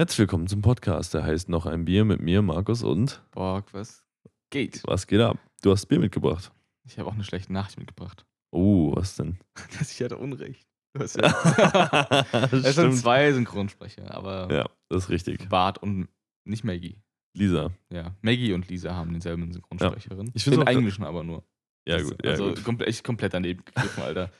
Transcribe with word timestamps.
Herzlich 0.00 0.20
willkommen 0.20 0.46
zum 0.46 0.62
Podcast, 0.62 1.12
der 1.12 1.24
heißt 1.24 1.50
Noch 1.50 1.66
ein 1.66 1.84
Bier 1.84 2.06
mit 2.06 2.22
mir, 2.22 2.40
Markus 2.40 2.82
und 2.82 3.22
Borg, 3.32 3.74
was 3.74 4.02
geht? 4.48 4.80
was 4.86 5.06
geht 5.06 5.20
ab? 5.20 5.36
Du 5.60 5.72
hast 5.72 5.84
Bier 5.88 5.98
mitgebracht. 5.98 6.50
Ich 6.86 6.98
habe 6.98 7.06
auch 7.10 7.12
eine 7.12 7.22
schlechte 7.22 7.52
Nachricht 7.52 7.78
mitgebracht. 7.78 8.24
Oh, 8.50 8.96
was 8.96 9.16
denn? 9.16 9.36
ich 9.82 10.00
hatte 10.00 10.16
Unrecht. 10.16 10.66
Du 10.94 11.02
hast 11.02 11.16
ja 11.20 12.24
es 12.50 12.76
sind 12.76 12.94
zwei 12.94 13.30
Synchronsprecher, 13.34 14.14
aber 14.14 14.50
Ja, 14.50 14.70
das 14.88 15.04
ist 15.04 15.10
richtig. 15.10 15.46
Bart 15.50 15.76
und 15.82 16.08
nicht 16.46 16.64
Maggie. 16.64 16.96
Lisa. 17.36 17.70
Ja, 17.92 18.16
Maggie 18.22 18.54
und 18.54 18.70
Lisa 18.70 18.94
haben 18.94 19.12
denselben 19.12 19.52
Synchronsprecherin. 19.52 20.30
Ich 20.32 20.44
Den 20.44 20.60
auch 20.60 20.64
gra- 20.64 20.70
englischen 20.70 21.04
aber 21.04 21.24
nur. 21.24 21.44
Ja, 21.90 21.98
Das- 21.98 22.08
gut. 22.08 22.24
Ja, 22.24 22.30
also 22.32 22.48
gut. 22.48 22.64
Komple 22.64 22.86
echt 22.86 23.04
komplett 23.04 23.34
daneben 23.34 23.64
gegriffen, 23.64 24.02
Alter. 24.02 24.30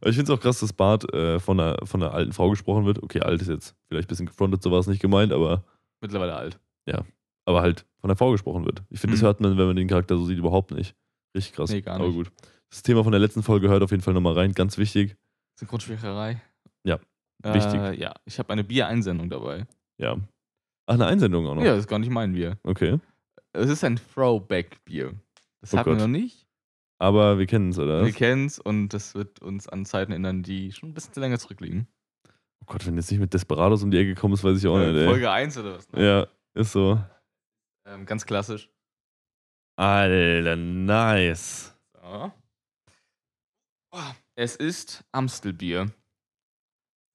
Aber 0.00 0.10
ich 0.10 0.16
finde 0.16 0.32
es 0.32 0.38
auch 0.38 0.42
krass, 0.42 0.60
dass 0.60 0.72
Bart 0.72 1.12
äh, 1.12 1.38
von, 1.40 1.58
einer, 1.60 1.76
von 1.86 2.02
einer 2.02 2.12
alten 2.14 2.32
Frau 2.32 2.50
gesprochen 2.50 2.84
wird. 2.86 3.02
Okay, 3.02 3.20
alt 3.20 3.40
ist 3.42 3.48
jetzt 3.48 3.74
vielleicht 3.88 4.06
ein 4.06 4.10
bisschen 4.10 4.26
gefrontet, 4.26 4.62
so 4.62 4.70
war 4.70 4.78
es 4.78 4.86
nicht 4.86 5.00
gemeint, 5.02 5.32
aber, 5.32 5.64
Mittlerweile 6.00 6.34
alt. 6.34 6.58
aber 7.46 7.62
halt 7.62 7.84
von 8.00 8.10
einer 8.10 8.16
Frau 8.16 8.30
gesprochen 8.32 8.64
wird. 8.64 8.82
Ich 8.90 9.00
finde, 9.00 9.14
das 9.14 9.22
Mhm. 9.22 9.26
hört 9.26 9.40
man, 9.40 9.58
wenn 9.58 9.66
man 9.66 9.76
den 9.76 9.88
Charakter 9.88 10.16
so 10.16 10.24
sieht, 10.24 10.38
überhaupt 10.38 10.70
nicht. 10.70 10.94
Richtig 11.36 11.54
krass. 11.54 11.70
Nee, 11.70 11.80
gar 11.82 11.96
Aber 11.96 12.06
nicht. 12.06 12.16
gut. 12.16 12.32
Das 12.70 12.82
Thema 12.82 13.02
von 13.02 13.12
der 13.12 13.20
letzten 13.20 13.42
Folge 13.42 13.68
hört 13.68 13.82
auf 13.82 13.90
jeden 13.90 14.02
Fall 14.02 14.14
nochmal 14.14 14.34
rein. 14.34 14.52
Ganz 14.52 14.78
wichtig. 14.78 15.16
Synchronsprecherei. 15.58 16.40
Ja, 16.84 16.98
Äh, 17.42 17.54
wichtig. 17.54 17.98
Ja, 18.00 18.14
ich 18.24 18.38
habe 18.38 18.50
eine 18.52 18.64
Biereinsendung 18.64 19.28
dabei. 19.28 19.66
Ja. 19.98 20.16
Ach, 20.86 20.94
eine 20.94 21.06
Einsendung 21.06 21.46
auch 21.46 21.54
noch. 21.54 21.62
Ja, 21.62 21.70
das 21.72 21.80
ist 21.80 21.88
gar 21.88 21.98
nicht 21.98 22.10
mein 22.10 22.32
Bier. 22.32 22.58
Okay. 22.62 22.98
Es 23.52 23.68
ist 23.68 23.82
ein 23.84 23.98
Throwback-Bier. 24.14 25.14
Das 25.60 25.74
Oh 25.74 25.78
hatten 25.78 25.90
wir 25.90 25.96
noch 25.96 26.06
nicht. 26.08 26.46
Aber 27.02 27.38
wir 27.38 27.46
kennen 27.46 27.70
es, 27.70 27.78
oder? 27.78 28.04
Wir 28.04 28.12
kennen 28.12 28.46
es 28.46 28.58
und 28.58 28.90
das 28.90 29.14
wird 29.14 29.40
uns 29.40 29.66
an 29.68 29.86
Zeiten 29.86 30.12
erinnern, 30.12 30.42
die 30.42 30.70
schon 30.72 30.90
ein 30.90 30.94
bisschen 30.94 31.14
länger 31.22 31.38
zurückliegen. 31.38 31.88
Oh 32.60 32.66
Gott, 32.66 32.86
wenn 32.86 32.96
jetzt 32.96 33.10
nicht 33.10 33.20
mit 33.20 33.32
Desperados 33.32 33.82
um 33.82 33.90
die 33.90 33.96
Ecke 33.98 34.14
kommst, 34.14 34.44
weiß 34.44 34.58
ich 34.58 34.66
auch 34.66 34.78
nicht, 34.78 34.94
ey. 34.94 35.06
Folge 35.06 35.30
1 35.30 35.56
oder 35.58 35.76
was? 35.76 35.90
ne? 35.92 36.04
Ja, 36.04 36.26
ist 36.52 36.72
so. 36.72 37.02
Ähm, 37.86 38.04
ganz 38.04 38.26
klassisch. 38.26 38.68
Alter, 39.76 40.56
nice. 40.56 41.74
So. 41.94 42.32
Oh, 43.92 43.98
Es 44.34 44.56
ist 44.56 45.02
Amstelbier. 45.12 45.90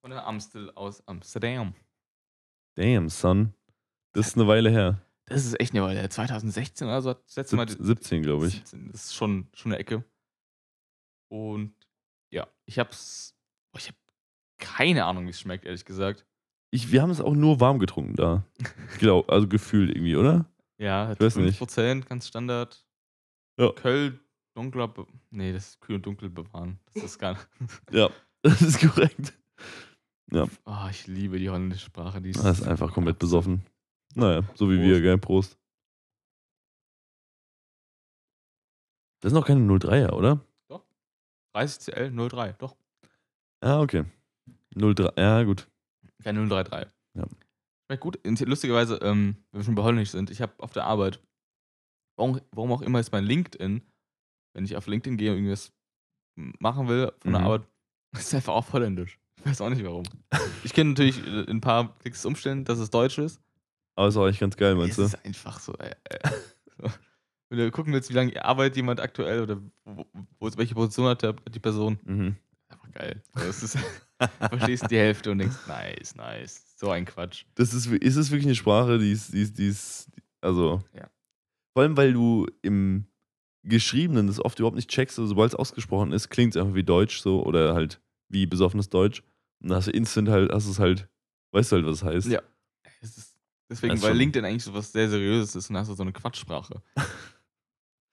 Von 0.02 0.12
der 0.12 0.26
Amstel 0.26 0.72
aus 0.76 1.08
Amsterdam. 1.08 1.76
Damn, 2.76 3.10
son. 3.10 3.54
Das 4.14 4.28
ist 4.28 4.36
eine 4.38 4.48
Weile 4.48 4.70
her. 4.72 5.00
Das 5.28 5.46
ist 5.46 5.60
echt 5.60 5.74
eine 5.74 5.84
Weile. 5.84 6.00
her. 6.00 6.10
2016 6.10 6.88
oder 6.88 7.02
so 7.02 7.14
das 7.14 7.36
letzte 7.36 7.56
Mal. 7.56 7.68
Sieb- 7.68 7.80
17, 7.82 8.22
glaube 8.22 8.48
ich. 8.48 8.54
17, 8.56 8.92
Das 8.92 9.06
ist 9.06 9.16
schon, 9.16 9.48
schon 9.54 9.72
eine 9.72 9.80
Ecke. 9.80 10.04
Und 11.30 11.74
ja, 12.32 12.48
ich 12.66 12.80
hab's. 12.80 13.36
Ich 13.78 13.88
hab 13.90 13.96
keine 14.58 15.06
Ahnung, 15.06 15.26
wie 15.26 15.32
es 15.32 15.40
schmeckt, 15.40 15.66
ehrlich 15.66 15.84
gesagt. 15.86 16.26
Ich, 16.72 16.92
wir 16.92 17.02
haben 17.02 17.10
es 17.10 17.20
auch 17.22 17.34
nur 17.34 17.60
warm 17.60 17.80
getrunken 17.80 18.16
da. 18.16 18.46
Glaub, 19.00 19.30
also 19.30 19.48
gefühlt 19.48 19.90
irgendwie, 19.90 20.16
oder? 20.16 20.46
Ja, 20.78 21.08
hat 21.08 21.20
Ich 21.20 21.26
weiß 21.26 21.38
nicht. 21.38 21.62
5%, 21.62 22.06
ganz 22.06 22.28
Standard. 22.28 22.86
Ja. 23.60 23.72
Köl, 23.74 24.20
dunkler. 24.54 24.88
Be 24.88 25.06
nee, 25.32 25.52
das 25.54 25.70
ist 25.70 25.82
kühl 25.82 25.96
und 25.98 26.06
dunkel 26.06 26.30
bewahren. 26.30 26.80
Das 26.94 27.04
ist 27.04 27.20
gar 27.20 27.38
Ja, 27.92 28.10
das 28.44 28.62
ist 28.62 28.80
korrekt. 28.80 29.34
Oh, 30.66 30.88
ich 30.90 31.08
liebe 31.08 31.40
die 31.40 31.50
holländische 31.50 31.86
Sprache. 31.86 32.22
Die 32.22 32.32
Das 32.32 32.60
ist 32.60 32.68
einfach 32.68 32.92
komplett 32.94 33.20
besoffen. 33.20 33.66
Naja, 34.16 34.44
so 34.56 34.70
wie 34.70 34.76
Prost. 34.78 34.88
wir, 34.90 35.02
gell? 35.02 35.18
Prost. 35.18 35.58
Das 39.22 39.32
ist 39.32 39.36
noch 39.36 39.46
keine 39.46 39.62
03er, 39.62 40.12
oder? 40.14 40.46
30CL 41.56 42.12
03, 42.30 42.54
doch. 42.54 42.76
Ah, 43.62 43.80
okay. 43.82 44.04
03, 44.76 45.14
ja, 45.16 45.44
gut. 45.44 45.70
Kein 46.22 46.36
033. 46.50 46.92
Ja. 47.16 47.24
Schmeckt 47.88 48.02
gut. 48.02 48.20
Lustigerweise, 48.26 48.96
ähm, 48.98 49.38
wenn 49.52 49.62
wir 49.62 49.66
schon 49.66 49.76
bei 49.76 49.84
Holländisch 49.84 50.12
sind, 50.12 50.30
ich 50.32 50.42
habe 50.42 50.54
auf 50.58 50.74
der 50.74 50.84
Arbeit, 50.86 51.22
warum, 52.18 52.42
warum 52.52 52.74
auch 52.74 52.82
immer 52.82 53.00
ist 53.00 53.12
mein 53.14 53.24
LinkedIn, 53.24 53.82
wenn 54.54 54.66
ich 54.66 54.76
auf 54.76 54.88
LinkedIn 54.88 55.18
gehe 55.18 55.32
und 55.32 55.38
irgendwas 55.38 55.72
machen 56.60 56.90
will 56.90 57.14
von 57.22 57.32
der 57.32 57.42
Mhm. 57.42 57.48
Arbeit, 57.48 57.68
ist 58.18 58.34
einfach 58.36 58.54
auf 58.54 58.74
Holländisch. 58.74 59.18
Ich 59.40 59.46
weiß 59.46 59.62
auch 59.62 59.70
nicht 59.70 59.84
warum. 59.84 60.04
Ich 60.64 60.74
kann 60.74 60.90
natürlich 60.90 61.26
äh, 61.26 61.42
in 61.44 61.58
ein 61.58 61.62
paar 61.62 61.98
Klicks 62.00 62.26
umstellen, 62.26 62.66
dass 62.66 62.80
es 62.80 62.90
Deutsch 62.90 63.18
ist. 63.18 63.42
Aber 63.96 64.08
ist 64.10 64.18
auch 64.18 64.28
echt 64.28 64.40
ganz 64.40 64.56
geil, 64.58 64.76
meinst 64.76 65.00
es 65.00 65.12
du? 65.12 65.18
ist 65.18 65.26
einfach 65.26 65.60
so. 65.60 65.74
Äh, 65.78 65.96
so. 66.78 66.90
Wenn 67.50 67.60
du 67.60 67.72
gucken 67.72 67.94
willst, 67.94 68.10
wie 68.10 68.14
lange 68.14 68.44
arbeitet 68.44 68.76
jemand 68.76 69.00
aktuell 69.00 69.42
oder 69.42 69.62
wo, 69.86 70.06
wo, 70.40 70.50
welche 70.58 70.74
Position 70.76 71.08
hat 71.08 71.22
der, 71.22 71.34
die 71.34 71.60
Person, 71.60 72.00
Mhm. 72.04 72.36
einfach 72.70 72.92
geil. 72.92 73.22
Also 73.34 73.50
es 73.50 73.64
ist, 73.64 73.76
du 73.76 73.80
verstehst 74.58 74.90
die 74.90 74.98
Hälfte 74.98 75.32
und 75.32 75.38
denkst, 75.38 75.56
nice, 75.68 76.16
nice. 76.16 76.64
So 76.78 76.90
ein 76.90 77.06
Quatsch. 77.06 77.46
Das 77.56 77.74
ist, 77.74 77.86
ist 77.88 78.16
es 78.18 78.32
wirklich 78.32 78.48
eine 78.48 78.56
Sprache, 78.56 78.98
die 79.00 79.12
ist, 79.12 79.32
die 79.34 79.42
ist, 79.42 79.58
die 79.58 79.68
ist 79.68 80.12
also. 80.42 80.84
Ja. 80.94 81.10
Vor 81.74 81.84
allem, 81.84 81.96
weil 81.98 82.14
du 82.14 82.48
im 82.62 83.06
Geschriebenen 83.64 84.28
das 84.28 84.40
oft 84.40 84.60
überhaupt 84.60 84.76
nicht 84.76 84.90
checkst, 84.90 85.18
also 85.20 85.28
sobald 85.30 85.52
es 85.54 85.56
ausgesprochen 85.60 86.12
ist, 86.12 86.30
klingt 86.30 86.56
es 86.56 86.62
einfach 86.62 86.76
wie 86.76 86.84
Deutsch 86.84 87.20
so 87.20 87.44
oder 87.44 87.74
halt 87.74 88.02
wie 88.30 88.46
besoffenes 88.46 88.90
Deutsch. 88.90 89.22
Und 89.62 89.70
dann 89.70 89.78
hast 89.78 89.88
du 89.88 89.92
instant 89.92 90.30
halt, 90.30 90.52
hast 90.52 90.68
du 90.68 90.72
es 90.72 90.80
halt, 90.80 91.08
weißt 91.52 91.72
du 91.72 91.76
halt, 91.78 91.86
was 91.86 91.98
es 91.98 92.04
heißt. 92.04 92.28
Ja. 92.28 92.42
Es 93.02 93.18
ist, 93.18 93.35
deswegen, 93.70 93.94
ist 93.96 94.04
weil 94.04 94.16
LinkedIn 94.16 94.46
eigentlich 94.46 94.64
so 94.64 94.74
was 94.74 94.92
sehr 94.92 95.10
Seriöses 95.10 95.56
ist 95.56 95.70
und 95.70 95.78
hast 95.78 95.90
du 95.90 95.94
so 95.96 96.04
eine 96.04 96.14
Quatschsprache. 96.14 96.82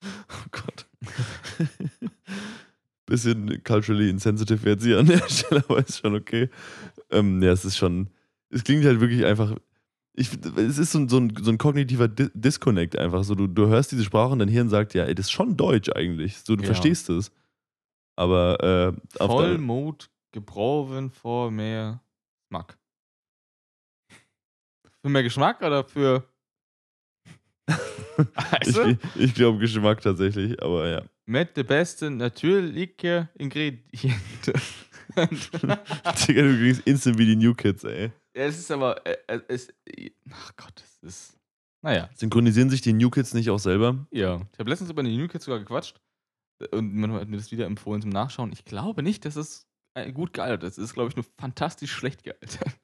Oh 0.05 0.49
Gott. 0.51 0.85
Bisschen 3.05 3.63
culturally 3.63 4.09
insensitive 4.09 4.69
jetzt 4.69 4.83
hier 4.83 4.99
an 4.99 5.05
der 5.05 5.19
Stelle, 5.29 5.63
aber 5.67 5.79
ist 5.79 5.99
schon 5.99 6.15
okay. 6.15 6.49
Ähm, 7.09 7.41
ja, 7.41 7.51
es 7.51 7.63
ist 7.65 7.77
schon, 7.77 8.09
es 8.49 8.63
klingt 8.63 8.83
halt 8.85 8.99
wirklich 8.99 9.25
einfach, 9.25 9.55
ich, 10.13 10.29
es 10.57 10.77
ist 10.77 10.91
so 10.91 10.99
ein, 10.99 11.09
so 11.09 11.17
ein, 11.17 11.33
so 11.41 11.51
ein 11.51 11.57
kognitiver 11.57 12.07
Di 12.07 12.29
Disconnect 12.33 12.97
einfach. 12.97 13.23
So, 13.23 13.35
du, 13.35 13.47
du 13.47 13.67
hörst 13.67 13.91
diese 13.91 14.03
Sprache 14.03 14.31
und 14.33 14.39
dein 14.39 14.47
Hirn 14.47 14.69
sagt, 14.69 14.93
ja, 14.93 15.05
ey, 15.05 15.15
das 15.15 15.27
ist 15.27 15.31
schon 15.31 15.57
Deutsch 15.57 15.89
eigentlich. 15.95 16.37
So, 16.37 16.55
du 16.55 16.63
Ja. 16.63 16.67
verstehst 16.67 17.09
es. 17.09 17.31
Aber 18.15 18.93
äh, 19.17 19.25
Vollmut 19.25 20.09
gebrochen 20.31 21.11
vor 21.11 21.49
mehr 21.51 22.01
Geschmack. 22.49 22.77
Für 25.03 25.09
mehr 25.09 25.23
Geschmack 25.23 25.61
oder 25.61 25.83
für. 25.83 26.27
Weißt 28.17 28.67
ich, 28.67 28.75
du? 28.75 28.89
ich, 28.89 28.99
ich 29.15 29.33
glaube 29.35 29.57
Geschmack 29.59 30.01
tatsächlich, 30.01 30.61
aber 30.61 30.87
ja. 30.87 31.03
Mit 31.25 31.55
den 31.57 31.65
besten 31.65 32.17
natürlichen 32.17 33.29
Ingredienten. 33.35 34.61
Digga, 35.15 36.41
du 36.41 36.57
kriegst 36.57 36.81
instant 36.85 37.17
wie 37.17 37.25
die 37.25 37.35
New 37.35 37.53
Kids, 37.53 37.83
ey. 37.83 38.11
Ja, 38.35 38.43
es 38.45 38.57
ist 38.59 38.71
aber. 38.71 39.05
äh, 39.05 39.17
äh, 39.27 39.41
Es, 39.47 39.71
ach 40.31 40.55
Gott, 40.55 40.81
es 40.83 40.97
ist. 41.03 41.37
Naja, 41.83 42.09
Synchronisieren 42.15 42.69
sich 42.69 42.81
die 42.81 42.93
New 42.93 43.09
Kids 43.09 43.33
nicht 43.33 43.49
auch 43.49 43.59
selber? 43.59 44.07
ja. 44.11 44.41
Ich 44.53 44.59
habe 44.59 44.69
letztens 44.69 44.89
über 44.89 45.03
die 45.03 45.17
New 45.17 45.27
Kids 45.27 45.45
sogar 45.45 45.59
gequatscht. 45.59 45.99
Und 46.71 46.93
man 46.95 47.11
hat 47.13 47.27
mir 47.27 47.35
das 47.37 47.51
wieder 47.51 47.65
empfohlen 47.65 48.01
zum 48.01 48.11
Nachschauen. 48.11 48.53
Ich 48.53 48.63
glaube 48.63 49.03
nicht, 49.03 49.25
dass 49.25 49.35
es 49.35 49.67
äh, 49.95 50.11
gut 50.13 50.31
gealtert 50.33 50.63
ist. 50.63 50.77
Es 50.77 50.85
ist, 50.85 50.93
glaube 50.93 51.09
ich, 51.09 51.15
nur 51.17 51.25
fantastisch 51.37 51.91
schlecht 51.91 52.23
gealtert. 52.23 52.77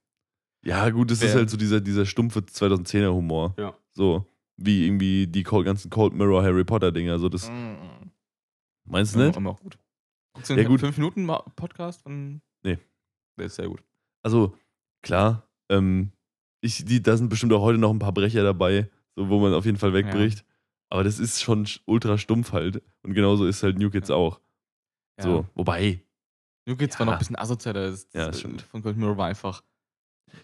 Ja, 0.64 0.90
gut, 0.90 1.10
das 1.12 1.22
ist 1.22 1.36
halt 1.36 1.50
so 1.50 1.56
dieser, 1.58 1.80
dieser 1.82 2.06
stumpfe 2.06 2.40
2010er 2.42 3.14
Humor. 3.14 3.54
Ja. 3.58 3.74
So, 3.94 4.26
wie 4.58 4.86
irgendwie 4.86 5.26
die 5.28 5.44
Cold, 5.44 5.66
ganzen 5.66 5.90
Cold 5.90 6.14
Mirror 6.14 6.44
Harry 6.44 6.66
Potter 6.66 6.92
Dinger. 6.92 7.18
So, 7.20 7.30
das 7.30 7.50
Mhm. 7.50 7.78
meinst 8.86 9.16
du 9.16 9.20
Ja, 9.20 9.28
nicht? 9.28 9.38
Immer 9.38 9.52
auch 9.52 9.60
gut. 9.62 9.78
Guckst 10.34 10.50
du 10.50 10.54
Ja, 10.56 10.64
den 10.64 10.68
gut. 10.68 10.82
5-Minuten-Podcast 10.82 12.02
von. 12.04 12.42
Nee. 12.64 12.78
Der 13.38 13.46
ist 13.46 13.56
sehr 13.56 13.68
gut. 13.68 13.82
Also, 14.22 14.56
klar, 15.02 15.48
ähm, 15.70 16.12
ich, 16.62 16.84
die, 16.84 17.02
da 17.02 17.16
sind 17.16 17.30
bestimmt 17.30 17.54
auch 17.54 17.62
heute 17.62 17.80
noch 17.80 17.92
ein 17.92 18.00
paar 18.00 18.12
Brecher 18.14 18.44
dabei, 18.44 18.90
so, 19.16 19.30
wo 19.30 19.40
man 19.40 19.54
auf 19.54 19.66
jeden 19.66 19.78
Fall 19.78 19.94
wegbricht. 19.94 20.44
Aber 20.92 21.04
das 21.04 21.20
ist 21.20 21.42
schon 21.42 21.66
sch- 21.66 21.80
ultra 21.86 22.18
stumpf 22.18 22.52
halt. 22.52 22.82
Und 23.04 23.14
genauso 23.14 23.46
ist 23.46 23.64
halt 23.64 23.78
New 23.78 23.90
Kids 23.90 24.10
Ja. 24.10 24.16
auch. 24.16 24.42
Ja. 25.20 25.24
So, 25.24 25.46
wobei, 25.56 26.04
New 26.66 26.76
Kids 26.76 27.00
war 27.00 27.06
Ja. 27.06 27.12
noch 27.12 27.14
ein 27.14 27.20
bisschen 27.20 27.38
asozialer. 27.38 27.90
Das, 27.92 28.04
Ja, 28.14 28.26
das 28.26 28.32
das 28.32 28.40
stimmt. 28.42 28.62
Von 28.64 28.82
Cold 28.82 28.98
Mirror 28.98 29.16
war 29.18 29.28
einfach 29.28 29.64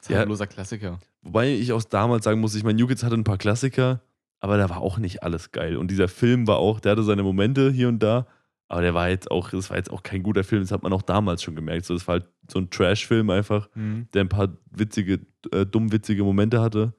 Ja. 0.08 0.20
zeitloser 0.20 0.48
Klassiker. 0.48 1.00
wobei 1.22 1.54
ich 1.54 1.72
auch 1.74 1.84
damals 1.84 2.26
sagen 2.26 2.40
muss, 2.40 2.56
ich 2.56 2.64
meine, 2.64 2.80
New 2.80 2.88
Kids 2.88 3.04
hatte 3.04 3.16
ein 3.16 3.24
paar 3.24 3.38
Klassiker, 3.38 4.02
aber 4.40 4.58
da 4.58 4.70
war 4.70 4.82
auch 4.82 4.98
nicht 4.98 5.24
alles 5.24 5.52
geil. 5.52 5.78
Und 5.78 5.90
dieser 5.90 6.08
Film 6.08 6.48
war 6.48 6.58
auch, 6.58 6.80
der 6.80 6.94
hatte 6.94 7.04
seine 7.04 7.24
Momente 7.24 7.72
hier 7.72 7.88
und 7.88 8.00
da, 8.00 8.28
aber 8.68 8.82
der 8.82 8.94
war 8.94 9.10
jetzt 9.10 9.30
auch, 9.32 9.50
das 9.52 9.70
war 9.70 9.78
jetzt 9.78 9.92
auch 9.92 10.04
kein 10.04 10.24
guter 10.24 10.44
Film, 10.44 10.62
das 10.62 10.72
hat 10.72 10.84
man 10.84 10.94
auch 10.94 11.02
damals 11.04 11.44
schon 11.44 11.56
gemerkt. 11.56 11.86
So, 11.86 11.94
das 11.94 12.08
war 12.08 12.20
halt 12.20 12.28
so 12.52 12.60
ein 12.60 12.70
Trash-Film 12.70 13.30
einfach. 13.30 13.70
Mhm. 13.76 14.08
der 14.14 14.22
ein 14.24 14.30
paar 14.30 14.58
witzige, 14.72 15.26
äh, 15.52 15.66
dumm 15.66 15.92
witzige 15.92 16.24
Momente 16.24 16.62
hatte. 16.62 16.94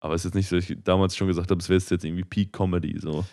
Aber 0.00 0.14
es 0.14 0.22
ist 0.22 0.26
jetzt 0.26 0.34
nicht 0.34 0.48
so, 0.48 0.56
dass 0.56 0.68
ich 0.68 0.82
damals 0.82 1.16
schon 1.16 1.28
gesagt 1.28 1.50
habe, 1.50 1.60
es 1.60 1.68
wäre 1.68 1.80
jetzt 1.80 2.04
irgendwie 2.04 2.24
Peak 2.24 2.52
Comedy. 2.52 2.98
So. 3.00 3.24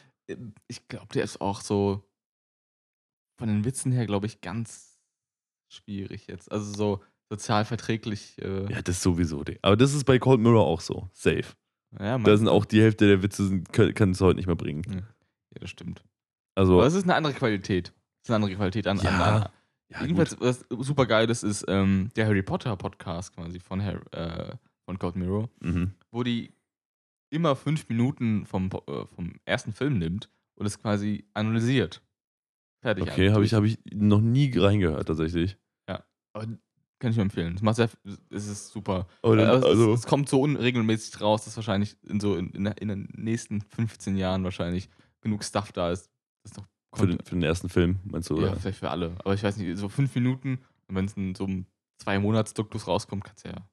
Ich 0.67 0.87
glaube, 0.87 1.07
der 1.13 1.23
ist 1.23 1.41
auch 1.41 1.59
so 1.59 2.03
von 3.37 3.49
den 3.49 3.65
Witzen 3.65 3.91
her, 3.91 4.05
glaube 4.05 4.27
ich, 4.27 4.39
ganz 4.39 4.99
schwierig 5.69 6.27
jetzt. 6.27 6.51
Also 6.51 6.73
so 6.73 7.03
sozial 7.31 7.65
verträglich. 7.65 8.37
Äh, 8.41 8.71
Ja, 8.71 8.81
das 8.81 9.01
sowieso. 9.01 9.43
Aber 9.61 9.77
das 9.77 9.93
ist 9.93 10.03
bei 10.05 10.19
Cold 10.19 10.41
Mirror 10.41 10.65
auch 10.67 10.81
so. 10.81 11.09
Safe. 11.13 11.45
ja, 11.99 12.17
Da 12.19 12.37
sind 12.37 12.47
auch 12.49 12.65
die 12.65 12.81
Hälfte 12.81 13.07
der 13.07 13.23
Witze, 13.23 13.47
sind, 13.47 13.71
können 13.71 14.11
es 14.11 14.21
heute 14.21 14.35
nicht 14.37 14.47
mehr 14.47 14.55
bringen. 14.55 14.83
Ja, 14.93 15.59
das 15.59 15.69
stimmt. 15.69 16.03
Also, 16.55 16.73
Aber 16.79 16.85
es 16.87 16.93
ist 16.93 17.03
eine 17.03 17.15
andere 17.15 17.33
Qualität. 17.33 17.93
Es 18.23 18.25
ist 18.25 18.29
eine 18.29 18.35
andere 18.43 18.55
Qualität 18.55 18.85
an. 18.87 18.97
Ja, 18.99 19.09
an, 19.09 19.49
ja, 19.89 20.01
Jedenfalls, 20.01 20.39
was 20.39 20.65
super 20.69 21.05
geil 21.05 21.29
ist, 21.29 21.43
ist 21.43 21.65
ähm, 21.67 22.09
der 22.15 22.27
Harry 22.27 22.43
Potter 22.43 22.75
Podcast 22.75 23.33
quasi 23.35 23.59
von, 23.59 23.81
Harry, 23.83 24.01
äh, 24.11 24.53
von 24.85 24.99
Code 24.99 25.17
Mirror, 25.17 25.49
Mhm. 25.61 25.91
wo 26.11 26.23
die 26.23 26.53
immer 27.29 27.55
fünf 27.55 27.87
Minuten 27.89 28.45
vom, 28.45 28.69
äh, 28.87 29.05
vom 29.15 29.33
ersten 29.45 29.71
Film 29.73 29.97
nimmt 29.97 30.29
und 30.55 30.65
es 30.65 30.77
quasi 30.79 31.25
analysiert. 31.33 32.01
Fertig. 32.81 33.03
Okay, 33.09 33.31
habe 33.31 33.45
ich, 33.45 33.53
hab 33.53 33.63
ich 33.63 33.77
noch 33.93 34.19
nie 34.21 34.51
reingehört, 34.57 35.07
tatsächlich. 35.07 35.57
Aber 36.33 36.47
kann 37.01 37.11
ich 37.11 37.17
nur 37.17 37.23
empfehlen. 37.23 37.55
Es 37.55 37.61
macht 37.61 37.75
sehr, 37.75 37.89
es 38.29 38.47
ist 38.47 38.69
super. 38.69 39.07
Dann, 39.21 39.39
Äh, 39.39 39.43
es, 39.43 39.63
also, 39.65 39.93
es 39.93 40.05
kommt 40.05 40.29
so 40.29 40.39
unregelmäßig 40.41 41.19
raus, 41.19 41.43
dass 41.43 41.55
wahrscheinlich 41.57 41.97
in 42.07 42.19
so 42.21 42.35
in, 42.37 42.51
in, 42.51 42.65
in 42.67 42.87
den 42.87 43.09
nächsten 43.17 43.61
15 43.61 44.15
Jahren 44.15 44.43
wahrscheinlich 44.43 44.89
genug 45.21 45.43
Stuff 45.43 45.71
da 45.73 45.91
ist. 45.91 46.09
Das 46.43 46.55
noch 46.55 46.65
für 46.93 47.07
den, 47.07 47.17
für 47.23 47.35
den 47.35 47.43
ersten 47.43 47.69
Film, 47.69 47.99
meinst 48.03 48.29
du? 48.29 48.35
ja, 48.39 48.51
Oder? 48.51 48.55
vielleicht 48.59 48.79
für 48.79 48.89
alle. 48.89 49.15
Aber 49.19 49.33
ich 49.33 49.43
weiß 49.43 49.57
nicht, 49.57 49.77
so 49.77 49.89
fünf 49.89 50.13
Minuten 50.15 50.59
und 50.87 50.95
wenn 50.95 51.05
es 51.05 51.13
in 51.13 51.35
so 51.35 51.45
einem 51.45 51.65
zwei 51.97 52.19
monats 52.19 52.53
duktus 52.53 52.87
rauskommt, 52.87 53.23
kannst 53.23 53.45
du 53.45 53.49
ja 53.49 53.67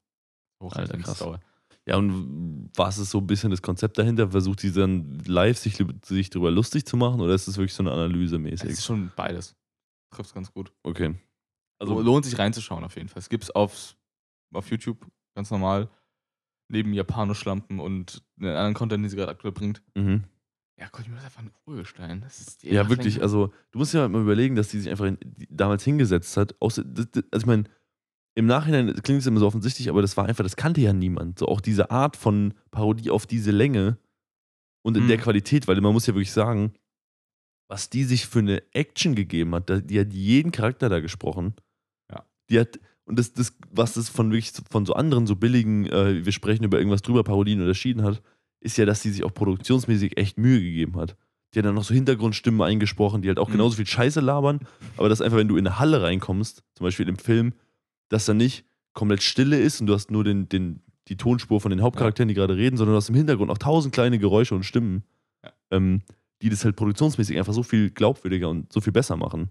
hochrechnen. 0.63 1.05
Alter, 1.05 1.15
krass. 1.25 1.41
Ja, 1.87 1.97
und 1.97 2.71
was 2.77 2.99
ist 2.99 3.11
so 3.11 3.19
ein 3.19 3.27
bisschen 3.27 3.51
das 3.51 3.63
Konzept 3.63 3.97
dahinter? 3.99 4.31
Versucht 4.31 4.63
die 4.63 4.71
dann 4.73 5.19
live 5.27 5.57
sich, 5.59 5.83
sich 6.05 6.29
darüber 6.31 6.51
lustig 6.51 6.85
zu 6.87 6.97
machen 6.99 7.21
oder 7.21 7.35
ist 7.35 7.49
das 7.49 7.57
wirklich 7.57 7.73
so 7.75 7.83
eine 7.83 7.93
Analyse 7.93 8.37
Es 8.37 8.43
mäßig? 8.43 8.71
ist 8.71 8.85
schon 8.85 9.11
beides. 9.17 9.57
Trifft 10.15 10.35
ganz 10.35 10.53
gut. 10.53 10.73
Okay. 10.83 11.15
Also 11.79 12.01
lohnt 12.01 12.25
sich 12.25 12.39
reinzuschauen 12.39 12.85
auf 12.85 12.97
jeden 12.97 13.09
Fall. 13.09 13.21
Es 13.21 13.29
gibt 13.29 13.45
es 13.45 13.51
auf, 13.51 13.97
auf 14.53 14.71
YouTube 14.71 15.07
ganz 15.35 15.51
normal. 15.51 15.89
Neben 16.71 16.93
Japanischlampen 16.93 17.81
und 17.81 18.23
den 18.37 18.49
anderen 18.49 18.75
Content, 18.75 19.03
den 19.05 19.09
sie 19.11 19.17
gerade 19.17 19.33
aktuell 19.33 19.53
bringt. 19.53 19.83
mhm. 19.95 20.25
Ja, 20.81 20.87
mir 21.09 21.17
das 21.17 21.25
einfach 21.25 21.43
ein 21.43 21.51
Urgestein. 21.67 22.21
Ja, 22.63 22.89
wirklich. 22.89 23.15
länger- 23.15 23.23
Also, 23.25 23.53
du 23.73 23.79
musst 23.81 23.95
ja 23.95 24.07
mal 24.09 24.23
überlegen, 24.23 24.55
dass 24.55 24.69
die 24.69 24.79
sich 24.79 24.89
einfach 24.89 25.07
in, 25.07 25.19
die 25.25 25.49
damals 25.51 25.83
hingesetzt 25.83 26.37
hat. 26.37 26.55
Außer, 26.61 26.85
das, 26.85 27.11
das, 27.11 27.25
also, 27.33 27.43
ich 27.43 27.47
meine, 27.47 27.65
im 28.37 28.47
Nachhinein 28.47 28.95
klingt 29.03 29.21
es 29.21 29.27
immer 29.27 29.41
so 29.41 29.47
offensichtlich, 29.49 29.89
aber 29.89 30.03
das 30.03 30.17
war 30.17 30.27
einfach, 30.27 30.45
das 30.45 30.55
kannte 30.55 30.81
ja 30.81 30.93
niemand. 30.93 31.41
So 31.41 31.47
auch 31.49 31.61
diese 31.61 31.91
Art 31.91 32.17
von 32.17 32.55
Parodie 32.71 33.11
auf 33.11 33.27
diese 33.27 33.51
Länge 33.51 33.99
und 34.85 34.97
in 34.97 35.05
Mhm. 35.05 35.09
der 35.09 35.19
Qualität, 35.19 35.67
weil 35.67 35.81
man 35.81 35.93
muss 35.93 36.07
ja 36.07 36.15
wirklich 36.15 36.31
sagen, 36.31 36.73
was 37.69 37.91
die 37.91 38.05
sich 38.05 38.27
für 38.29 38.39
eine 38.39 38.63
Action 38.73 39.17
gegeben 39.17 39.57
hat, 39.57 39.69
die 39.91 39.99
hat 39.99 40.13
jeden 40.13 40.53
Charakter 40.53 40.89
da 40.89 41.01
gesprochen. 41.01 41.55
Die 42.51 42.59
hat, 42.61 42.79
und 43.05 43.19
das, 43.19 43.33
das, 43.33 43.55
was 43.71 43.95
das 43.95 44.09
von 44.09 44.31
wirklich 44.31 44.53
so- 44.53 44.63
von 44.71 44.87
so 44.87 44.95
anderen 44.95 45.27
so 45.27 45.37
billigen, 45.37 45.87
äh, 45.87 46.25
wir 46.25 46.33
sprechen 46.33 46.65
über 46.65 46.79
irgendwas 46.79 47.03
drüber, 47.03 47.25
Parodien 47.25 47.61
unterschieden 47.61 48.03
hat, 48.03 48.23
ist 48.61 48.77
ja, 48.77 48.85
dass 48.87 49.03
sie 49.03 49.11
sich 49.11 49.25
auch 49.25 49.33
produktionsmäßig 49.35 50.17
echt 50.17 50.39
Mühe 50.39 50.61
gegeben 50.61 50.97
hat. 50.97 51.17
Die 51.55 51.59
hat 51.61 51.67
dann 51.67 51.75
noch 51.75 51.85
so 51.85 51.95
Hintergrundstimmen 51.95 52.61
eingesprochen, 52.61 53.23
die 53.23 53.29
halt 53.29 53.39
auch 53.39 53.49
Mhm. 53.49 53.53
genauso 53.53 53.77
viel 53.77 53.87
Scheiße 53.87 54.21
labern, 54.21 54.61
aber 54.97 55.09
dass 55.09 55.21
einfach, 55.23 55.39
wenn 55.39 55.49
du 55.49 55.57
in 55.57 55.67
eine 55.67 55.79
Halle 55.79 56.03
reinkommst, 56.03 56.63
zum 56.75 56.85
Beispiel 56.85 57.09
im 57.09 57.17
Film, 57.19 57.53
dass 58.09 58.27
da 58.27 58.35
nicht 58.35 58.65
komplett 58.93 59.23
Stille 59.23 59.59
ist 59.59 59.81
und 59.81 59.87
du 59.87 59.95
hast 59.95 60.11
nur 60.11 60.25
den, 60.25 60.49
den, 60.49 60.81
die 61.09 61.17
Tonspur 61.17 61.61
von 61.61 61.71
den 61.71 61.81
Hauptcharakteren, 61.83 62.29
die 62.29 62.35
gerade 62.35 62.57
reden, 62.57 62.77
sondern 62.77 62.95
du 62.95 62.97
hast 62.99 63.09
im 63.09 63.15
Hintergrund 63.15 63.51
auch 63.51 63.59
tausend 63.59 63.95
kleine 63.95 64.19
Geräusche 64.19 64.55
und 64.55 64.65
Stimmen, 64.65 65.05
Ja. 65.45 65.53
ähm, 65.71 66.03
die 66.43 66.51
das 66.51 66.65
halt 66.65 66.77
produktionsmäßig 66.77 67.39
einfach 67.39 67.53
so 67.55 67.63
viel 67.63 67.91
glaubwürdiger 67.91 68.49
und 68.51 68.71
so 68.73 68.81
viel 68.81 68.93
besser 68.93 69.17
machen. 69.17 69.49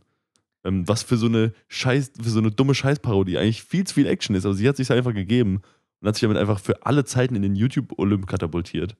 Ähm, 0.67 0.87
was 0.87 1.03
für 1.03 1.17
so 1.17 1.27
eine 1.27 1.53
Scheiß, 1.69 2.11
für 2.21 2.29
so 2.29 2.39
eine 2.39 2.51
dumme 2.51 2.75
Scheißparodie 2.75 3.37
eigentlich 3.37 3.63
viel 3.63 3.85
zu 3.87 3.93
viel 3.93 4.05
Action 4.07 4.35
ist, 4.35 4.45
aber 4.45 4.53
sie 4.55 4.67
hat 4.67 4.75
sich 4.77 4.91
einfach 4.91 5.13
gegeben 5.13 5.61
und 6.01 6.07
hat 6.07 6.15
sich 6.15 6.21
damit 6.21 6.37
einfach 6.37 6.59
für 6.59 6.85
alle 6.85 7.05
Zeiten 7.05 7.35
in 7.35 7.41
den 7.41 7.55
YouTube-Olymp 7.55 8.27
katapultiert. 8.27 8.97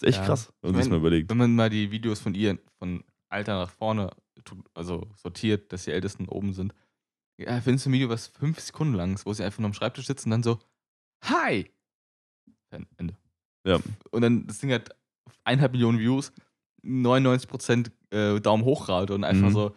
ist 0.00 0.08
echt 0.08 0.18
Ja. 0.18 0.24
krass, 0.26 0.52
wenn 0.62 0.72
man 0.72 0.80
Ich 0.80 0.84
sich 0.84 0.90
mal 0.90 0.98
überlegt. 0.98 1.30
Wenn 1.30 1.36
man 1.38 1.54
mal 1.54 1.70
die 1.70 1.90
Videos 1.90 2.20
von 2.20 2.34
ihr 2.34 2.58
von 2.78 3.04
Alter 3.30 3.58
nach 3.60 3.70
vorne 3.70 4.10
also 4.74 5.06
sortiert, 5.16 5.72
dass 5.72 5.84
die 5.84 5.92
Ältesten 5.92 6.28
oben 6.28 6.52
sind, 6.52 6.74
ja, 7.38 7.60
findest 7.60 7.86
du 7.86 7.90
ein 7.90 7.92
Video, 7.94 8.08
was 8.08 8.26
fünf 8.26 8.60
Sekunden 8.60 8.94
lang 8.94 9.14
ist, 9.14 9.24
wo 9.26 9.32
sie 9.32 9.42
einfach 9.44 9.58
nur 9.60 9.66
am 9.68 9.74
Schreibtisch 9.74 10.06
sitzen 10.06 10.28
und 10.28 10.30
dann 10.32 10.42
so, 10.42 10.58
Hi! 11.24 11.70
Ende. 12.98 13.16
Ja. 13.66 13.78
Und 14.10 14.22
dann 14.22 14.46
das 14.46 14.58
Ding 14.58 14.72
hat 14.72 14.90
eineinhalb 15.44 15.72
Millionen 15.72 15.98
Views, 15.98 16.32
99% 16.84 17.90
äh, 18.10 18.40
Daumen 18.40 18.64
hoch 18.64 18.86
gerade 18.86 19.14
und 19.14 19.24
einfach 19.24 19.48
Mhm. 19.48 19.52
so 19.52 19.76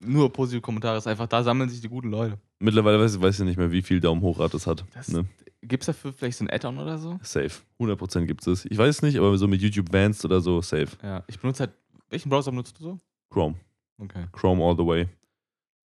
nur 0.00 0.32
positive 0.32 0.60
Kommentare. 0.60 0.98
Ist 0.98 1.06
einfach, 1.06 1.26
da 1.26 1.42
sammeln 1.42 1.68
sich 1.68 1.80
die 1.80 1.88
guten 1.88 2.10
Leute. 2.10 2.38
Mittlerweile 2.58 2.98
weiß, 2.98 3.20
weiß 3.20 3.40
ich 3.40 3.46
nicht 3.46 3.56
mehr, 3.56 3.70
wie 3.70 3.82
viel 3.82 4.00
Daumen 4.00 4.22
hoch 4.22 4.46
das 4.48 4.66
hat. 4.66 4.84
Das, 4.92 5.08
ne? 5.08 5.26
Gibt 5.62 5.82
es 5.82 5.86
dafür 5.86 6.12
vielleicht 6.12 6.38
so 6.38 6.44
ein 6.44 6.50
Add-on 6.50 6.78
oder 6.78 6.98
so? 6.98 7.18
Safe. 7.22 7.50
100% 7.78 8.24
gibt 8.26 8.46
es. 8.46 8.64
Ich 8.64 8.78
weiß 8.78 8.96
es 8.96 9.02
nicht, 9.02 9.18
aber 9.18 9.36
so 9.36 9.46
mit 9.46 9.60
YouTube 9.60 9.88
Advanced 9.88 10.24
oder 10.24 10.40
so, 10.40 10.62
safe. 10.62 10.88
Ja, 11.02 11.22
ich 11.26 11.38
benutze 11.38 11.64
halt. 11.64 11.74
Welchen 12.08 12.28
Browser 12.28 12.50
benutzt 12.50 12.78
du 12.80 12.82
so? 12.82 13.00
Chrome. 13.30 13.56
Okay. 13.98 14.26
Chrome 14.32 14.64
all 14.64 14.76
the 14.76 14.84
way. 14.84 15.06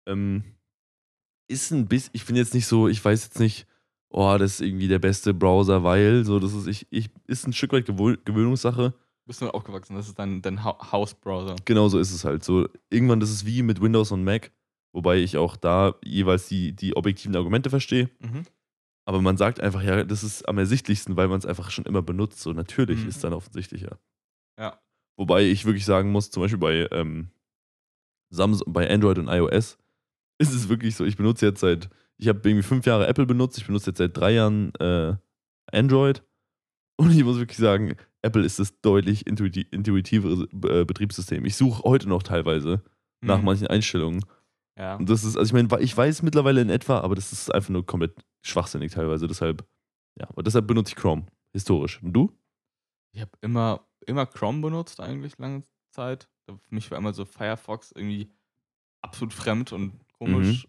Ähm, 0.08 0.44
ist 1.48 1.72
ein 1.72 1.88
bisschen, 1.88 2.12
ich 2.14 2.26
bin 2.26 2.36
jetzt 2.36 2.54
nicht 2.54 2.68
so, 2.68 2.88
ich 2.88 3.04
weiß 3.04 3.26
jetzt 3.26 3.40
nicht, 3.40 3.68
oh, 4.10 4.36
das 4.38 4.54
ist 4.54 4.62
irgendwie 4.62 4.88
der 4.88 5.00
beste 5.00 5.34
Browser, 5.34 5.84
weil, 5.84 6.24
so, 6.24 6.40
das 6.40 6.54
ist, 6.54 6.68
ich, 6.68 6.88
ich, 6.92 7.10
ist 7.28 7.48
ein 7.48 7.54
Stück 7.54 7.74
weit 7.74 7.86
Gewö 7.86 8.16
Gewöhnungssache. 8.24 8.94
Bist 9.26 9.42
du 9.42 9.50
aufgewachsen? 9.50 9.96
Das 9.96 10.08
ist 10.08 10.20
dein, 10.20 10.42
dein 10.42 10.64
Ha- 10.64 10.92
Haus-Browser. 10.92 11.56
Genau 11.66 11.88
so 11.88 11.98
ist 12.00 12.12
es 12.12 12.26
halt. 12.26 12.44
So, 12.44 12.68
irgendwann, 12.90 13.20
das 13.20 13.30
ist 13.30 13.46
wie 13.46 13.62
mit 13.64 13.82
Windows 13.82 14.12
und 14.12 14.24
Mac, 14.24 14.52
wobei 14.94 15.18
ich 15.20 15.38
auch 15.38 15.56
da 15.56 15.96
jeweils 16.04 16.48
die, 16.50 16.74
die 16.76 16.96
objektiven 16.96 17.36
Argumente 17.36 17.70
verstehe. 17.70 18.10
Mhm. 18.20 18.44
Aber 19.06 19.22
man 19.22 19.38
sagt 19.38 19.60
einfach, 19.62 19.82
ja, 19.82 20.04
das 20.04 20.24
ist 20.24 20.48
am 20.48 20.58
ersichtlichsten, 20.58 21.16
weil 21.16 21.28
man 21.28 21.40
es 21.40 21.46
einfach 21.46 21.72
schon 21.72 21.86
immer 21.86 22.02
benutzt. 22.02 22.40
So, 22.42 22.52
natürlich 22.54 23.04
Mhm. 23.04 23.10
ist 23.10 23.24
dann 23.24 23.34
offensichtlicher. 23.34 23.98
Ja. 24.60 24.80
Wobei 25.18 25.44
ich 25.44 25.66
wirklich 25.66 25.86
sagen 25.86 26.12
muss, 26.12 26.30
zum 26.32 26.44
Beispiel 26.44 26.60
bei 26.60 26.88
ähm, 26.92 27.30
Samsung, 28.30 28.72
bei 28.74 28.90
Android 28.90 29.20
und 29.20 29.28
iOS 29.28 29.78
ist 30.40 30.54
es 30.54 30.68
wirklich 30.70 30.96
so, 30.96 31.06
ich 31.06 31.16
benutze 31.18 31.46
jetzt 31.46 31.60
seit, 31.62 31.90
ich 32.18 32.28
habe 32.28 32.40
irgendwie 32.44 32.64
fünf 32.64 32.86
Jahre 32.86 33.08
Apple 33.08 33.26
benutzt, 33.26 33.58
ich 33.58 33.68
benutze 33.68 33.92
jetzt 33.92 34.00
seit 34.00 34.18
drei 34.18 34.32
Jahren 34.32 34.74
äh, 34.76 35.16
Android 35.72 36.24
und 36.98 37.12
ich 37.12 37.24
muss 37.24 37.38
wirklich 37.38 37.58
sagen, 37.60 37.96
Apple 38.24 38.44
ist 38.44 38.58
das 38.60 38.80
deutlich 38.82 39.28
intuiti 39.28 39.62
intuitivere 39.72 40.48
äh, 40.82 40.86
Betriebssystem. 40.86 41.46
Ich 41.46 41.56
suche 41.56 41.84
heute 41.84 42.08
noch 42.10 42.24
teilweise 42.24 42.82
nach 43.22 43.40
Mhm. 43.40 43.46
manchen 43.46 43.68
Einstellungen 43.68 44.24
Ja. 44.78 44.96
und 44.96 45.10
das 45.10 45.24
ist, 45.24 45.38
also 45.38 45.56
ich 45.56 45.64
meine, 45.70 45.82
ich 45.84 45.96
weiß 45.96 46.24
mittlerweile 46.24 46.62
in 46.62 46.70
etwa, 46.70 47.00
aber 47.02 47.16
das 47.16 47.32
ist 47.32 47.54
einfach 47.54 47.70
nur 47.70 47.86
komplett 47.86 48.14
schwachsinnig 48.42 48.92
teilweise, 48.94 49.28
deshalb, 49.28 49.66
ja, 50.20 50.28
aber 50.30 50.42
deshalb 50.44 50.68
benutze 50.68 50.90
ich 50.92 50.96
Chrome, 50.96 51.26
historisch. 51.52 52.02
Und 52.02 52.14
du? 52.14 52.32
Ich 53.14 53.22
habe 53.22 53.32
immer, 53.42 53.86
immer 54.08 54.26
Chrome 54.26 54.62
benutzt, 54.62 55.00
eigentlich 55.00 55.38
lange 55.38 55.64
Zeit. 55.92 56.28
Für 56.48 56.58
mich 56.76 56.90
war 56.92 56.98
immer 56.98 57.14
so 57.14 57.24
Firefox 57.26 57.92
irgendwie 57.94 58.30
absolut 59.02 59.34
fremd 59.34 59.72
und 59.72 59.94
komisch. 60.18 60.68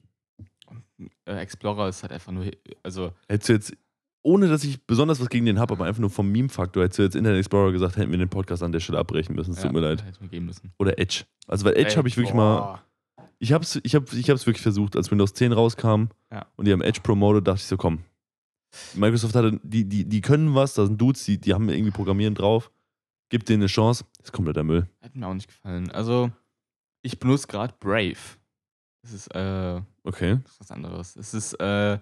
Und 0.67 0.83
äh, 1.27 1.37
Explorer 1.39 1.89
ist 1.89 2.03
halt 2.03 2.13
einfach 2.13 2.33
nur, 2.33 2.51
also 2.83 3.13
Hättest 3.29 3.49
du 3.49 3.53
jetzt, 3.55 3.77
ohne 4.25 4.49
dass 4.49 4.65
ich 4.65 4.85
besonders 4.87 5.21
was 5.21 5.29
gegen 5.29 5.47
den 5.47 5.61
habe, 5.61 5.75
aber 5.75 5.85
einfach 5.85 6.01
nur 6.01 6.11
vom 6.11 6.33
Meme-Faktor, 6.33 6.83
hättest 6.83 6.99
du 6.99 7.03
jetzt 7.05 7.15
Internet 7.15 7.39
Explorer 7.39 7.71
gesagt, 7.71 7.97
hätten 7.97 8.11
wir 8.11 8.19
den 8.19 8.29
Podcast 8.31 8.63
an 8.63 8.73
der 8.73 8.81
Stelle 8.81 8.99
abbrechen 8.99 9.37
müssen. 9.37 9.53
Es 9.53 9.59
tut 9.59 9.67
ja, 9.67 9.73
mir 9.73 9.81
leid. 9.81 10.05
Hätte 10.05 10.23
mir 10.23 10.29
geben 10.31 10.47
müssen. 10.47 10.73
Oder 10.79 10.99
Edge. 10.99 11.25
Also, 11.47 11.65
weil 11.65 11.77
Edge 11.77 11.97
habe 11.97 12.09
ich 12.09 12.17
wirklich 12.17 12.35
mal. 12.35 12.81
Ich 13.39 13.53
habe 13.53 13.63
es 13.63 13.79
ich 13.83 13.95
hab, 13.95 14.11
ich 14.13 14.31
hab's 14.31 14.47
wirklich 14.47 14.63
versucht, 14.63 14.97
als 14.97 15.11
Windows 15.11 15.35
10 15.35 15.53
rauskam 15.53 16.07
Ja. 16.33 16.47
und 16.57 16.67
die 16.67 16.73
haben 16.73 16.81
Edge 16.83 17.01
promoted, 17.03 17.47
dachte 17.47 17.59
ich 17.61 17.67
so, 17.67 17.77
komm. 17.77 18.01
Microsoft 18.95 19.35
hatte, 19.35 19.61
die, 19.63 19.85
die, 19.89 20.05
die 20.09 20.21
können 20.21 20.55
was, 20.55 20.75
da 20.75 20.87
sind 20.87 21.01
Dudes, 21.01 21.25
die, 21.25 21.39
die 21.39 21.53
haben 21.55 21.69
irgendwie 21.69 21.91
Programmieren 21.93 22.35
drauf. 22.35 22.71
Gib 23.29 23.45
denen 23.45 23.63
eine 23.63 23.67
Chance. 23.69 24.05
ist 24.23 24.33
kompletter 24.33 24.65
Müll. 24.65 24.89
Hat 25.03 25.15
mir 25.15 25.27
auch 25.27 25.35
nicht 25.35 25.49
gefallen. 25.49 25.91
Also, 25.91 26.31
ich 27.03 27.19
benutze 27.19 27.47
gerade 27.47 27.75
Brave. 27.79 28.17
Das 29.03 29.13
ist, 29.13 29.27
äh, 29.35 29.81
Okay. 30.05 30.39
das 30.43 30.53
ist 30.53 30.61
was 30.61 30.71
anderes. 30.71 31.17
Es 31.17 31.35
ist, 31.35 31.53
äh, 31.61 31.99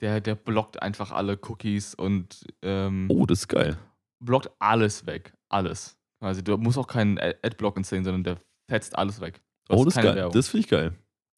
der, 0.00 0.20
der 0.20 0.34
blockt 0.34 0.82
einfach 0.82 1.10
alle 1.12 1.38
Cookies 1.48 1.94
und 1.94 2.44
ähm, 2.62 3.06
Oh, 3.10 3.26
das 3.26 3.40
ist 3.40 3.48
geil. 3.48 3.76
blockt 4.24 4.50
alles 4.58 5.06
weg. 5.06 5.32
Alles. 5.48 5.96
Also 6.20 6.42
du 6.42 6.56
musst 6.58 6.78
auch 6.78 6.86
keinen 6.86 7.18
Ad- 7.18 7.38
Adblock 7.42 7.76
installieren, 7.76 8.04
sondern 8.04 8.24
der 8.24 8.42
fetzt 8.70 8.96
alles 8.96 9.20
weg. 9.20 9.42
Oh, 9.68 9.84
das 9.84 9.96
ist 9.96 10.02
geil. 10.02 10.14
Werbung. 10.16 10.32
Das 10.32 10.48
finde 10.48 10.64
ich 10.64 10.70
geil. 10.70 10.94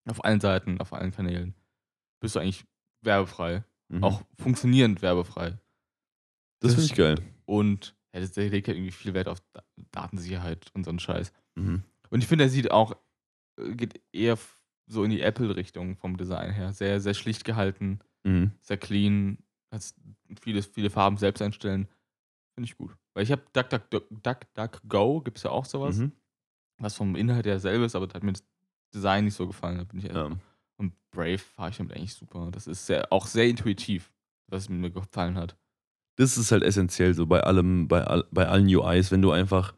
auf 0.08 0.24
allen 0.24 0.40
Seiten, 0.40 0.80
auf 0.80 0.92
allen 0.92 1.12
Kanälen. 1.12 1.54
Bist 2.20 2.34
du 2.34 2.40
eigentlich 2.40 2.64
werbefrei. 3.04 3.64
Mhm. 3.88 4.02
Auch 4.04 4.22
funktionierend 4.40 5.02
werbefrei. 5.02 5.58
das 6.60 6.72
finde 6.74 6.86
ich 6.86 6.94
geil. 6.94 7.16
Und 7.44 7.94
ja, 8.14 8.20
das- 8.20 8.32
der 8.32 8.48
legt 8.48 8.68
halt 8.68 8.76
irgendwie 8.76 8.92
viel 8.92 9.14
Wert 9.14 9.28
auf 9.28 9.40
Da- 9.52 9.62
Datensicherheit 9.92 10.70
und 10.74 10.84
so 10.84 10.90
einen 10.90 10.98
Scheiß. 10.98 11.32
Mhm. 11.56 11.82
Und 12.10 12.20
ich 12.22 12.28
finde, 12.28 12.44
er 12.44 12.50
sieht 12.50 12.70
auch, 12.70 12.96
äh, 13.60 13.74
geht 13.74 14.00
eher 14.12 14.38
so 14.86 15.04
in 15.04 15.10
die 15.10 15.20
Apple-Richtung 15.22 15.96
vom 15.96 16.16
Design 16.16 16.50
her. 16.52 16.72
Sehr, 16.72 17.00
sehr 17.00 17.14
schlicht 17.14 17.44
gehalten, 17.44 18.00
Mhm. 18.24 18.52
sehr 18.60 18.76
clean, 18.78 19.38
kannst 19.70 19.96
viele, 20.40 20.62
viele 20.62 20.90
Farben 20.90 21.16
selbst 21.16 21.40
einstellen. 21.42 21.88
Finde 22.54 22.66
ich 22.68 22.76
gut. 22.76 22.96
Weil 23.14 23.24
ich 23.24 23.32
habe 23.32 23.42
DuckDuckGo, 23.52 24.00
Duck, 24.22 24.40
Duck, 24.54 24.80
Go, 24.88 25.20
gibt 25.20 25.38
es 25.38 25.42
ja 25.44 25.50
auch 25.50 25.64
sowas, 25.64 25.96
Mhm. 25.98 26.12
was 26.78 26.94
vom 26.94 27.16
Inhalt 27.16 27.46
her 27.46 27.58
selber 27.60 27.84
ist, 27.86 27.94
aber 27.96 28.06
da 28.06 28.14
hat 28.14 28.22
mir 28.22 28.32
das 28.32 28.44
Design 28.94 29.24
nicht 29.24 29.34
so 29.34 29.46
gefallen. 29.46 29.78
Da 29.78 29.84
bin 29.84 29.98
ich 29.98 30.04
Ja. 30.06 30.30
Und 30.76 30.94
Brave 31.10 31.38
fahre 31.38 31.70
ich 31.70 31.76
damit 31.76 31.94
eigentlich 31.96 32.14
super. 32.14 32.48
Das 32.52 32.66
ist 32.66 32.86
sehr, 32.86 33.12
auch 33.12 33.26
sehr 33.26 33.48
intuitiv, 33.48 34.12
was 34.48 34.68
mir 34.68 34.90
gefallen 34.90 35.36
hat. 35.36 35.56
das 36.16 36.36
ist 36.36 36.52
halt 36.52 36.62
essentiell 36.62 37.14
so 37.14 37.26
bei 37.26 37.40
allem, 37.42 37.88
bei, 37.88 38.04
all, 38.04 38.24
bei 38.30 38.46
allen 38.46 38.66
UIs, 38.66 39.10
wenn 39.10 39.22
du 39.22 39.32
einfach 39.32 39.74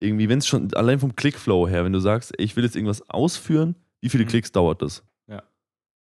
irgendwie, 0.00 0.28
wenn 0.28 0.38
es 0.38 0.46
schon 0.46 0.72
allein 0.74 0.98
vom 0.98 1.16
Clickflow 1.16 1.66
her, 1.68 1.84
wenn 1.84 1.92
du 1.94 2.00
sagst, 2.00 2.38
ey, 2.38 2.44
ich 2.44 2.54
will 2.54 2.64
jetzt 2.64 2.76
irgendwas 2.76 3.08
ausführen, 3.08 3.74
wie 4.02 4.10
viele 4.10 4.24
Mhm. 4.24 4.28
Klicks 4.28 4.52
dauert 4.52 4.82
das? 4.82 5.02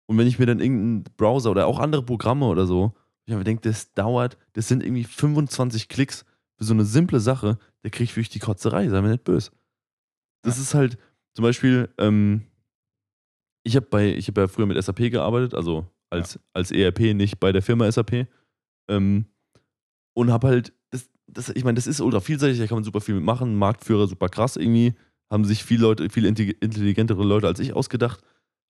Ja. 0.03 0.07
Und 0.09 0.19
wenn 0.19 0.27
ich 0.27 0.39
mir 0.39 0.47
dann 0.47 0.61
irgendeinen 0.61 1.05
Browser 1.17 1.51
oder 1.51 1.67
auch 1.67 1.79
andere 1.79 2.03
Programme 2.03 2.47
oder 2.47 2.67
so, 2.67 2.93
Ich 3.25 3.33
mir 3.35 3.45
denke, 3.45 3.69
das 3.69 3.93
dauert, 3.95 4.37
das 4.55 4.67
sind 4.69 4.83
irgendwie 4.83 5.05
25 5.05 5.89
Klicks 5.89 6.25
für 6.59 6.65
so 6.65 6.75
eine 6.75 6.85
simple 6.85 7.21
Sache, 7.21 7.57
da 7.83 7.89
kriege 7.89 8.05
ich 8.05 8.17
wirklich 8.17 8.31
die 8.31 8.41
Kotzerei, 8.41 8.89
sei 8.89 9.01
mir 9.01 9.11
nicht 9.11 9.23
böse. 9.25 9.53
Das 10.43 10.57
Ja. 10.57 10.63
ist 10.63 10.75
halt, 10.75 10.99
zum 11.35 11.45
Beispiel, 11.45 11.89
ähm, 11.99 12.43
ich 13.65 13.77
habe 13.77 13.87
bei, 13.87 14.13
ich 14.15 14.27
habe 14.27 14.41
ja 14.41 14.49
früher 14.49 14.67
mit 14.67 14.83
SAP 14.83 15.11
gearbeitet, 15.11 15.55
also 15.55 15.87
als, 16.11 16.39
als 16.53 16.73
ERP, 16.73 17.15
nicht 17.15 17.39
bei 17.39 17.53
der 17.53 17.63
Firma 17.63 17.91
SAP. 17.91 18.27
Ähm, 18.91 19.27
und 20.15 20.31
habe 20.33 20.49
halt, 20.49 20.73
das, 20.91 21.09
das, 21.29 21.49
ich 21.51 21.63
meine, 21.65 21.77
das 21.77 21.87
ist 21.87 22.01
ultra 22.01 22.19
vielseitig, 22.21 22.59
da 22.59 22.67
kann 22.67 22.77
man 22.79 22.85
super 22.85 23.01
viel 23.01 23.15
mitmachen, 23.15 23.55
Marktführer, 23.55 24.09
super 24.09 24.29
krass 24.29 24.57
irgendwie, 24.57 24.95
haben 25.31 25.45
sich 25.45 25.63
viele 25.65 25.83
Leute, 25.83 26.05
intelli- 26.05 26.57
intelligentere 26.61 27.23
Leute 27.25 27.47
als 27.47 27.61
ich 27.61 27.73
ausgedacht. 27.73 28.21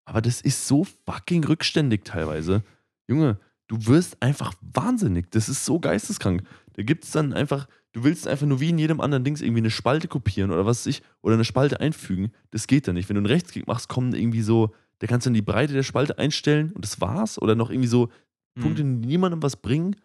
Aber 0.05 0.21
das 0.21 0.41
ist 0.41 0.67
so 0.67 0.85
fucking 1.07 1.45
rückständig 1.45 2.05
teilweise. 2.05 2.63
Junge, 3.09 3.39
du 3.69 3.87
wirst 3.87 4.21
einfach 4.21 4.55
wahnsinnig. 4.61 5.31
Das 5.31 5.49
ist 5.49 5.65
so 5.65 5.79
geisteskrank. 5.81 6.43
Da 6.75 6.83
gibt 6.83 7.05
es 7.05 7.11
dann 7.13 7.33
einfach, 7.33 7.67
du 7.93 8.05
willst 8.05 8.27
einfach 8.27 8.47
nur 8.47 8.61
wie 8.61 8.71
in 8.71 8.79
jedem 8.79 9.01
anderen 9.01 9.25
Dings 9.25 9.41
irgendwie 9.41 9.61
eine 9.61 9.71
Spalte 9.71 10.09
kopieren 10.09 10.51
oder 10.51 10.67
was 10.67 10.81
weiß 10.81 10.87
ich, 10.87 11.03
oder 11.21 11.35
eine 11.35 11.45
Spalte 11.45 11.81
einfügen. 11.81 12.33
Das 12.51 12.67
geht 12.67 12.89
dann 12.89 12.95
nicht. 12.95 13.09
Wenn 13.09 13.15
du 13.15 13.21
einen 13.21 13.27
Rechtsklick 13.27 13.67
machst, 13.67 13.89
kommen 13.89 14.15
irgendwie 14.15 14.43
so, 14.43 14.75
da 14.99 15.07
kannst 15.07 15.27
du 15.27 15.29
dann 15.29 15.35
die 15.35 15.43
Breite 15.43 15.73
der 15.73 15.83
Spalte 15.83 16.19
einstellen 16.19 16.73
und 16.73 16.85
das 16.85 17.01
war's. 17.01 17.41
Oder 17.41 17.55
noch 17.55 17.71
irgendwie 17.71 17.89
so 17.89 18.09
Hm. 18.57 18.63
Punkte, 18.63 18.83
die 18.83 19.07
niemandem 19.07 19.43
was 19.43 19.57
bringen. 19.57 19.97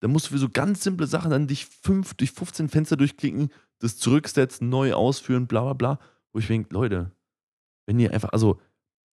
Da 0.00 0.08
musst 0.08 0.26
du 0.26 0.30
für 0.30 0.38
so 0.38 0.48
ganz 0.48 0.82
simple 0.82 1.06
Sachen 1.06 1.30
dann 1.30 1.46
dich 1.46 1.66
fünf 1.66 2.14
durch 2.14 2.32
15 2.32 2.68
Fenster 2.68 2.96
durchklicken, 2.96 3.50
das 3.78 3.98
zurücksetzen, 3.98 4.68
neu 4.68 4.94
ausführen, 4.94 5.46
bla 5.46 5.62
bla 5.62 5.72
bla. 5.74 5.98
Wo 6.32 6.38
ich 6.38 6.46
denke, 6.46 6.72
Leute, 6.72 7.12
wenn 7.86 7.98
ihr 7.98 8.12
einfach, 8.12 8.30
also 8.30 8.60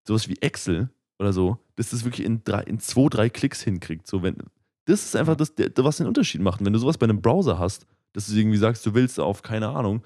sowas 0.10 0.28
wie 0.28 0.38
Excel 0.42 0.89
oder 1.20 1.34
so, 1.34 1.58
dass 1.75 1.92
das 1.92 2.04
wirklich 2.04 2.25
in, 2.25 2.44
drei, 2.44 2.63
in 2.63 2.80
zwei, 2.80 3.08
drei 3.10 3.30
Klicks 3.30 3.62
hinkriegt. 3.62 4.08
So, 4.08 4.24
wenn, 4.24 4.38
das 4.86 5.06
ist 5.06 5.16
einfach 5.16 5.36
das, 5.36 5.54
was 5.78 5.98
den 5.98 6.08
Unterschied 6.08 6.42
macht. 6.42 6.66
Wenn 6.66 6.74
du 6.74 6.80
sowas 6.80 6.98
bei 6.98 7.06
einem 7.06 7.22
Browser 7.22 7.60
hast, 7.60 7.86
dass 8.13 8.28
du 8.28 8.36
irgendwie 8.36 8.58
sagst, 8.58 8.86
du 8.86 8.94
willst 8.94 9.20
auf, 9.20 9.42
keine 9.44 9.70
Ahnung, 9.70 10.04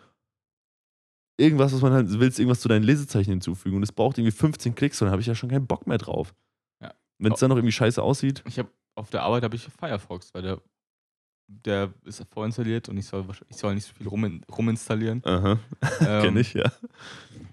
irgendwas, 1.38 1.74
was 1.74 1.82
man 1.82 1.94
halt, 1.94 2.10
du 2.10 2.20
willst 2.20 2.38
irgendwas 2.38 2.60
zu 2.60 2.68
deinen 2.68 2.84
Lesezeichen 2.84 3.32
hinzufügen 3.32 3.78
und 3.78 3.84
es 3.84 3.92
braucht 3.92 4.18
irgendwie 4.18 4.36
15 4.36 4.76
Klicks, 4.76 5.00
dann 5.00 5.10
habe 5.10 5.22
ich 5.22 5.28
ja 5.28 5.36
schon 5.36 5.50
keinen 5.50 5.68
Bock 5.68 5.88
mehr 5.88 5.98
drauf. 5.98 6.36
Ja. 6.82 6.94
Wenn 7.18 7.32
es 7.34 7.40
dann 7.40 7.50
noch 7.50 7.58
irgendwie 7.58 7.72
scheiße 7.72 8.02
aussieht, 8.02 8.44
Ich 8.46 8.60
habe 8.60 8.70
auf 8.96 9.10
der 9.10 9.24
Arbeit 9.24 9.44
habe 9.44 9.56
ich 9.56 9.64
Firefox, 9.64 10.34
weil 10.34 10.42
der, 10.42 10.62
der 11.48 11.94
ist 12.04 12.24
vorinstalliert 12.30 12.90
und 12.90 12.98
ich 12.98 13.08
soll, 13.08 13.26
ich 13.48 13.58
soll 13.58 13.74
nicht 13.74 13.88
so 13.88 13.94
viel 13.94 14.08
rum, 14.08 14.42
ruminstallieren. 14.56 15.22
aha, 15.26 15.60
Ähm, 16.02 16.22
kenn 16.24 16.38
ich, 16.38 16.54
ja. 16.54 16.72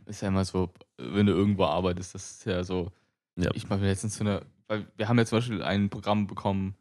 Ist 0.06 0.20
ja 0.22 0.28
immer 0.28 0.44
so, 0.44 0.70
wenn 1.00 1.26
du 1.26 1.32
irgendwo 1.32 1.64
arbeitest, 1.64 2.14
das 2.14 2.30
ist 2.30 2.46
ja 2.46 2.62
so. 2.64 2.92
Ja. 3.36 3.50
Ich 3.54 3.68
mir 3.68 3.76
letztens 3.78 4.16
so 4.16 4.24
eine, 4.24 4.42
weil 4.68 4.86
wir 4.96 5.08
haben 5.08 5.18
ja 5.18 5.24
zum 5.24 5.38
Beispiel 5.38 5.62
ein 5.62 5.88
Programm 5.88 6.26
bekommen, 6.26 6.74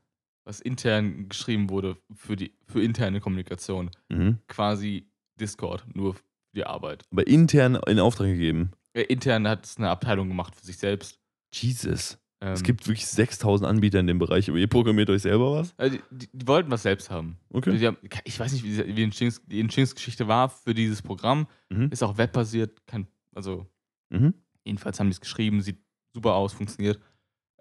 was 0.45 0.59
intern 0.59 1.29
geschrieben 1.29 1.69
wurde 1.69 1.97
für 2.13 2.35
die 2.35 2.53
für 2.67 2.81
interne 2.83 3.21
Kommunikation. 3.21 3.91
Mhm. 4.09 4.39
Quasi 4.47 5.07
Discord, 5.39 5.85
nur 5.95 6.15
für 6.15 6.23
die 6.55 6.65
Arbeit. 6.65 7.05
Aber 7.11 7.27
intern 7.27 7.79
in 7.87 7.99
Auftrag 7.99 8.27
gegeben. 8.27 8.71
Äh, 8.93 9.03
intern 9.03 9.47
hat 9.47 9.65
es 9.65 9.77
eine 9.77 9.89
Abteilung 9.89 10.27
gemacht 10.27 10.55
für 10.55 10.65
sich 10.65 10.77
selbst. 10.77 11.19
Jesus. 11.53 12.17
Ähm, 12.41 12.53
Es 12.53 12.63
gibt 12.63 12.87
wirklich 12.87 13.05
6000 13.07 13.69
Anbieter 13.69 13.99
in 13.99 14.07
dem 14.07 14.19
Bereich, 14.19 14.49
aber 14.49 14.57
ihr 14.57 14.67
programmiert 14.67 15.09
euch 15.09 15.23
selber 15.23 15.53
was? 15.53 15.73
äh, 15.77 15.91
die, 16.09 16.29
die, 16.31 16.47
wollten 16.47 16.71
was 16.71 16.83
selbst 16.83 17.09
haben. 17.09 17.37
Okay. 17.51 17.77
Haben, 17.85 17.97
ich 18.23 18.39
weiß 18.39 18.53
nicht, 18.53 18.63
wie, 18.63 18.83
die 18.83 19.59
Entstehungsgeschichte 19.59 20.27
war 20.27 20.49
für 20.49 20.73
dieses 20.73 21.01
Programm. 21.01 21.47
Mhm. 21.69 21.89
Ist 21.91 22.03
auch 22.03 22.17
webbasiert, 22.17 22.85
kann, 22.87 23.07
also 23.35 23.67
Mhm. 24.09 24.33
jedenfalls 24.63 24.99
haben 24.99 25.07
die 25.07 25.13
es 25.13 25.21
geschrieben, 25.21 25.61
sieht 25.61 25.79
super 26.13 26.35
aus, 26.35 26.53
funktioniert. 26.53 26.99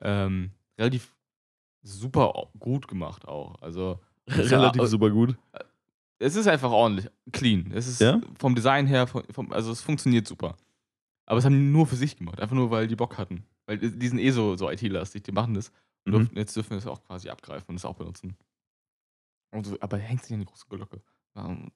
Ähm, 0.00 0.52
relativ 0.78 1.14
super 1.82 2.50
gut 2.58 2.88
gemacht 2.88 3.26
auch. 3.26 3.60
Also 3.62 4.00
Relativ 4.28 4.82
Ja, 4.82 4.88
super 4.88 5.10
gut. 5.10 5.36
es 6.18 6.36
ist 6.36 6.46
einfach 6.46 6.70
ordentlich, 6.70 7.08
clean. 7.32 7.70
Es 7.72 7.86
ist 7.86 8.00
Ja? 8.00 8.20
vom 8.38 8.54
Design 8.54 8.86
her, 8.86 9.06
vom, 9.06 9.52
also 9.52 9.72
es 9.72 9.80
funktioniert 9.80 10.26
super. 10.26 10.56
Aber 11.26 11.38
es 11.38 11.44
haben 11.44 11.52
die 11.54 11.58
nur 11.60 11.86
für 11.86 11.96
sich 11.96 12.16
gemacht, 12.16 12.40
einfach 12.40 12.56
nur, 12.56 12.70
weil 12.70 12.86
die 12.88 12.96
Bock 12.96 13.18
hatten. 13.18 13.44
Weil 13.66 13.78
die 13.78 14.08
sind 14.08 14.18
eh 14.18 14.30
so, 14.30 14.56
so 14.56 14.70
IT-lastig, 14.70 15.22
die 15.24 15.32
machen 15.32 15.54
das. 15.54 15.70
Und 16.06 16.12
Mhm. 16.12 16.18
dürfen, 16.20 16.36
jetzt 16.38 16.56
dürfen 16.56 16.70
wir 16.70 16.78
es 16.78 16.86
auch 16.86 17.02
quasi 17.04 17.28
abgreifen 17.28 17.66
und 17.68 17.76
es 17.76 17.84
auch 17.84 17.96
benutzen. 17.96 18.34
So, 19.62 19.76
aber 19.80 19.98
hängt 19.98 20.22
sich 20.24 20.32
an 20.34 20.40
die 20.40 20.46
große 20.46 20.66
Glocke. 20.68 21.02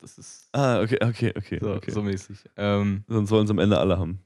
Das 0.01 0.19
ist 0.19 0.49
Ah, 0.53 0.81
okay, 0.81 0.99
okay, 1.03 1.33
okay. 1.37 1.59
so, 1.61 1.75
okay. 1.75 1.91
so 1.91 2.03
mäßig. 2.03 2.39
Ähm, 2.57 3.05
Sonst 3.07 3.31
wollen 3.31 3.47
sie 3.47 3.53
am 3.53 3.59
Ende 3.61 3.79
alle 3.79 3.99
haben. 3.99 4.21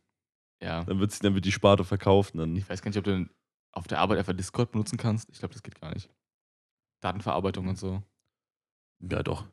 Ja. 0.63 0.85
Dann 0.85 0.99
wird, 1.01 1.23
dann 1.25 1.35
wird 1.35 1.45
die 1.45 1.53
Sparte 1.53 1.85
verkauft. 1.85 2.35
Und 2.35 2.41
dann, 2.41 2.57
Ich 2.57 2.69
weiß 2.69 2.83
gar 2.83 2.89
nicht, 2.91 2.99
ob 2.99 3.05
du 3.05 3.29
auf 3.73 3.87
der 3.87 3.99
Arbeit 3.99 4.19
einfach 4.19 4.33
Discord 4.33 4.73
benutzen 4.73 4.97
kannst. 4.97 5.29
Ich 5.31 5.39
glaube, 5.39 5.53
das 5.55 5.63
geht 5.63 5.81
gar 5.81 5.93
nicht. 5.93 6.09
Datenverarbeitung 7.01 7.69
und 7.69 7.79
so. 7.79 8.03
ja, 9.01 9.23
doch. 9.23 9.45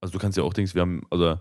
Also 0.00 0.12
du 0.12 0.18
kannst 0.18 0.36
ja 0.38 0.44
auch 0.44 0.52
Dings, 0.54 0.74
wir 0.74 0.82
haben, 0.82 1.02
also 1.10 1.40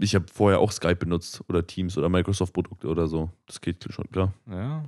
ich 0.00 0.14
habe 0.14 0.26
vorher 0.32 0.60
auch 0.60 0.72
Skype 0.72 0.96
benutzt 0.96 1.42
oder 1.48 1.66
Teams 1.66 1.96
oder 1.98 2.08
Microsoft-Produkte 2.08 2.88
oder 2.88 3.06
so. 3.06 3.30
Das 3.46 3.60
geht 3.60 3.86
schon, 3.90 4.08
klar. 4.10 4.32
Ja. 4.50 4.84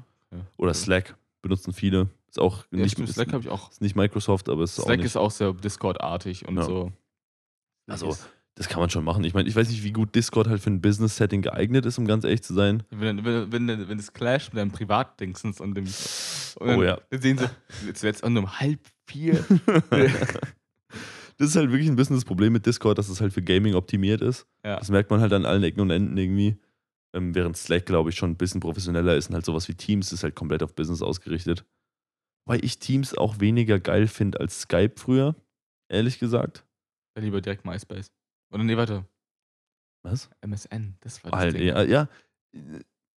Oder 0.57 0.71
Okay. 0.71 0.79
Slack 0.79 1.17
benutzen 1.43 1.73
viele. 1.73 2.09
Ist 2.29 2.39
auch 2.39 2.65
ja 2.71 2.79
nicht, 2.81 2.93
stimmt, 2.93 3.09
Slack 3.11 3.33
habe 3.33 3.43
ich 3.43 3.49
auch. 3.49 3.71
ist 3.71 3.81
nicht 3.81 3.97
Microsoft, 3.97 4.49
aber 4.51 4.63
es 4.63 4.73
ist 4.73 4.81
auch 4.81 4.85
Slack 4.85 4.99
nicht. 4.99 5.07
ist 5.07 5.17
auch 5.17 5.31
sehr 5.31 5.53
Discord-artig 5.55 6.47
und 6.49 6.57
Ja. 6.57 6.63
so. 6.65 6.93
Also, 7.87 8.17
Das 8.59 8.69
kann 8.69 8.81
man 8.81 8.91
schon 8.91 9.05
machen. 9.05 9.23
Ich 9.23 9.35
meine, 9.35 9.49
ich 9.49 9.55
weiß 9.55 9.69
nicht, 9.69 9.85
wie 9.85 9.93
gut 9.93 10.17
Discord 10.17 10.49
halt 10.49 10.61
für 10.61 10.71
ein 10.71 10.81
Business-Setting 10.81 11.43
geeignet 11.43 11.87
ist, 11.87 11.97
um 11.97 12.09
ganz 12.09 12.25
ehrlich 12.25 12.43
zu 12.43 12.55
sein. 12.55 12.83
wenn, 12.91 13.25
wenn, 13.25 13.53
wenn, 13.53 13.89
wenn 13.89 13.99
es 14.01 14.13
clasht 14.13 14.53
mit 14.53 14.59
deinem 14.59 14.73
Privatdingsens 14.73 15.61
und 15.61 15.77
dem. 15.77 15.85
Und 15.85 16.77
Oh 16.77 16.83
ja. 16.83 16.99
Sehen 17.13 17.39
sie, 17.39 17.49
jetzt 17.87 18.03
wird 18.03 18.17
es 18.17 18.23
um 18.23 18.59
halb 18.59 18.81
vier. 19.07 19.45
das 19.91 21.51
ist 21.51 21.55
halt 21.55 21.71
wirklich 21.71 21.89
ein 21.89 21.95
bisschen 21.95 22.17
das 22.17 22.25
Problem 22.25 22.53
mit 22.53 22.67
Discord, 22.67 22.99
dass 22.99 23.09
es 23.09 23.21
halt 23.21 23.33
für 23.33 23.43
Gaming 23.43 23.75
optimiert 23.75 24.23
ist. 24.23 24.45
ja. 24.65 24.77
Das 24.77 24.91
merkt 24.91 25.09
man 25.09 25.21
halt 25.21 25.33
an 25.33 25.47
allen 25.47 25.63
Ecken 25.63 25.81
und 25.81 25.91
Enden 25.91 26.17
irgendwie. 26.17 26.57
Ähm, 27.15 27.37
während 27.37 27.57
Slack, 27.57 27.87
glaube 27.87 28.11
ich, 28.11 28.17
schon 28.17 28.33
ein 28.33 28.37
bisschen 28.37 28.61
professioneller 28.61 29.15
ist 29.15 29.29
und 29.29 29.37
halt 29.37 29.45
sowas 29.45 29.69
wie 29.69 29.75
Teams 29.75 30.13
ist 30.13 30.25
halt 30.25 30.35
komplett 30.35 30.65
auf 30.65 30.75
Business 30.75 31.01
ausgerichtet. 31.01 31.65
Weil 32.45 32.65
ich 32.65 32.81
Teams 32.81 33.17
auch 33.17 33.39
weniger 33.39 33.79
geil 33.79 34.09
finde 34.09 34.41
als 34.41 34.63
Skype 34.63 34.95
früher, 34.97 35.37
ehrlich 35.89 36.19
gesagt. 36.19 36.65
Dann 37.15 37.23
lieber 37.23 37.41
direkt 37.41 37.65
MySpace. 37.65 38.11
Oder 38.51 38.65
nee, 38.65 38.77
warte. 38.77 39.05
Was? 40.03 40.31
MSN. 40.41 40.97
Das 41.01 41.23
war 41.25 41.31
das 41.33 41.41
Halt, 41.41 41.55
Ding. 41.55 41.67
ja, 41.67 41.83
ja. 41.83 42.09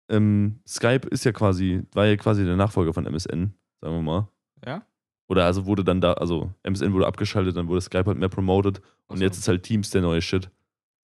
Ähm, 0.09 0.61
Skype 0.67 1.07
ist 1.11 1.25
ja 1.25 1.33
quasi, 1.33 1.83
war 1.93 2.07
ja 2.07 2.17
quasi 2.17 2.45
der 2.45 2.57
Nachfolger 2.57 2.93
von 2.93 3.07
MSN, 3.07 3.55
sagen 3.81 3.95
wir 3.97 4.03
mal. 4.03 4.29
Ja? 4.65 4.85
Oder 5.29 5.45
also 5.45 5.67
wurde 5.67 5.85
dann 5.85 6.01
da, 6.01 6.15
also 6.15 6.53
MSN 6.65 6.93
wurde 6.93 7.07
abgeschaltet, 7.07 7.57
dann 7.57 7.69
wurde 7.69 7.81
Skype 7.81 8.07
halt 8.07 8.19
mehr 8.19 8.29
promoted 8.29 8.81
und 9.07 9.21
jetzt 9.21 9.39
ist 9.39 9.47
halt 9.47 9.63
Teams 9.63 9.91
der 9.91 10.03
neue 10.03 10.21
Shit. 10.21 10.51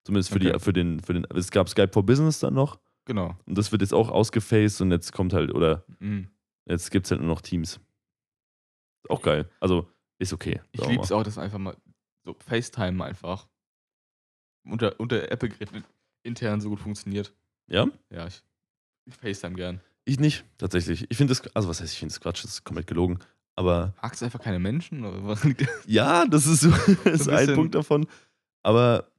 Zumindest 0.03 0.29
für, 0.29 0.37
Okay. 0.37 0.53
die, 0.53 0.59
für 0.59 0.73
den, 0.73 0.99
für 1.01 1.13
den, 1.13 1.25
es 1.35 1.51
gab 1.51 1.69
Skype 1.69 1.91
for 1.93 2.03
Business 2.03 2.39
dann 2.39 2.55
noch 2.55 2.79
Genau. 3.05 3.37
und 3.45 3.55
das 3.57 3.71
wird 3.71 3.81
jetzt 3.83 3.93
auch 3.93 4.09
ausgefaced 4.09 4.81
und 4.81 4.91
jetzt 4.91 5.11
kommt 5.13 5.33
halt, 5.33 5.53
oder 5.53 5.85
Mhm. 5.99 6.29
jetzt 6.65 6.89
gibt 6.89 7.05
es 7.05 7.11
halt 7.11 7.21
nur 7.21 7.29
noch 7.29 7.41
Teams. 7.41 7.79
Ist 9.03 9.09
auch 9.11 9.21
geil. 9.21 9.47
Also 9.59 9.87
ist 10.17 10.33
okay. 10.33 10.59
Ich 10.71 10.81
mal. 10.81 10.97
auch, 11.11 11.23
dass 11.23 11.37
einfach 11.37 11.59
mal 11.59 11.77
so 12.23 12.35
FaceTime 12.39 13.03
einfach 13.05 13.47
unter, 14.65 14.99
unter 14.99 15.31
Apple-Geräten 15.31 15.83
intern 16.23 16.61
so 16.61 16.69
gut 16.69 16.79
funktioniert. 16.79 17.33
Ja? 17.67 17.87
Ja, 18.11 18.27
ich, 18.27 18.41
ich 19.05 19.15
FaceTime 19.15 19.55
gern. 19.55 19.81
Ich 20.05 20.19
nicht, 20.19 20.45
tatsächlich. 20.57 21.05
Ich 21.09 21.17
finde 21.17 21.31
das, 21.31 21.41
also 21.55 21.67
was 21.69 21.81
heißt, 21.81 21.93
ich 21.93 21.99
finde 21.99 22.13
das 22.13 22.21
Quatsch, 22.21 22.43
das 22.43 22.51
ist 22.51 22.63
komplett 22.63 22.87
gelogen. 22.87 23.19
Aber 23.55 23.93
Magst 24.01 24.21
du 24.21 24.25
einfach 24.25 24.41
keine 24.41 24.59
Menschen? 24.59 25.05
Oder 25.05 25.25
was 25.25 25.41
ja, 25.87 26.25
das 26.25 26.45
ist, 26.45 26.61
so, 26.61 26.69
das 27.05 27.21
ist 27.21 27.29
ein 27.29 27.49
ein 27.49 27.55
Punkt 27.55 27.73
davon. 27.75 28.05
Aber 28.63 29.09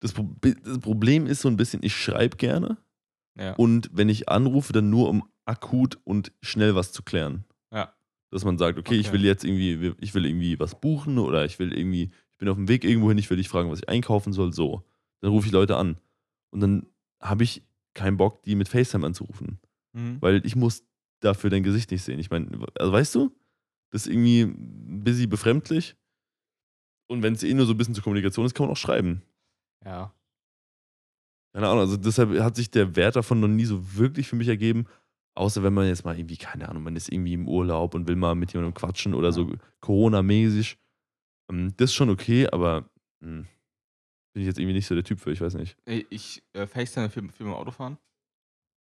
das, 0.00 0.12
Pro- 0.12 0.34
das 0.62 0.78
Problem 0.80 1.26
ist 1.26 1.40
so 1.40 1.48
ein 1.48 1.56
bisschen, 1.56 1.82
ich 1.82 1.96
schreibe 1.96 2.36
gerne. 2.36 2.76
Ja. 3.36 3.54
Und 3.54 3.90
wenn 3.92 4.08
ich 4.08 4.28
anrufe, 4.28 4.72
dann 4.72 4.90
nur 4.90 5.08
um 5.08 5.28
akut 5.44 5.98
und 6.04 6.32
schnell 6.42 6.74
was 6.74 6.92
zu 6.92 7.02
klären. 7.02 7.44
Ja. 7.72 7.94
Dass 8.30 8.44
man 8.44 8.58
sagt, 8.58 8.78
okay, 8.78 8.96
ich 8.96 9.08
Okay. 9.08 9.14
will 9.18 9.24
jetzt 9.24 9.44
irgendwie, 9.44 9.94
ich 10.00 10.14
will 10.14 10.26
irgendwie 10.26 10.58
was 10.60 10.78
buchen 10.80 11.18
oder 11.18 11.44
ich 11.44 11.58
will 11.58 11.72
irgendwie, 11.72 12.10
ich 12.38 12.40
bin 12.40 12.50
auf 12.50 12.56
dem 12.56 12.68
Weg 12.68 12.84
irgendwo 12.84 13.08
hin, 13.08 13.18
ich 13.18 13.28
will 13.30 13.36
dich 13.36 13.48
fragen, 13.48 13.68
was 13.68 13.80
ich 13.80 13.88
einkaufen 13.88 14.32
soll, 14.32 14.52
so. 14.52 14.84
Dann 15.20 15.32
rufe 15.32 15.48
ich 15.48 15.52
Leute 15.52 15.76
an. 15.76 15.98
Und 16.50 16.60
dann 16.60 16.86
habe 17.20 17.42
ich 17.42 17.64
keinen 17.94 18.16
Bock, 18.16 18.44
die 18.44 18.54
mit 18.54 18.68
FaceTime 18.68 19.04
anzurufen. 19.04 19.58
Mhm. 19.92 20.18
Weil 20.20 20.46
ich 20.46 20.54
muss 20.54 20.84
dafür 21.18 21.50
dein 21.50 21.64
Gesicht 21.64 21.90
nicht 21.90 22.04
sehen. 22.04 22.20
Ich 22.20 22.30
meine, 22.30 22.64
also 22.78 22.92
weißt 22.92 23.12
du, 23.16 23.36
das 23.90 24.06
ist 24.06 24.12
irgendwie 24.12 24.42
ein 24.42 25.02
bisschen 25.02 25.28
befremdlich. 25.28 25.96
Und 27.08 27.24
wenn 27.24 27.32
es 27.32 27.42
eh 27.42 27.52
nur 27.54 27.66
so 27.66 27.72
ein 27.72 27.76
bisschen 27.76 27.96
zur 27.96 28.04
Kommunikation 28.04 28.46
ist, 28.46 28.54
kann 28.54 28.66
man 28.66 28.72
auch 28.72 28.78
schreiben. 28.78 29.22
Ja. 29.84 30.14
Keine 31.52 31.66
Ahnung, 31.66 31.80
also 31.80 31.96
deshalb 31.96 32.38
hat 32.38 32.54
sich 32.54 32.70
der 32.70 32.94
Wert 32.94 33.16
davon 33.16 33.40
noch 33.40 33.48
nie 33.48 33.64
so 33.64 33.96
wirklich 33.96 34.28
für 34.28 34.36
mich 34.36 34.46
ergeben. 34.46 34.86
Außer 35.34 35.64
wenn 35.64 35.74
man 35.74 35.88
jetzt 35.88 36.04
mal 36.04 36.16
irgendwie, 36.16 36.36
keine 36.36 36.68
Ahnung, 36.68 36.84
man 36.84 36.94
ist 36.94 37.10
irgendwie 37.10 37.32
im 37.32 37.48
Urlaub 37.48 37.96
und 37.96 38.06
will 38.06 38.14
mal 38.14 38.36
mit 38.36 38.52
jemandem 38.52 38.74
quatschen 38.74 39.12
oder 39.12 39.32
so 39.32 39.52
Corona-mäßig. 39.80 40.78
Ähm, 41.50 41.72
Das 41.76 41.90
ist 41.90 41.94
schon 41.94 42.10
okay, 42.10 42.46
aber 42.48 42.88
hm, 43.22 43.46
bin 44.34 44.42
ich 44.42 44.46
jetzt 44.46 44.58
irgendwie 44.58 44.74
nicht 44.74 44.86
so 44.86 44.94
der 44.94 45.04
Typ 45.04 45.20
für, 45.20 45.32
ich 45.32 45.40
weiß 45.40 45.54
nicht. 45.54 45.76
Ich 45.86 46.42
äh, 46.52 46.66
FaceTime 46.66 47.10
viel, 47.10 47.30
viel 47.32 47.46
beim 47.46 47.54
Autofahren. 47.54 47.98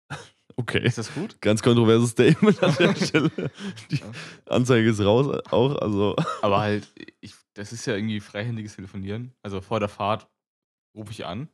Okay. 0.55 0.85
Ist 0.85 0.99
das 0.99 1.11
gut? 1.15 1.41
Ganz 1.41 1.63
kontroverses 1.63 2.11
Statement 2.11 2.61
an 2.61 2.75
der 2.77 2.93
Stelle. 3.03 3.31
Die 3.89 3.99
Anzeige 4.45 4.87
ist 4.87 5.01
raus 5.01 5.41
auch, 5.49 5.75
also. 5.77 6.15
Aber 6.43 6.59
halt, 6.61 6.87
ich, 7.21 7.33
das 7.55 7.73
ist 7.73 7.87
ja 7.87 7.95
irgendwie 7.95 8.19
freihändiges 8.19 8.75
Telefonieren. 8.75 9.33
Also 9.41 9.61
vor 9.61 9.79
der 9.79 9.89
Fahrt 9.89 10.29
rufe 10.95 11.09
ich 11.11 11.25
an, 11.25 11.47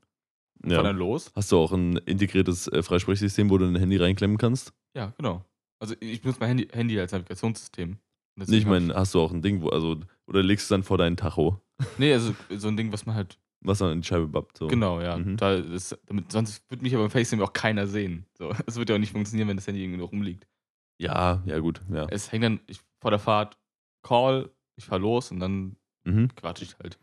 fahr 0.62 0.72
Ja. 0.74 0.84
dann 0.84 0.98
los. 0.98 1.32
Hast 1.34 1.50
du 1.54 1.58
auch 1.60 1.72
ein 1.72 1.96
integriertes 1.96 2.68
äh, 2.68 2.84
Freisprechsystem, 2.84 3.50
wo 3.50 3.58
du 3.58 3.66
dein 3.72 3.78
Handy 3.78 3.96
reinklemmen 3.96 4.38
kannst? 4.38 4.74
Ja, 4.94 5.14
genau. 5.16 5.46
Also 5.82 5.96
ich 6.02 6.20
benutze 6.22 6.42
mein 6.42 6.50
Handy, 6.50 6.68
Handy 6.74 7.00
als 7.00 7.14
Navigationssystem. 7.14 8.00
Und 8.40 8.50
Nee, 8.50 8.58
deswegen 8.58 8.62
ich 8.62 8.66
meine, 8.88 8.94
hast 8.96 9.14
du 9.14 9.20
auch 9.22 9.32
ein 9.32 9.42
Ding, 9.42 9.62
wo, 9.62 9.70
also, 9.70 9.98
oder 10.28 10.42
legst 10.44 10.70
du 10.70 10.74
dann 10.76 10.84
vor 10.84 10.98
deinen 10.98 11.18
Tacho, 11.18 11.62
Nee, 11.98 12.14
also 12.14 12.36
so 12.50 12.68
ein 12.68 12.76
Ding, 12.78 12.92
was 12.92 13.06
man 13.06 13.16
halt. 13.16 13.40
was 13.62 13.78
dann 13.80 13.92
in 13.94 14.02
die 14.02 14.08
Scheibe 14.08 14.28
bappt. 14.28 14.58
So. 14.58 14.68
Genau, 14.68 15.00
ja. 15.02 15.18
Mhm. 15.18 15.38
Da 15.38 15.54
ist, 15.56 15.98
damit, 16.08 16.32
sonst 16.32 16.70
würde 16.70 16.84
mich 16.84 16.94
aber 16.94 17.06
im 17.06 17.10
FaceTime 17.10 17.44
auch 17.44 17.54
keiner 17.54 17.88
sehen. 17.88 18.26
So, 18.38 18.52
es 18.68 18.76
würde 18.76 18.94
ja 18.94 18.96
auch 18.98 19.00
nicht 19.00 19.12
funktionieren, 19.14 19.48
wenn 19.48 19.56
das 19.58 19.66
Handy 19.68 19.82
irgendwo 19.84 20.06
rumliegt. 20.06 20.48
Ja, 21.02 21.42
ja, 21.46 21.60
gut, 21.60 21.82
ja. 21.92 22.06
Es 22.10 22.32
hängt 22.32 22.44
dann 22.44 22.60
ich, 22.68 22.80
vor 23.02 23.12
der 23.12 23.20
Fahrt 23.20 23.58
Call, 24.04 24.50
ich 24.78 24.86
fahr 24.86 25.00
los 25.00 25.32
und 25.32 25.40
dann 25.40 25.76
Mhm. 26.06 26.30
quatsch 26.36 26.62
ich 26.62 26.78
halt. 26.80 26.98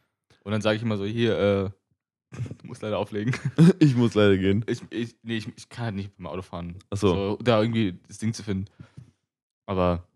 Und 0.45 0.53
dann 0.53 0.61
sage 0.63 0.77
ich 0.77 0.83
immer 0.83 0.97
so, 0.97 1.05
hier, 1.05 1.39
äh, 1.39 1.71
du 2.59 2.67
musst 2.67 2.83
leider 2.83 2.99
auflegen. 2.99 3.35
Ich 3.79 3.95
muss 3.97 4.15
leider 4.15 4.37
gehen. 4.37 4.65
Ich, 4.69 4.81
ich, 4.91 5.17
nee, 5.23 5.37
ich, 5.39 5.49
ich 5.57 5.69
kann 5.69 5.85
halt 5.87 5.95
nicht 5.97 6.17
beim 6.17 6.27
Auto 6.27 6.43
fahren. 6.43 6.77
Ach 6.91 6.97
so. 6.97 7.39
Da 7.43 7.61
irgendwie 7.63 7.99
das 8.09 8.19
Ding 8.19 8.33
zu 8.35 8.43
finden. 8.43 8.67
Aber 9.67 10.07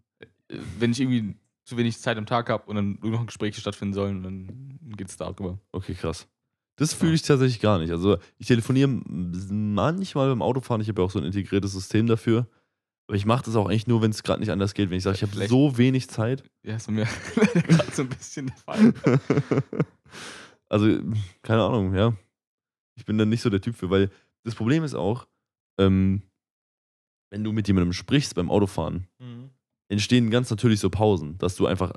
wenn 0.78 0.92
ich 0.92 1.00
irgendwie 1.00 1.34
zu 1.64 1.76
wenig 1.76 1.98
Zeit 1.98 2.18
am 2.18 2.26
Tag 2.26 2.48
habe 2.48 2.64
und 2.66 2.76
dann 2.76 2.98
nur 3.00 3.12
noch 3.12 3.26
Gespräche 3.26 3.60
stattfinden 3.60 3.94
sollen, 3.94 4.22
dann 4.22 4.78
geht 4.96 5.08
es 5.08 5.16
darüber. 5.16 5.58
Okay, 5.72 5.94
krass. 5.94 6.26
Das 6.76 6.94
fühle 6.94 7.14
ich 7.14 7.22
tatsächlich 7.22 7.60
gar 7.60 7.78
nicht. 7.78 7.90
Also, 7.90 8.18
ich 8.38 8.46
telefoniere 8.46 8.88
manchmal 8.88 10.28
beim 10.30 10.40
Autofahren. 10.40 10.80
Ich 10.80 10.88
habe 10.88 11.02
ja 11.02 11.06
auch 11.06 11.10
so 11.10 11.18
ein 11.18 11.26
integriertes 11.26 11.72
System 11.72 12.06
dafür. 12.06 12.48
Aber 13.06 13.16
ich 13.16 13.26
mache 13.26 13.44
das 13.44 13.56
auch 13.56 13.66
eigentlich 13.66 13.86
nur, 13.86 14.02
wenn 14.02 14.12
es 14.12 14.22
gerade 14.22 14.40
nicht 14.40 14.50
anders 14.50 14.72
geht. 14.72 14.88
Wenn 14.88 14.96
ich 14.96 15.02
sage, 15.02 15.16
ich 15.16 15.22
habe 15.22 15.48
so 15.48 15.76
wenig 15.76 16.08
Zeit. 16.08 16.44
Ja, 16.62 16.76
ist 16.76 16.90
mir 16.90 17.06
gerade 17.34 17.90
so 17.92 18.02
ein 18.02 18.08
bisschen 18.08 18.46
der 18.46 18.56
Fall. 18.56 18.94
also, 20.68 21.00
keine 21.42 21.64
Ahnung, 21.64 21.94
ja. 21.94 22.14
Ich 22.96 23.04
bin 23.04 23.18
dann 23.18 23.28
nicht 23.28 23.42
so 23.42 23.50
der 23.50 23.60
Typ 23.60 23.76
für, 23.76 23.90
weil 23.90 24.10
das 24.44 24.54
Problem 24.54 24.84
ist 24.84 24.94
auch, 24.94 25.26
ähm, 25.78 26.22
wenn 27.30 27.44
du 27.44 27.52
mit 27.52 27.68
jemandem 27.68 27.92
sprichst 27.92 28.34
beim 28.34 28.50
Autofahren, 28.50 29.06
entstehen 29.90 30.30
ganz 30.30 30.50
natürlich 30.50 30.80
so 30.80 30.88
Pausen, 30.88 31.36
dass 31.38 31.56
du 31.56 31.66
einfach, 31.66 31.92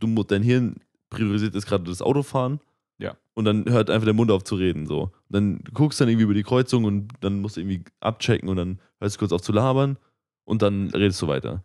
du, 0.00 0.22
dein 0.24 0.42
Hirn 0.42 0.76
priorisiert 1.10 1.54
jetzt 1.54 1.66
gerade 1.66 1.84
das 1.84 2.02
Autofahren. 2.02 2.60
Ja. 2.98 3.16
Und 3.34 3.44
dann 3.44 3.64
hört 3.66 3.88
einfach 3.88 4.04
der 4.04 4.14
Mund 4.14 4.30
auf 4.30 4.44
zu 4.44 4.56
reden. 4.56 4.86
So. 4.86 5.02
Und 5.02 5.12
dann 5.28 5.58
du 5.62 5.72
guckst 5.72 6.00
dann 6.00 6.08
irgendwie 6.08 6.24
über 6.24 6.34
die 6.34 6.42
Kreuzung 6.42 6.84
und 6.84 7.08
dann 7.20 7.40
musst 7.40 7.56
du 7.56 7.60
irgendwie 7.60 7.84
abchecken 8.00 8.48
und 8.48 8.56
dann 8.56 8.80
hörst 9.00 9.16
du 9.16 9.18
kurz 9.20 9.32
auf 9.32 9.42
zu 9.42 9.52
labern 9.52 9.96
und 10.44 10.62
dann 10.62 10.90
redest 10.90 11.22
du 11.22 11.28
weiter. 11.28 11.64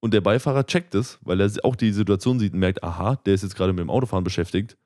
Und 0.00 0.14
der 0.14 0.20
Beifahrer 0.20 0.66
checkt 0.66 0.94
es, 0.94 1.18
weil 1.22 1.40
er 1.40 1.50
auch 1.64 1.76
die 1.76 1.92
Situation 1.92 2.38
sieht 2.38 2.52
und 2.52 2.60
merkt, 2.60 2.82
aha, 2.82 3.16
der 3.16 3.34
ist 3.34 3.42
jetzt 3.42 3.56
gerade 3.56 3.72
mit 3.72 3.80
dem 3.80 3.90
Autofahren 3.90 4.24
beschäftigt. 4.24 4.76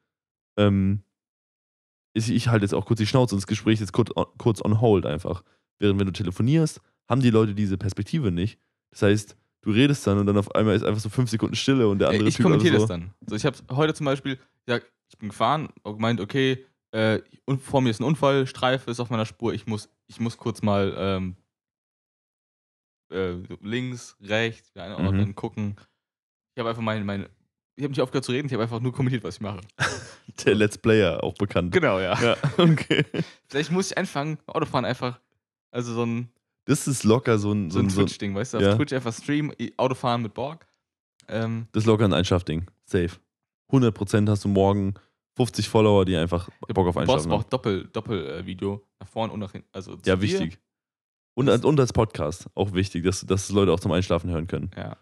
Ähm, 0.59 1.02
ist, 2.14 2.28
ich 2.28 2.49
halte 2.49 2.64
jetzt 2.64 2.75
auch 2.75 2.85
kurz 2.85 2.99
die 2.99 3.07
Schnauze 3.07 3.35
und 3.35 3.40
das 3.40 3.47
Gespräch 3.47 3.75
ist 3.75 3.81
jetzt 3.81 3.92
kurz 3.92 4.11
on, 4.14 4.26
kurz 4.37 4.62
on 4.62 4.81
hold 4.81 5.07
einfach. 5.07 5.42
Während 5.78 5.99
wenn 6.00 6.07
du 6.07 6.12
telefonierst, 6.12 6.81
haben 7.09 7.23
die 7.23 7.31
Leute 7.31 7.54
diese 7.54 7.78
Perspektive 7.78 8.31
nicht. 8.31 8.59
Das 8.90 9.02
heißt, 9.02 9.37
du 9.62 9.71
redest 9.71 10.07
dann 10.07 10.19
und 10.19 10.26
dann 10.26 10.37
auf 10.37 10.54
einmal 10.54 10.75
ist 10.76 10.85
einfach 10.85 11.00
so 11.00 11.09
fünf 11.09 11.31
Sekunden 11.31 11.54
Stille 11.57 11.88
und 11.88 11.99
der 11.99 12.09
andere 12.11 12.28
ich 12.28 12.37
Typ 12.37 12.45
kommentiere 12.45 12.75
also 12.75 12.87
das 12.87 12.90
dann. 13.00 13.14
So, 13.26 13.35
ich 13.37 13.45
habe 13.47 13.57
heute 13.73 13.95
zum 13.95 14.07
Beispiel 14.07 14.38
gesagt, 14.66 14.92
ich 15.09 15.19
bin 15.19 15.31
gefahren 15.31 15.69
und 15.83 15.95
gemeint, 15.95 16.21
okay, 16.21 16.64
äh, 16.92 17.21
und 17.47 17.62
vor 17.62 17.81
mir 17.81 17.90
ist 17.90 18.00
ein 18.00 18.04
Unfall, 18.04 18.47
Streife 18.47 18.90
ist 18.90 19.00
auf 19.00 19.11
meiner 19.11 19.26
Spur, 19.26 19.54
ich 19.54 19.66
muss, 19.66 19.88
ich 20.07 20.21
muss 20.21 20.37
kurz 20.37 20.62
mal 20.62 20.95
ähm, 20.97 21.37
äh, 23.12 23.35
links, 23.62 24.16
rechts, 24.21 24.75
wieder 24.75 24.85
einordnen, 24.85 25.28
Mhm. 25.28 25.35
gucken. 25.35 25.76
Ich 26.54 26.61
habe 26.61 26.69
einfach 26.71 26.83
meine, 26.83 27.04
meine 27.04 27.31
ich 27.75 27.85
habe 27.85 27.92
nicht 27.92 28.02
aufgehört 28.02 28.25
zu 28.26 28.32
reden, 28.32 28.47
ich 28.49 28.52
habe 28.52 28.63
einfach 28.65 28.80
nur 28.80 28.93
kommentiert, 28.93 29.25
was 29.25 29.37
ich 29.37 29.41
mache. 29.41 29.60
Der 30.45 30.54
Let's 30.54 30.76
Player 30.76 31.25
auch 31.25 31.34
bekannt. 31.34 31.73
Genau, 31.73 31.99
ja. 31.99 32.21
Ja, 32.23 32.37
okay. 32.58 33.04
Vielleicht 33.49 33.71
muss 33.71 33.91
ich 33.91 33.97
anfangen, 33.99 34.39
Autofahren 34.47 34.84
einfach, 34.84 35.19
also 35.71 35.95
so 35.95 36.04
ein, 36.04 36.28
Das 36.65 36.87
ist 36.87 37.05
locker 37.05 37.39
so 37.39 37.53
ein, 37.53 37.71
so 37.71 37.79
so 37.79 37.85
ein 37.85 37.89
Twitch-Ding, 37.89 38.35
weißt 38.35 38.55
du, 38.55 38.59
ja. 38.59 38.71
auf 38.71 38.77
Twitch 38.77 38.93
einfach 38.93 39.13
streamen, 39.13 39.55
Autofahren 39.77 40.23
mit 40.23 40.35
Borg. 40.35 40.67
Ähm, 41.29 41.67
das 41.73 41.83
ist 41.83 41.87
locker 41.87 42.05
ein 42.05 42.13
Einschaffding. 42.13 42.67
Safe. 42.85 43.11
100% 43.71 44.29
hast 44.29 44.45
du 44.45 44.49
morgen 44.49 44.95
50 45.37 45.69
Follower, 45.69 46.05
die 46.05 46.17
einfach 46.17 46.49
Bock 46.69 46.87
auf 46.87 46.97
Einschaffen 46.97 47.23
haben. 47.23 47.31
braucht 47.31 47.53
Doppel, 47.53 47.89
Doppel 47.93 48.27
äh, 48.29 48.47
Video 48.47 48.87
nach 49.01 49.09
vorne 49.09 49.33
und 49.33 49.41
nach 49.41 49.53
hinten. 49.53 49.69
Also 49.73 49.93
Ja, 50.05 50.17
dir. 50.17 50.21
wichtig. 50.21 50.59
Und, 51.35 51.49
als- 51.49 51.65
und 51.65 51.81
als 51.81 51.93
Podcast 51.93 52.49
auch 52.55 52.75
wichtig, 52.75 53.05
dass, 53.05 53.23
dass 53.23 53.49
Leute 53.51 53.73
auch 53.73 53.81
zum 53.81 53.93
Einschlafen 53.93 54.31
hören 54.31 54.47
können. 54.47 54.71
Ja. 54.77 54.97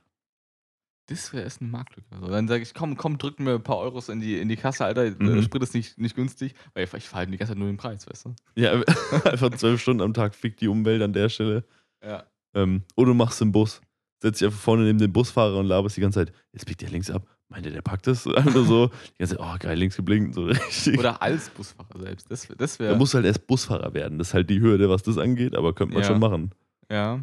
Das 1.11 1.33
wäre 1.33 1.42
erst 1.44 1.61
eine 1.61 1.70
Marktlücke. 1.70 2.07
Also 2.14 2.29
dann 2.29 2.49
sage 2.49 2.62
ich, 2.62 2.73
komm, 2.73 2.96
komm, 2.96 3.18
drück 3.18 3.38
mir 3.40 3.55
ein 3.57 3.62
paar 3.62 3.79
Euros 3.79 4.09
in 4.09 4.20
die, 4.20 4.38
in 4.38 4.49
die 4.49 4.57
Kasse, 4.57 4.85
Alter. 4.85 5.11
Mhm. 5.18 5.42
Sprit 5.42 5.62
ist 5.62 5.75
nicht, 5.75 5.99
nicht 5.99 6.14
günstig, 6.16 6.55
weil 6.75 6.85
ich, 6.85 6.94
ich 6.94 7.09
verhalte 7.09 7.33
die 7.33 7.37
ganze 7.38 7.53
Zeit 7.53 7.59
nur 7.59 7.68
den 7.68 7.77
Preis, 7.77 8.07
weißt 8.09 8.27
du? 8.27 8.35
Ja, 8.55 8.73
einfach 9.25 9.51
zwölf 9.57 9.81
Stunden 9.83 10.03
am 10.03 10.14
Tag 10.14 10.35
fickt 10.35 10.61
die 10.61 10.68
Umwelt 10.68 11.03
an 11.03 11.12
der 11.12 11.29
Stelle. 11.29 11.64
Ja. 12.05 12.25
Ähm, 12.55 12.83
oder 12.96 13.09
du 13.09 13.14
machst 13.14 13.40
im 13.42 13.53
Bus. 13.53 13.81
Setzt 14.23 14.40
dich 14.40 14.46
einfach 14.46 14.61
vorne 14.61 14.85
neben 14.85 14.99
den 14.99 15.12
Busfahrer 15.12 15.57
und 15.59 15.66
laberst 15.66 15.96
die 15.96 16.01
ganze 16.03 16.20
Zeit. 16.27 16.33
Jetzt 16.53 16.66
biegt 16.66 16.81
der 16.83 16.90
links 16.90 17.11
ab. 17.11 17.27
Meint 17.49 17.64
der, 17.64 17.73
der 17.73 17.83
packt 17.83 18.07
das? 18.07 18.27
Nur 18.55 18.64
so. 18.64 18.87
Die 18.88 19.18
ganze 19.18 19.37
Zeit, 19.37 19.44
oh 19.44 19.57
geil, 19.59 19.79
links 19.79 19.96
geblinkt. 19.96 20.35
So 20.35 20.44
richtig. 20.46 20.99
Oder 20.99 21.20
als 21.23 21.49
Busfahrer 21.51 21.99
selbst. 21.99 22.31
Das, 22.31 22.49
wär- 22.49 22.57
das 22.57 22.77
Da 22.79 22.85
wäre. 22.85 22.96
musst 22.96 23.14
du 23.14 23.16
halt 23.16 23.27
erst 23.27 23.46
Busfahrer 23.46 23.92
werden. 23.94 24.18
Das 24.18 24.29
ist 24.29 24.35
halt 24.35 24.49
die 24.51 24.61
Hürde, 24.61 24.88
was 24.90 25.03
das 25.03 25.16
angeht, 25.18 25.57
aber 25.57 25.75
könnte 25.75 25.94
man 25.94 26.03
Ja. 26.03 26.09
schon 26.09 26.20
machen. 26.20 26.51
Ja. 26.90 27.20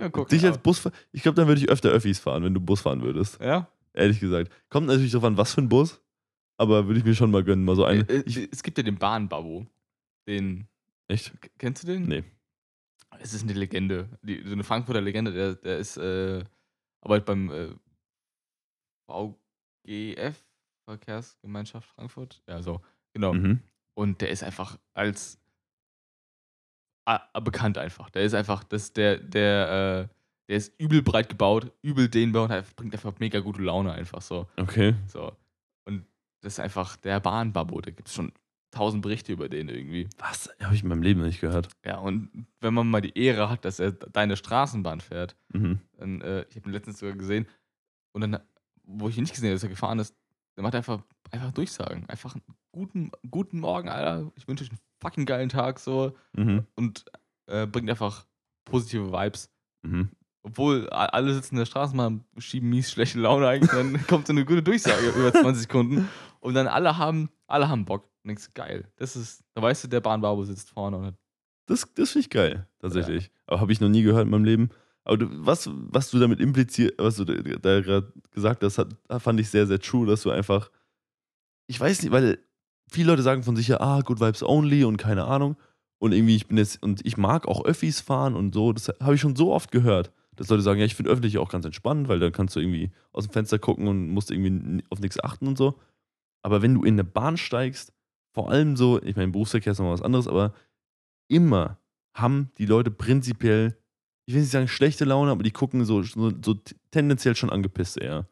Ja 0.00 0.08
Dich 0.08 0.44
als 0.44 0.58
Busfahrer, 0.58 0.94
ich 1.12 1.22
glaube, 1.22 1.36
dann 1.36 1.48
würde 1.48 1.60
ich 1.60 1.68
öfter 1.68 1.90
Öffis 1.90 2.18
fahren, 2.18 2.44
wenn 2.44 2.54
du 2.54 2.60
Bus 2.60 2.80
fahren 2.80 3.02
würdest. 3.02 3.40
Ja. 3.40 3.68
Ehrlich 3.92 4.20
gesagt. 4.20 4.52
Kommt 4.68 4.86
natürlich 4.86 5.12
drauf 5.12 5.24
an, 5.24 5.36
was 5.36 5.54
für 5.54 5.60
ein 5.60 5.68
Bus, 5.68 6.00
aber 6.56 6.86
würde 6.86 7.00
ich 7.00 7.04
mir 7.04 7.14
schon 7.14 7.30
mal 7.30 7.42
gönnen. 7.42 7.64
Mal 7.64 7.76
so 7.76 7.84
einen. 7.84 8.08
Äh, 8.08 8.22
Ich, 8.26 8.36
äh, 8.38 8.48
es 8.52 8.62
gibt 8.62 8.78
ja 8.78 8.84
den 8.84 8.96
Bahnbabo. 8.96 9.66
Den. 10.26 10.68
echt? 11.08 11.32
Kennst 11.58 11.82
du 11.82 11.88
den? 11.88 12.04
Nee. 12.04 12.24
Es 13.20 13.34
ist 13.34 13.42
eine 13.42 13.54
Legende. 13.54 14.08
Die, 14.22 14.42
so 14.44 14.52
eine 14.52 14.64
Frankfurter 14.64 15.00
Legende. 15.00 15.32
Der, 15.32 15.54
der 15.54 15.78
ist. 15.78 15.96
Äh, 15.96 16.44
arbeitet 17.00 17.26
beim 17.26 17.50
äh, 17.50 17.68
VGF, 19.06 20.44
Verkehrsgemeinschaft 20.84 21.88
Frankfurt. 21.88 22.42
Ja, 22.46 22.62
so. 22.62 22.80
Genau. 23.12 23.34
Mhm. 23.34 23.60
Und 23.94 24.20
der 24.20 24.30
ist 24.30 24.42
einfach 24.44 24.78
als 24.94 25.40
bekannt 27.42 27.78
einfach. 27.78 28.10
Der 28.10 28.22
ist 28.22 28.34
einfach, 28.34 28.64
das, 28.64 28.92
der, 28.92 29.18
der, 29.18 30.08
äh, 30.10 30.14
der 30.48 30.56
ist 30.56 30.72
übel 30.80 31.02
breit 31.02 31.28
gebaut, 31.28 31.72
übel 31.82 32.08
dehnbar 32.08 32.50
und 32.50 32.76
bringt 32.76 32.94
einfach 32.94 33.18
mega 33.18 33.40
gute 33.40 33.62
Laune 33.62 33.92
einfach 33.92 34.22
so. 34.22 34.46
Okay. 34.56 34.94
so. 35.06 35.32
Und 35.84 36.04
das 36.40 36.54
ist 36.54 36.60
einfach 36.60 36.96
der 36.96 37.20
Bahnbabo. 37.20 37.80
Da 37.80 37.90
gibt 37.90 38.08
es 38.08 38.14
schon 38.14 38.32
tausend 38.70 39.02
Berichte 39.02 39.32
über 39.32 39.48
den 39.48 39.68
irgendwie. 39.68 40.08
Was? 40.18 40.50
Habe 40.62 40.74
ich 40.74 40.82
in 40.82 40.88
meinem 40.88 41.02
Leben 41.02 41.20
noch 41.20 41.26
nicht 41.26 41.40
gehört. 41.40 41.68
Ja, 41.84 41.98
und 41.98 42.46
wenn 42.60 42.74
man 42.74 42.88
mal 42.88 43.00
die 43.00 43.16
Ehre 43.18 43.48
hat, 43.48 43.64
dass 43.64 43.78
er 43.78 43.92
deine 43.92 44.36
Straßenbahn 44.36 45.00
fährt, 45.00 45.36
Mhm. 45.52 45.80
dann, 45.96 46.20
äh, 46.20 46.44
ich 46.50 46.56
habe 46.56 46.68
ihn 46.68 46.72
letztens 46.72 46.98
sogar 46.98 47.16
gesehen, 47.16 47.46
und 48.12 48.20
dann, 48.22 48.38
wo 48.84 49.08
ich 49.08 49.16
ihn 49.16 49.22
nicht 49.22 49.34
gesehen 49.34 49.48
habe, 49.48 49.54
dass 49.54 49.62
er 49.62 49.68
gefahren 49.70 49.98
ist, 49.98 50.14
der 50.58 50.64
macht 50.64 50.74
einfach, 50.74 51.00
einfach 51.30 51.52
Durchsagen. 51.52 52.04
Einfach 52.08 52.34
einen 52.34 52.42
guten, 52.72 53.12
guten 53.30 53.60
Morgen, 53.60 53.88
Alter. 53.88 54.32
Ich 54.34 54.48
wünsche 54.48 54.64
euch 54.64 54.70
einen 54.70 54.80
fucking 55.00 55.24
geilen 55.24 55.48
Tag 55.48 55.78
so 55.78 56.16
Mhm. 56.36 56.66
und 56.74 57.04
äh, 57.46 57.64
bringt 57.64 57.88
einfach 57.88 58.26
positive 58.64 59.12
Vibes. 59.12 59.48
Mhm. 59.82 60.10
Obwohl 60.42 60.88
alle 60.90 61.32
sitzen 61.32 61.54
in 61.54 61.58
der 61.60 61.66
Straßenbahn, 61.66 62.24
schieben 62.38 62.70
mies 62.70 62.90
schlechte 62.90 63.20
Laune 63.20 63.46
eigentlich, 63.46 63.70
dann 63.70 63.92
kommt 64.08 64.26
so 64.26 64.32
eine 64.32 64.44
gute 64.44 64.64
Durchsage 64.64 65.10
über 65.10 65.32
20 65.32 65.62
Sekunden 65.62 66.08
und 66.40 66.54
dann 66.54 66.66
alle 66.66 66.98
haben, 66.98 67.30
alle 67.46 67.68
haben 67.68 67.84
Bock. 67.84 68.04
Und 68.24 68.28
denkst 68.30 68.48
geil. 68.54 68.90
Das 68.96 69.14
ist, 69.14 69.44
da 69.54 69.62
weißt 69.62 69.84
du, 69.84 69.88
der 69.88 70.00
Bahnbabo 70.00 70.42
sitzt 70.42 70.70
vorne 70.70 70.96
und 70.96 71.06
hat 71.06 71.14
Das, 71.66 71.86
das 71.94 72.10
finde 72.10 72.20
ich 72.24 72.30
geil, 72.30 72.66
tatsächlich. 72.80 73.30
Aber 73.46 73.60
habe 73.60 73.70
ich 73.70 73.80
noch 73.80 73.88
nie 73.88 74.02
gehört 74.02 74.24
in 74.24 74.30
meinem 74.30 74.44
Leben. 74.44 74.70
Aber 75.08 75.16
du, 75.16 75.26
was, 75.30 75.70
was 75.72 76.10
du 76.10 76.18
damit 76.18 76.38
impliziert, 76.38 76.94
was 76.98 77.16
du 77.16 77.24
da, 77.24 77.80
gerade 77.80 78.12
gesagt 78.30 78.62
hast, 78.62 78.76
hat, 78.76 78.94
fand 79.18 79.40
ich 79.40 79.48
sehr, 79.48 79.66
sehr 79.66 79.80
true, 79.80 80.06
dass 80.06 80.22
du 80.22 80.30
einfach. 80.30 80.70
Ich 81.66 81.80
weiß 81.80 82.02
nicht, 82.02 82.12
weil 82.12 82.38
viele 82.90 83.10
Leute 83.10 83.22
sagen 83.22 83.42
von 83.42 83.56
sich 83.56 83.68
ja, 83.68 83.80
ah, 83.80 84.02
Good 84.02 84.20
Vibes 84.20 84.42
Only 84.42 84.84
und 84.84 84.98
keine 84.98 85.24
Ahnung. 85.24 85.56
Und 85.98 86.12
irgendwie, 86.12 86.36
ich 86.36 86.46
bin 86.46 86.58
jetzt, 86.58 86.82
und 86.82 87.04
ich 87.06 87.16
mag 87.16 87.48
auch 87.48 87.64
Öffis 87.64 88.00
fahren 88.00 88.36
und 88.36 88.54
so. 88.54 88.72
Das 88.74 88.88
habe 89.00 89.14
ich 89.14 89.20
schon 89.20 89.34
so 89.34 89.52
oft 89.52 89.72
gehört, 89.72 90.12
dass 90.36 90.50
Leute 90.50 90.62
sagen, 90.62 90.78
ja, 90.78 90.84
ich 90.84 90.94
finde 90.94 91.10
öffentlich 91.10 91.38
auch 91.38 91.48
ganz 91.48 91.64
entspannt, 91.64 92.08
weil 92.08 92.20
dann 92.20 92.32
kannst 92.32 92.54
du 92.54 92.60
irgendwie 92.60 92.90
aus 93.12 93.24
dem 93.24 93.32
Fenster 93.32 93.58
gucken 93.58 93.88
und 93.88 94.10
musst 94.10 94.30
irgendwie 94.30 94.84
auf 94.90 95.00
nichts 95.00 95.18
achten 95.24 95.48
und 95.48 95.56
so. 95.56 95.80
Aber 96.42 96.60
wenn 96.60 96.74
du 96.74 96.84
in 96.84 96.94
eine 96.96 97.04
Bahn 97.04 97.38
steigst, 97.38 97.94
vor 98.34 98.50
allem 98.50 98.76
so, 98.76 99.02
ich 99.02 99.16
meine, 99.16 99.32
Berufsverkehr 99.32 99.72
ist 99.72 99.78
nochmal 99.78 99.94
was 99.94 100.02
anderes, 100.02 100.28
aber 100.28 100.52
immer 101.28 101.78
haben 102.14 102.50
die 102.58 102.66
Leute 102.66 102.90
prinzipiell, 102.90 103.78
ich 104.28 104.34
will 104.34 104.42
nicht 104.42 104.50
sagen 104.50 104.68
schlechte 104.68 105.06
Laune, 105.06 105.30
aber 105.30 105.42
die 105.42 105.50
gucken 105.50 105.86
so, 105.86 106.02
so, 106.02 106.30
so 106.44 106.54
tendenziell 106.90 107.34
schon 107.34 107.48
angepisst 107.48 107.96
eher. 107.96 108.28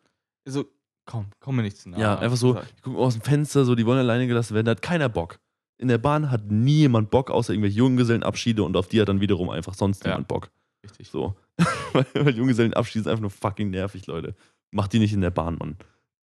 so, 0.46 0.66
komm, 1.06 1.26
komm 1.40 1.56
mir 1.56 1.62
nicht 1.62 1.78
zu 1.78 1.88
nahe. 1.88 1.98
Ja, 1.98 2.18
einfach 2.18 2.37
so, 2.37 2.52
die 2.52 2.82
gucken 2.82 2.98
aus 2.98 3.14
dem 3.14 3.22
Fenster, 3.22 3.64
so, 3.64 3.74
die 3.74 3.87
wollen 3.87 3.98
alleine 4.00 4.26
gelassen 4.26 4.54
werden, 4.54 4.66
da 4.66 4.72
hat 4.72 4.82
keiner 4.82 5.09
Bock. 5.09 5.38
in 5.78 5.88
der 5.88 5.96
Bahn 5.96 6.30
hat 6.30 6.50
nie 6.50 6.80
jemand 6.80 7.11
Bock, 7.11 7.30
außer 7.30 7.54
irgendwelche 7.54 7.78
Junggesellenabschiede 7.78 8.62
und 8.62 8.76
auf 8.76 8.88
die 8.88 9.00
hat 9.00 9.09
dann 9.09 9.20
wiederum 9.22 9.48
einfach 9.48 9.72
sonst 9.72 10.04
Ja. 10.04 10.11
niemand 10.11 10.28
Bock. 10.28 10.50
Richtig. 10.85 11.09
So. 11.09 11.35
weil, 11.94 12.37
Junggesellenabschiede 12.37 13.04
sind 13.04 13.11
einfach 13.11 13.22
nur 13.22 13.30
fucking 13.30 13.70
nervig, 13.70 14.06
Leute. 14.06 14.35
Macht 14.72 14.92
die 14.92 14.98
nicht 14.98 15.14
in 15.14 15.22
der 15.22 15.30
Bahn, 15.30 15.56
Mann. 15.56 15.76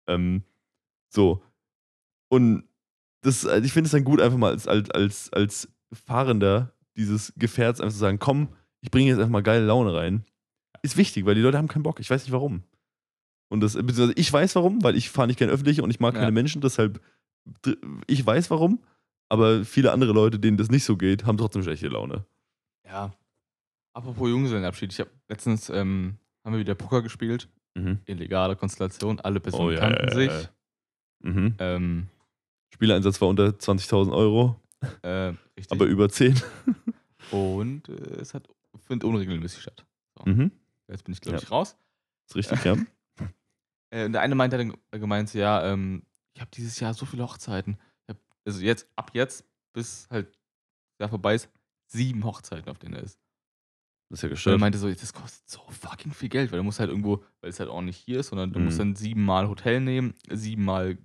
Ähm, 0.06 0.42
so. 1.08 1.42
Und 2.28 2.64
das, 3.22 3.46
also 3.46 3.64
ich 3.64 3.72
finde 3.72 3.86
es 3.86 3.92
dann 3.92 4.04
gut, 4.04 4.20
einfach 4.20 4.36
mal 4.38 4.50
als, 4.52 4.68
als, 4.68 4.90
als, 4.90 5.32
als 5.32 5.68
Fahrender 5.94 6.72
dieses 6.96 7.32
Gefährts 7.36 7.80
einfach 7.80 7.92
zu 7.94 7.98
sagen, 8.00 8.18
komm, 8.18 8.48
ich 8.82 8.90
bringe 8.90 9.08
jetzt 9.08 9.18
einfach 9.18 9.30
mal 9.30 9.42
geile 9.42 9.64
Laune 9.64 9.94
rein. 9.94 10.24
Ist 10.82 10.96
wichtig, 10.96 11.24
weil 11.24 11.34
die 11.34 11.40
Leute 11.40 11.58
haben 11.58 11.68
keinen 11.68 11.82
Bock. 11.84 12.00
Ich 12.00 12.10
weiß 12.10 12.24
nicht 12.24 12.32
warum. 12.32 12.62
Und 13.48 13.60
das, 13.60 13.74
beziehungsweise 13.74 14.12
ich 14.16 14.32
weiß 14.32 14.54
warum, 14.56 14.82
weil 14.82 14.96
ich 14.96 15.10
fahre 15.10 15.28
nicht 15.28 15.38
gerne 15.38 15.52
öffentlich 15.52 15.80
und 15.80 15.90
ich 15.90 16.00
mag 16.00 16.14
Ja. 16.14 16.20
keine 16.20 16.32
Menschen, 16.32 16.60
deshalb, 16.60 17.00
ich 18.06 18.24
weiß 18.26 18.50
warum, 18.50 18.80
aber 19.28 19.64
viele 19.64 19.92
andere 19.92 20.12
Leute, 20.12 20.38
denen 20.38 20.56
das 20.56 20.70
nicht 20.70 20.84
so 20.84 20.96
geht, 20.96 21.24
haben 21.24 21.38
trotzdem 21.38 21.62
schlechte 21.62 21.88
Laune. 21.88 22.24
Ja. 22.84 23.12
Apropos 23.94 24.28
Junggesellenabschied. 24.28 24.92
Ich 24.92 25.00
habe 25.00 25.10
letztens, 25.28 25.68
ähm, 25.68 26.16
haben 26.44 26.54
wir 26.54 26.60
wieder 26.60 26.74
Poker 26.74 27.02
gespielt. 27.02 27.48
Mhm. 27.74 28.00
Illegale 28.06 28.56
Konstellation. 28.56 29.20
Alle 29.20 29.38
Personen 29.40 29.68
Oh, 29.68 29.70
ja, 29.70 29.80
kannten 29.80 30.08
ja, 30.08 30.14
sich. 30.14 30.48
Mhm. 31.22 31.54
Ähm, 31.58 32.06
Spieleinsatz 32.74 33.20
war 33.20 33.28
unter 33.28 33.48
20.000 33.58 34.12
Euro, 34.12 34.56
äh, 35.02 35.34
richtig. 35.56 35.70
aber 35.70 35.84
über 35.84 36.08
10. 36.08 36.40
Und 37.30 37.88
äh, 37.88 38.20
es 38.20 38.34
hat 38.34 38.48
findet 38.78 39.04
unregelmäßig 39.04 39.62
statt. 39.62 39.84
Mhm. 40.24 40.50
Jetzt 40.88 41.04
bin 41.04 41.12
ich, 41.14 41.20
glaube 41.20 41.36
Ja. 41.38 41.42
ich, 41.42 41.50
raus. 41.50 41.76
Ist 42.28 42.36
richtig, 42.36 42.64
ja. 42.64 42.76
Äh, 43.90 44.06
und 44.06 44.12
der 44.12 44.22
eine 44.22 44.34
meinte 44.34 44.56
dann 44.56 44.74
gemeint, 44.90 45.28
so, 45.28 45.38
ja, 45.38 45.70
ähm, 45.70 46.02
ich 46.34 46.40
habe 46.40 46.50
dieses 46.54 46.80
Jahr 46.80 46.94
so 46.94 47.04
viele 47.04 47.24
Hochzeiten. 47.24 47.76
Ich 48.06 48.08
hab, 48.14 48.16
also 48.46 48.60
jetzt, 48.60 48.88
ab 48.96 49.10
jetzt, 49.12 49.44
bis 49.74 50.08
halt 50.08 50.38
Jahr 50.98 51.10
vorbei 51.10 51.34
ist, 51.34 51.50
sieben 51.88 52.24
Hochzeiten, 52.24 52.70
auf 52.70 52.78
denen 52.78 52.94
er 52.94 53.02
ist. 53.02 53.18
Das 54.08 54.18
ist 54.18 54.22
ja 54.22 54.26
Und 54.28 54.30
er 54.30 54.34
gestört. 54.36 54.60
meinte 54.60 54.78
so, 54.78 54.90
das 54.90 55.12
kostet 55.12 55.46
so 55.46 55.60
fucking 55.68 56.12
viel 56.12 56.30
Geld, 56.30 56.50
weil 56.52 56.58
du 56.58 56.62
musst 56.64 56.80
halt 56.80 56.88
irgendwo, 56.88 57.22
weil 57.42 57.50
es 57.50 57.60
halt 57.60 57.68
auch 57.68 57.82
nicht 57.82 57.98
hier 57.98 58.20
ist, 58.20 58.28
sondern 58.28 58.50
du 58.54 58.60
Mhm. 58.60 58.64
musst 58.64 58.78
dann 58.80 58.96
siebenmal 58.96 59.46
Hotel 59.46 59.80
nehmen, 59.82 60.14
siebenmal 60.30 60.96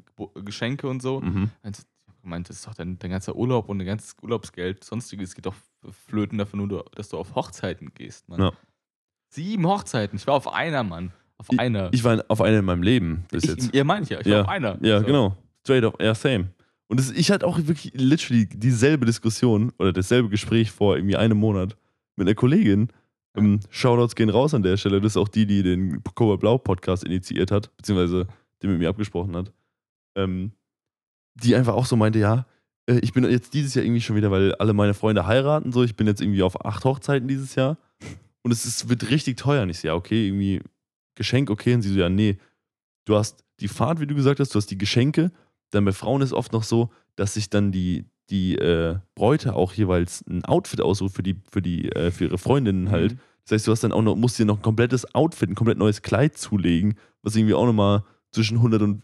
Geschenke 0.45 0.87
und 0.87 1.01
so. 1.01 1.19
Mhm. 1.19 1.51
Meinte, 1.63 1.81
ich 2.07 2.23
meinte, 2.23 2.47
das 2.49 2.57
ist 2.59 2.67
doch 2.67 2.73
dein, 2.73 2.97
dein 2.99 3.11
ganzer 3.11 3.35
Urlaub 3.35 3.67
und 3.67 3.79
dein 3.79 3.87
ganzes 3.87 4.15
Urlaubsgeld, 4.21 4.81
sonstiges 4.85 5.35
geht 5.35 5.45
doch 5.45 5.55
flöten 5.91 6.37
dafür 6.37 6.57
nur, 6.57 6.85
dass 6.95 7.09
du 7.09 7.17
auf 7.17 7.35
Hochzeiten 7.35 7.93
gehst, 7.93 8.27
Mann. 8.29 8.39
Ja. 8.41 8.51
Sieben 9.29 9.65
Hochzeiten. 9.67 10.17
Ich 10.17 10.25
war 10.27 10.35
auf 10.35 10.51
einer, 10.53 10.83
Mann. 10.83 11.11
Auf 11.37 11.47
einer. 11.57 11.89
Ich 11.93 12.03
war 12.03 12.23
auf 12.29 12.41
einer 12.41 12.59
in 12.59 12.65
meinem 12.65 12.83
Leben 12.83 13.25
bis 13.29 13.43
Ich- 13.43 13.49
jetzt. 13.49 13.73
Ihr 13.73 13.83
meint 13.83 14.09
ja, 14.09 14.19
ich 14.19 14.29
war 14.29 14.41
auf 14.41 14.47
einer. 14.49 14.77
Ja, 14.83 14.99
So. 15.01 15.05
genau. 15.05 15.37
Straight 15.63 15.83
up, 15.83 16.01
ja, 16.01 16.15
same. 16.15 16.49
Und 16.87 16.99
das, 16.99 17.11
ich 17.11 17.29
hatte 17.31 17.45
auch 17.45 17.57
wirklich 17.57 17.91
literally 17.95 18.47
dieselbe 18.47 19.05
Diskussion 19.05 19.73
oder 19.77 19.91
dasselbe 19.91 20.29
Gespräch 20.29 20.71
vor 20.71 20.95
irgendwie 20.95 21.17
einem 21.17 21.37
Monat 21.37 21.75
mit 22.15 22.27
einer 22.27 22.35
Kollegin. 22.35 22.87
Ähm, 23.35 23.59
Shoutouts 23.69 24.15
gehen 24.15 24.29
raus 24.29 24.53
an 24.53 24.63
der 24.63 24.77
Stelle. 24.77 25.01
Das 25.01 25.11
ist 25.13 25.17
auch 25.17 25.27
die, 25.27 25.45
die 25.45 25.61
den 25.61 26.01
Cobra 26.15 26.37
Blau 26.37 26.57
Podcast 26.57 27.03
initiiert 27.03 27.51
hat, 27.51 27.75
beziehungsweise 27.75 28.27
den 28.63 28.71
mit 28.71 28.79
mir 28.79 28.89
abgesprochen 28.89 29.35
hat. 29.35 29.51
Ähm, 30.15 30.53
die 31.35 31.53
einfach 31.55 31.73
auch 31.75 31.85
so 31.85 31.95
meinte, 31.97 32.17
ja, 32.19 32.45
ich 32.87 33.13
bin 33.13 33.23
jetzt 33.29 33.53
dieses 33.53 33.75
Jahr 33.75 33.83
irgendwie 33.83 34.01
schon 34.01 34.15
wieder, 34.15 34.31
weil 34.31 34.55
alle 34.55 34.73
meine 34.73 34.93
Freunde 34.93 35.27
heiraten, 35.27 35.71
so, 35.71 35.83
ich 35.83 35.95
bin 35.95 36.07
jetzt 36.07 36.21
irgendwie 36.21 36.43
auf 36.43 36.65
acht 36.65 36.85
Hochzeiten 36.85 37.27
dieses 37.27 37.55
Jahr. 37.55 37.77
Und 38.43 38.51
es 38.51 38.65
ist, 38.65 38.87
wird 38.87 39.09
richtig 39.09 39.37
teuer. 39.37 39.63
Und 39.63 39.69
ich 39.69 39.79
so, 39.79 39.89
ja, 39.89 39.95
okay, 39.95 40.27
irgendwie 40.27 40.61
Geschenk, 41.15 41.49
okay. 41.49 41.73
Und 41.73 41.81
sie 41.81 41.91
so, 41.91 41.99
ja, 41.99 42.09
nee, 42.09 42.37
du 43.05 43.15
hast 43.15 43.43
die 43.59 43.67
Fahrt, 43.67 43.99
wie 43.99 44.07
du 44.07 44.15
gesagt 44.15 44.39
hast, 44.39 44.53
du 44.55 44.57
hast 44.57 44.71
die 44.71 44.77
Geschenke. 44.77 45.31
Dann 45.71 45.83
bei 45.83 45.91
Frauen 45.91 46.21
ist 46.21 46.31
oft 46.31 46.53
noch 46.53 46.63
so, 46.63 46.89
dass 47.17 47.33
sich 47.33 47.49
dann 47.49 47.73
die, 47.73 48.05
die 48.29 48.55
äh, 48.55 48.97
Bräute 49.15 49.53
auch 49.55 49.73
jeweils 49.73 50.23
ein 50.29 50.45
Outfit 50.45 50.79
aussucht 50.79 51.13
für 51.13 51.23
die, 51.23 51.35
für 51.51 51.61
die, 51.61 51.91
äh, 51.91 52.11
für 52.11 52.25
ihre 52.25 52.37
Freundinnen 52.37 52.89
halt. 52.89 53.13
Mhm. 53.13 53.19
Das 53.43 53.53
heißt, 53.53 53.67
du 53.67 53.71
hast 53.71 53.83
dann 53.83 53.91
auch 53.91 54.01
noch, 54.01 54.15
musst 54.15 54.39
dir 54.39 54.45
noch 54.45 54.57
ein 54.57 54.61
komplettes 54.61 55.13
Outfit, 55.13 55.49
ein 55.49 55.55
komplett 55.55 55.77
neues 55.77 56.01
Kleid 56.01 56.37
zulegen, 56.37 56.95
was 57.23 57.35
irgendwie 57.35 57.53
auch 57.53 57.65
nochmal 57.65 58.03
zwischen 58.31 58.57
100 58.57 58.81
und 58.81 59.03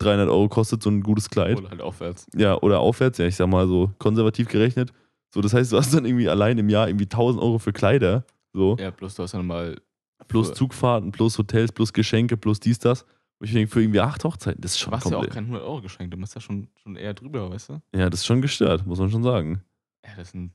300 0.00 0.28
Euro 0.28 0.48
kostet, 0.48 0.82
so 0.82 0.90
ein 0.90 1.02
gutes 1.02 1.30
Kleid. 1.30 1.58
Oder 1.58 1.70
halt 1.70 1.80
aufwärts. 1.80 2.26
Ja, 2.34 2.56
oder 2.60 2.80
aufwärts, 2.80 3.18
ja, 3.18 3.26
ich 3.26 3.36
sag 3.36 3.48
mal 3.48 3.66
so 3.68 3.92
konservativ 3.98 4.48
gerechnet. 4.48 4.92
So, 5.32 5.40
das 5.40 5.54
heißt, 5.54 5.72
du 5.72 5.76
hast 5.76 5.94
dann 5.94 6.04
irgendwie 6.04 6.28
allein 6.28 6.58
im 6.58 6.68
Jahr 6.68 6.88
irgendwie 6.88 7.04
1000 7.04 7.42
Euro 7.42 7.58
für 7.58 7.72
Kleider. 7.72 8.24
So, 8.52 8.76
Ja, 8.78 8.90
plus 8.90 9.14
du 9.14 9.22
hast 9.22 9.34
dann 9.34 9.46
mal. 9.46 9.80
plus 10.26 10.52
Zugfahrten, 10.54 11.12
plus 11.12 11.38
Hotels, 11.38 11.70
plus 11.72 11.92
Geschenke, 11.92 12.36
plus 12.36 12.58
dies, 12.60 12.78
das. 12.78 13.02
Und 13.38 13.46
ich 13.46 13.52
denke, 13.52 13.70
für 13.72 13.80
irgendwie 13.80 14.00
acht 14.00 14.22
Hochzeiten, 14.24 14.60
das 14.60 14.72
ist 14.72 14.80
schon 14.80 14.90
Du 14.90 14.96
hast 14.96 15.10
ja 15.10 15.16
auch 15.18 15.28
kein 15.28 15.50
100-Euro-Geschenk. 15.50 16.10
Du 16.10 16.16
bist 16.18 16.34
ja 16.34 16.40
schon, 16.40 16.68
schon 16.82 16.96
eher 16.96 17.14
drüber, 17.14 17.50
weißt 17.50 17.70
du? 17.70 17.80
Ja, 17.94 18.10
das 18.10 18.20
ist 18.20 18.26
schon 18.26 18.42
gestört, 18.42 18.86
muss 18.86 18.98
man 18.98 19.10
schon 19.10 19.22
sagen. 19.22 19.62
Ja, 20.04 20.10
das 20.16 20.30
sind. 20.30 20.52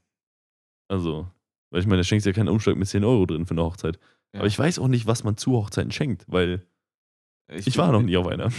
Also, 0.88 1.28
weil 1.72 1.82
ich 1.82 1.88
meine, 1.88 1.98
da 1.98 2.04
schenkst 2.04 2.26
du 2.26 2.30
ja 2.30 2.34
keinen 2.36 2.50
Umschlag 2.50 2.76
mit 2.76 2.88
10 2.88 3.04
Euro 3.04 3.26
drin 3.26 3.46
für 3.46 3.52
eine 3.56 3.64
Hochzeit. 3.64 3.98
Ja. 4.34 4.42
Aber 4.42 4.48
ich 4.48 4.60
weiß 4.60 4.80
auch 4.80 4.88
nicht, 4.88 5.08
was 5.08 5.24
man 5.24 5.38
zu 5.38 5.54
Hochzeiten 5.54 5.92
schenkt, 5.92 6.26
weil 6.28 6.64
ich, 7.50 7.78
war 7.78 7.92
noch 7.92 8.02
nie 8.02 8.18
auf 8.18 8.28
einer. 8.28 8.50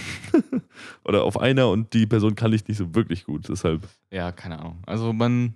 Oder 1.04 1.24
auf 1.24 1.38
einer 1.40 1.68
und 1.70 1.92
die 1.92 2.06
Person 2.06 2.34
kann 2.34 2.52
ich 2.52 2.66
nicht 2.68 2.76
so 2.78 2.94
wirklich 2.94 3.24
gut. 3.24 3.48
Deshalb, 3.48 3.86
Ja, 4.10 4.32
keine 4.32 4.58
Ahnung. 4.58 4.82
Also 4.86 5.12
man 5.12 5.54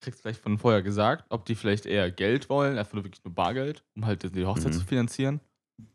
kriegt 0.00 0.16
es 0.16 0.22
vielleicht 0.22 0.40
von 0.40 0.58
vorher 0.58 0.82
gesagt, 0.82 1.26
ob 1.28 1.44
die 1.44 1.54
vielleicht 1.54 1.84
eher 1.86 2.10
Geld 2.10 2.48
wollen, 2.48 2.78
einfach 2.78 2.94
nur 2.94 3.04
wirklich 3.04 3.22
nur 3.24 3.34
Bargeld, 3.34 3.84
um 3.94 4.06
halt 4.06 4.34
die 4.34 4.46
Hochzeit 4.46 4.72
Mhm. 4.72 4.78
zu 4.78 4.84
finanzieren. 4.84 5.40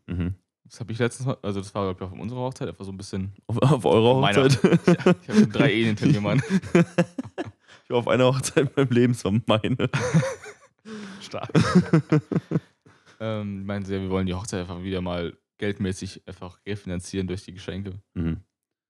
mhm. 0.06 0.34
Das 0.68 0.80
habe 0.80 0.90
ich 0.92 0.98
letztens 0.98 1.26
mal, 1.26 1.36
also 1.42 1.60
das 1.60 1.72
war 1.76 1.84
glaube 1.94 2.04
ich 2.04 2.12
auf 2.12 2.18
unserer 2.20 2.40
Hochzeit, 2.40 2.68
einfach 2.68 2.84
so 2.84 2.90
ein 2.90 2.96
bisschen. 2.96 3.32
auf, 3.46 3.62
auf 3.62 3.84
eurer. 3.84 4.16
Hochzeit. 4.16 4.58
Ich, 4.64 4.92
ich 4.92 5.28
habe 5.28 5.38
schon 5.40 5.50
drei 5.52 5.72
Ehen 5.72 5.86
hinter 5.96 6.06
mir, 6.06 6.20
Mann. 6.20 6.42
ich 7.84 7.90
war 7.90 7.98
auf 7.98 8.08
einer 8.08 8.24
Hochzeit 8.26 8.64
in 8.68 8.70
meinem 8.76 8.90
Leben, 8.90 9.24
war 9.24 9.32
meine. 9.46 9.88
Stark. 11.20 11.50
ähm, 13.20 13.64
meinen 13.64 13.84
sie 13.84 13.94
ja, 13.94 14.00
wir 14.00 14.10
wollen 14.10 14.26
die 14.26 14.34
Hochzeit 14.34 14.60
einfach 14.60 14.82
wieder 14.82 15.00
mal 15.00 15.36
geldmäßig 15.58 16.22
einfach 16.26 16.58
refinanzieren 16.66 17.26
durch 17.26 17.44
die 17.44 17.52
Geschenke. 17.52 17.92
Mhm. 18.14 18.40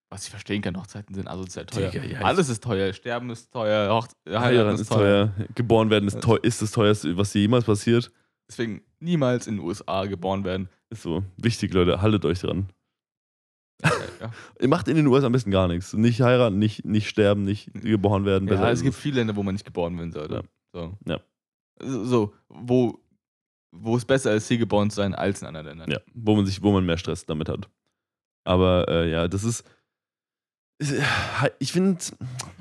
Was 0.09 0.25
ich 0.25 0.31
verstehen 0.31 0.63
kann, 0.63 0.77
Hochzeiten 0.77 1.15
sind 1.15 1.27
also 1.27 1.45
sehr 1.47 1.67
teuer. 1.67 1.91
Digga, 1.91 2.05
ja, 2.05 2.21
Alles 2.21 2.49
ist 2.49 2.63
teuer. 2.63 2.93
Sterben 2.93 3.29
ist 3.31 3.51
teuer. 3.51 3.93
Hoch 3.93 4.07
Heiraten 4.29 4.81
ist 4.81 4.89
teuer. 4.89 5.35
Geboren 5.55 5.91
werden 5.91 6.07
ist, 6.07 6.21
teuer, 6.21 6.39
ist 6.45 6.63
das 6.63 6.71
teuerste, 6.71 7.17
was 7.17 7.35
jemals 7.35 7.65
passiert. 7.65 8.13
Deswegen 8.49 8.83
niemals 9.01 9.49
in 9.49 9.57
den 9.57 9.65
USA 9.65 10.05
geboren 10.07 10.45
werden. 10.45 10.69
Ist 10.91 11.03
so. 11.03 11.25
Wichtig, 11.37 11.75
Leute, 11.75 12.01
haltet 12.01 12.25
euch 12.25 12.39
dran. 12.39 12.69
Ja, 13.83 13.91
ja. 14.21 14.31
Ihr 14.61 14.69
macht 14.69 14.87
in 14.87 14.95
den 14.95 15.09
USA 15.09 15.27
am 15.27 15.33
besten 15.33 15.51
gar 15.51 15.67
nichts. 15.67 15.93
Nicht 15.93 16.21
heiraten, 16.21 16.59
nicht, 16.59 16.85
nicht 16.85 17.09
sterben, 17.09 17.43
nicht 17.43 17.73
geboren 17.75 18.25
werden. 18.25 18.47
Ja, 18.47 18.71
es 18.71 18.83
gibt 18.83 18.95
viele 18.95 19.17
Länder, 19.17 19.35
wo 19.35 19.43
man 19.43 19.55
nicht 19.55 19.67
geboren 19.67 19.99
werden 19.99 20.13
sollte. 20.13 20.45
So. 20.73 20.97
Ja. 21.07 21.21
So, 21.83 22.05
so, 22.05 22.35
wo, 22.49 23.01
wo 23.73 23.97
es 23.97 24.05
besser 24.05 24.35
ist, 24.35 24.49
hier 24.49 24.59
geboren 24.59 24.91
zu 24.91 24.97
sein, 24.97 25.15
als 25.15 25.43
in 25.43 25.49
anderen 25.49 25.67
Ländern. 25.67 25.91
Ja, 25.91 25.99
wo 26.15 26.37
man 26.37 26.47
sich, 26.47 26.63
wo 26.63 26.73
man 26.73 26.85
mehr 26.87 26.99
Stress 26.99 27.27
damit 27.27 27.49
hat. 27.49 27.69
Aber 28.45 28.87
äh, 28.89 29.11
ja, 29.11 29.29
das 29.29 29.45
ist. 29.45 29.65
Ich 31.59 31.73
finde 31.73 31.99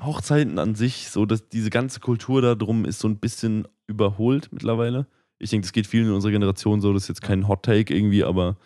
Hochzeiten 0.02 0.58
an 0.58 0.74
sich, 0.74 1.10
so 1.10 1.26
dass 1.26 1.50
diese 1.50 1.68
ganze 1.68 2.00
Kultur 2.00 2.40
da 2.40 2.54
drum 2.54 2.86
ist 2.86 2.98
so 2.98 3.08
ein 3.08 3.18
bisschen 3.18 3.68
überholt 3.86 4.48
mittlerweile. 4.52 5.06
Ich 5.38 5.50
denke, 5.50 5.66
das 5.66 5.72
geht 5.72 5.86
vielen 5.86 6.06
in 6.06 6.12
unserer 6.12 6.32
Generation 6.32 6.80
so, 6.80 6.94
das 6.94 7.02
ist 7.02 7.08
jetzt 7.08 7.22
kein 7.22 7.46
Hot 7.46 7.62
Take 7.62 7.94
irgendwie, 7.94 8.24
aber 8.24 8.56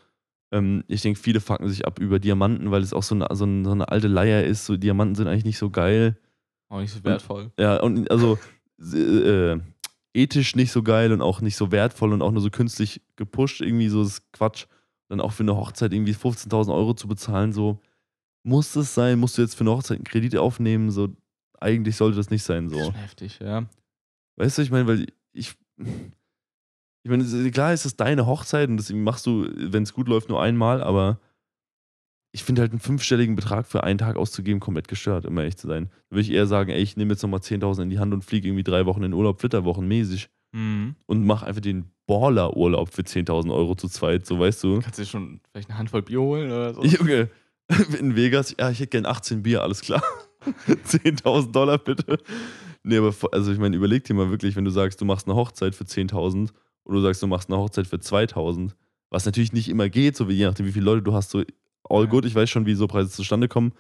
ähm, 0.53 0.85
ich 0.88 1.03
denke, 1.03 1.18
viele 1.18 1.40
fucken 1.40 1.68
sich 1.68 1.87
ab 1.87 1.98
über 1.98 2.18
Diamanten, 2.18 2.70
weil 2.70 2.83
es 2.83 2.92
auch 2.92 3.03
so 3.03 3.14
eine, 3.14 3.26
so, 3.33 3.44
eine, 3.44 3.64
so 3.64 3.70
eine 3.72 3.88
alte 3.88 4.09
Leier 4.09 4.44
ist. 4.44 4.66
So 4.66 4.76
Diamanten 4.76 5.14
sind 5.14 5.29
eigentlich 5.29 5.44
nicht 5.44 5.59
so 5.59 5.70
geil. 5.70 6.16
Auch 6.68 6.81
nicht 6.81 6.92
so 6.92 7.03
wertvoll. 7.05 7.50
Ja, 7.59 7.81
und 7.81 8.11
also 8.11 8.38
äh, 8.79 9.59
ethisch 10.14 10.57
nicht 10.57 10.73
so 10.73 10.83
geil 10.83 11.12
und 11.12 11.23
auch 11.23 11.40
nicht 11.40 11.57
so 11.57 11.70
wertvoll 11.73 12.12
und 12.12 12.23
auch 12.23 12.33
nur 12.33 12.42
so 12.42 12.51
künstlich 12.51 13.01
gepusht, 13.16 13.61
irgendwie 13.61 13.88
so 13.88 14.03
ist 14.03 14.33
Quatsch. 14.33 14.66
Dann 15.09 15.20
auch 15.20 15.33
für 15.33 15.42
eine 15.42 15.57
Hochzeit 15.57 15.92
irgendwie 15.92 16.14
15.000 16.14 16.73
Euro 16.75 16.94
zu 16.94 17.09
bezahlen, 17.09 17.53
so 17.53 17.81
muss 18.42 18.75
es 18.77 18.94
sein, 18.94 19.18
musst 19.18 19.37
du 19.38 19.42
jetzt 19.42 19.55
für 19.55 19.62
eine 19.62 19.70
Hochzeit 19.73 19.99
einen 19.99 20.05
Kredit 20.05 20.37
aufnehmen, 20.37 20.90
so 20.90 21.09
eigentlich 21.61 21.96
sollte 21.96 22.16
das 22.16 22.31
nicht 22.31 22.42
sein, 22.42 22.68
Das 22.68 22.79
ist 22.79 22.85
so. 22.87 22.92
heftig, 22.94 23.38
ja. 23.40 23.66
Weißt 24.37 24.57
du, 24.59 24.62
ich 24.62 24.70
meine, 24.70 24.87
weil 24.87 25.07
ich, 25.33 25.55
ich 25.77 27.11
meine, 27.11 27.51
klar 27.51 27.73
ist 27.73 27.85
es 27.85 27.96
deine 27.96 28.27
Hochzeit 28.27 28.68
und 28.68 28.77
deswegen 28.79 29.03
machst 29.03 29.27
du, 29.27 29.49
wenn 29.55 29.83
es 29.83 29.92
gut 29.92 30.09
läuft, 30.09 30.29
nur 30.29 30.40
einmal, 30.42 30.83
aber 30.83 31.18
ich 32.33 32.45
finde 32.45 32.62
halt 32.62 32.71
einen 32.73 32.81
fünfstelligen 32.81 33.35
Betrag 33.37 33.66
für 33.66 33.83
einen 33.85 33.99
Tag 33.99 34.16
auszugeben 34.16 34.61
komplett 34.61 34.87
gestört, 34.88 35.27
um 35.27 35.37
ehrlich 35.38 35.57
zu 35.57 35.66
sein. 35.66 35.90
Da 36.09 36.16
würde 36.16 36.23
ich 36.23 36.31
eher 36.33 36.47
sagen, 36.47 36.71
ey, 36.71 36.81
ich 36.81 36.97
nehme 36.97 37.12
jetzt 37.12 37.23
nochmal 37.23 37.40
10.000 37.40 37.83
in 37.83 37.90
die 37.90 37.99
Hand 37.99 38.14
und 38.14 38.25
fliege 38.25 38.49
irgendwie 38.49 38.62
drei 38.62 38.87
Wochen 38.87 39.03
in 39.03 39.12
Urlaub, 39.12 39.40
Flitterwochen 39.40 39.87
mäßig 39.88 40.29
Mhm. 40.53 40.97
und 41.07 41.25
mach 41.25 41.43
einfach 41.45 41.61
den 41.61 41.85
Baller-Urlaub 42.09 42.93
für 42.93 43.03
10.000 43.03 43.53
Euro 43.55 43.77
zu 43.77 43.88
zweit, 43.88 44.27
so 44.27 44.38
weißt 44.40 44.64
du. 44.64 44.81
Kannst 44.81 44.99
du 44.99 45.03
dir 45.03 45.09
schon 45.09 45.40
vielleicht 45.53 45.71
eine 45.71 45.79
Handvoll 45.79 46.03
Bier 46.03 46.21
holen 46.21 46.51
oder 46.51 46.75
so? 46.75 46.83
Junge, 46.85 47.31
in 48.01 48.16
Vegas, 48.16 48.55
ja, 48.59 48.69
ich 48.71 48.81
hätte 48.81 48.88
gern 48.90 49.07
18 49.07 49.43
Bier, 49.45 49.62
alles 49.62 49.81
klar. 49.81 50.03
10.000 50.66 51.53
Dollar 51.53 51.79
bitte. 51.79 52.19
Nee, 52.83 52.97
aber 52.99 53.14
also 53.33 53.53
ich 53.53 53.59
meine, 53.59 53.77
überleg 53.77 54.05
dir 54.05 54.14
mal 54.14 54.31
wirklich, 54.31 54.57
wenn 54.57 54.64
du 54.64 54.71
sagst, 54.71 55.01
du 55.01 55.05
machst 55.05 55.27
eine 55.29 55.37
Hochzeit 55.37 55.75
für 55.75 55.85
10.000 55.85 56.51
oder 56.85 56.97
du 56.97 57.03
sagst, 57.03 57.23
du 57.23 57.27
machst 57.27 57.49
eine 57.51 57.59
Hochzeit 57.59 57.87
für 57.87 57.97
2.000, 57.97 58.73
was 59.11 59.27
natürlich 59.27 59.53
nicht 59.53 59.69
immer 59.69 59.88
geht, 59.88 60.16
so 60.16 60.29
wie 60.29 60.33
je 60.35 60.47
nachdem, 60.47 60.66
wie 60.66 60.73
viele 60.73 60.87
Leute 60.87 61.03
du 61.03 61.12
hast, 61.12 61.31
so 61.31 61.43
all 61.90 62.07
good, 62.07 62.24
ich 62.24 62.35
weiß 62.35 62.48
schon, 62.48 62.66
wie 62.66 62.74
so 62.74 62.87
Preise 62.87 63.11
zustande 63.11 63.48
kommen, 63.48 63.72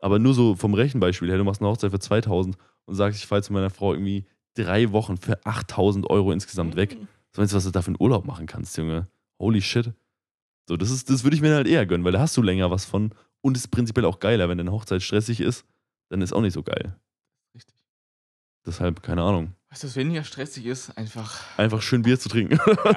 aber 0.00 0.18
nur 0.18 0.34
so 0.34 0.54
vom 0.54 0.74
Rechenbeispiel 0.74 1.28
her, 1.28 1.38
du 1.38 1.44
machst 1.44 1.60
eine 1.60 1.70
Hochzeit 1.70 1.90
für 1.90 1.98
2.000 1.98 2.54
und 2.86 2.94
sagst, 2.94 3.20
ich 3.20 3.26
fahre 3.26 3.42
zu 3.42 3.52
meiner 3.52 3.70
Frau 3.70 3.92
irgendwie 3.92 4.24
drei 4.54 4.92
Wochen 4.92 5.16
für 5.16 5.44
8000 5.44 6.08
Euro 6.08 6.32
insgesamt 6.32 6.76
weg. 6.76 6.98
Mhm. 6.98 7.08
Was 7.30 7.38
meinst 7.38 7.52
du, 7.52 7.56
was 7.56 7.64
du 7.64 7.70
da 7.70 7.82
für 7.82 7.88
einen 7.88 7.96
Urlaub 8.00 8.24
machen 8.24 8.46
kannst, 8.46 8.76
Junge? 8.76 9.08
Holy 9.38 9.60
shit. 9.60 9.92
So, 10.68 10.76
das, 10.76 10.90
ist, 10.90 11.10
das 11.10 11.24
würde 11.24 11.36
ich 11.36 11.42
mir 11.42 11.54
halt 11.54 11.66
eher 11.66 11.86
gönnen, 11.86 12.04
weil 12.04 12.12
da 12.12 12.20
hast 12.20 12.36
du 12.36 12.42
länger 12.42 12.70
was 12.70 12.84
von 12.84 13.12
und 13.40 13.56
ist 13.56 13.68
prinzipiell 13.68 14.04
auch 14.04 14.18
geiler. 14.18 14.48
Wenn 14.48 14.58
deine 14.58 14.72
Hochzeit 14.72 15.02
stressig 15.02 15.40
ist, 15.40 15.64
dann 16.08 16.22
ist 16.22 16.32
auch 16.32 16.40
nicht 16.40 16.52
so 16.52 16.62
geil. 16.62 16.96
Richtig. 17.54 17.76
Deshalb, 18.66 19.02
keine 19.02 19.22
Ahnung. 19.22 19.54
Weißt 19.70 19.82
du, 19.82 19.86
was 19.88 19.96
weniger 19.96 20.24
stressig 20.24 20.64
ist? 20.64 20.96
Einfach. 20.96 21.44
Einfach 21.58 21.82
schön 21.82 22.00
Bier 22.00 22.18
zu 22.18 22.30
trinken. 22.30 22.58
Ja. 22.66 22.92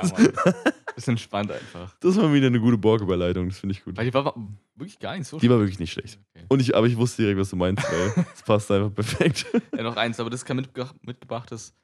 Bisschen 0.96 1.12
entspannt 1.14 1.52
einfach. 1.52 1.94
das 2.00 2.16
war 2.16 2.34
wieder 2.34 2.48
eine 2.48 2.62
gute 2.62 2.78
Borg-Überleitung, 2.78 3.50
das 3.50 3.60
finde 3.60 3.74
ich 3.74 3.84
gut. 3.84 3.98
Weil 3.98 4.06
die 4.06 4.14
war 4.14 4.24
war 4.24 4.36
wirklich 4.76 4.98
gar 5.00 5.18
nicht 5.18 5.28
so 5.28 5.38
Die 5.38 5.50
war 5.50 5.60
wirklich 5.60 5.80
nicht 5.80 5.92
schlecht. 5.92 6.18
Okay. 6.34 6.46
Und 6.48 6.62
ich, 6.62 6.74
aber 6.74 6.88
ich 6.88 6.96
wusste 6.96 7.24
direkt, 7.24 7.40
was 7.40 7.50
du 7.50 7.58
meinst, 7.58 7.84
weil 7.84 8.26
es 8.34 8.42
passt 8.44 8.72
einfach 8.72 8.94
perfekt. 8.94 9.46
Ja, 9.76 9.84
noch 9.84 9.98
eins, 9.98 10.20
aber 10.22 10.30
das 10.30 10.42
ist 10.42 10.46
kein 10.46 10.58
mitgebracht, 10.58 10.96
mitgebrachtes 11.02 11.76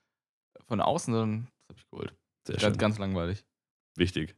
von 0.68 0.80
außen, 0.80 1.14
sondern 1.14 1.48
das 1.68 1.70
habe 1.70 1.80
ich 1.80 1.90
geholt. 1.90 2.16
Sehr 2.48 2.60
schön. 2.60 2.78
ganz 2.78 2.98
langweilig. 2.98 3.46
Wichtig. 3.98 4.36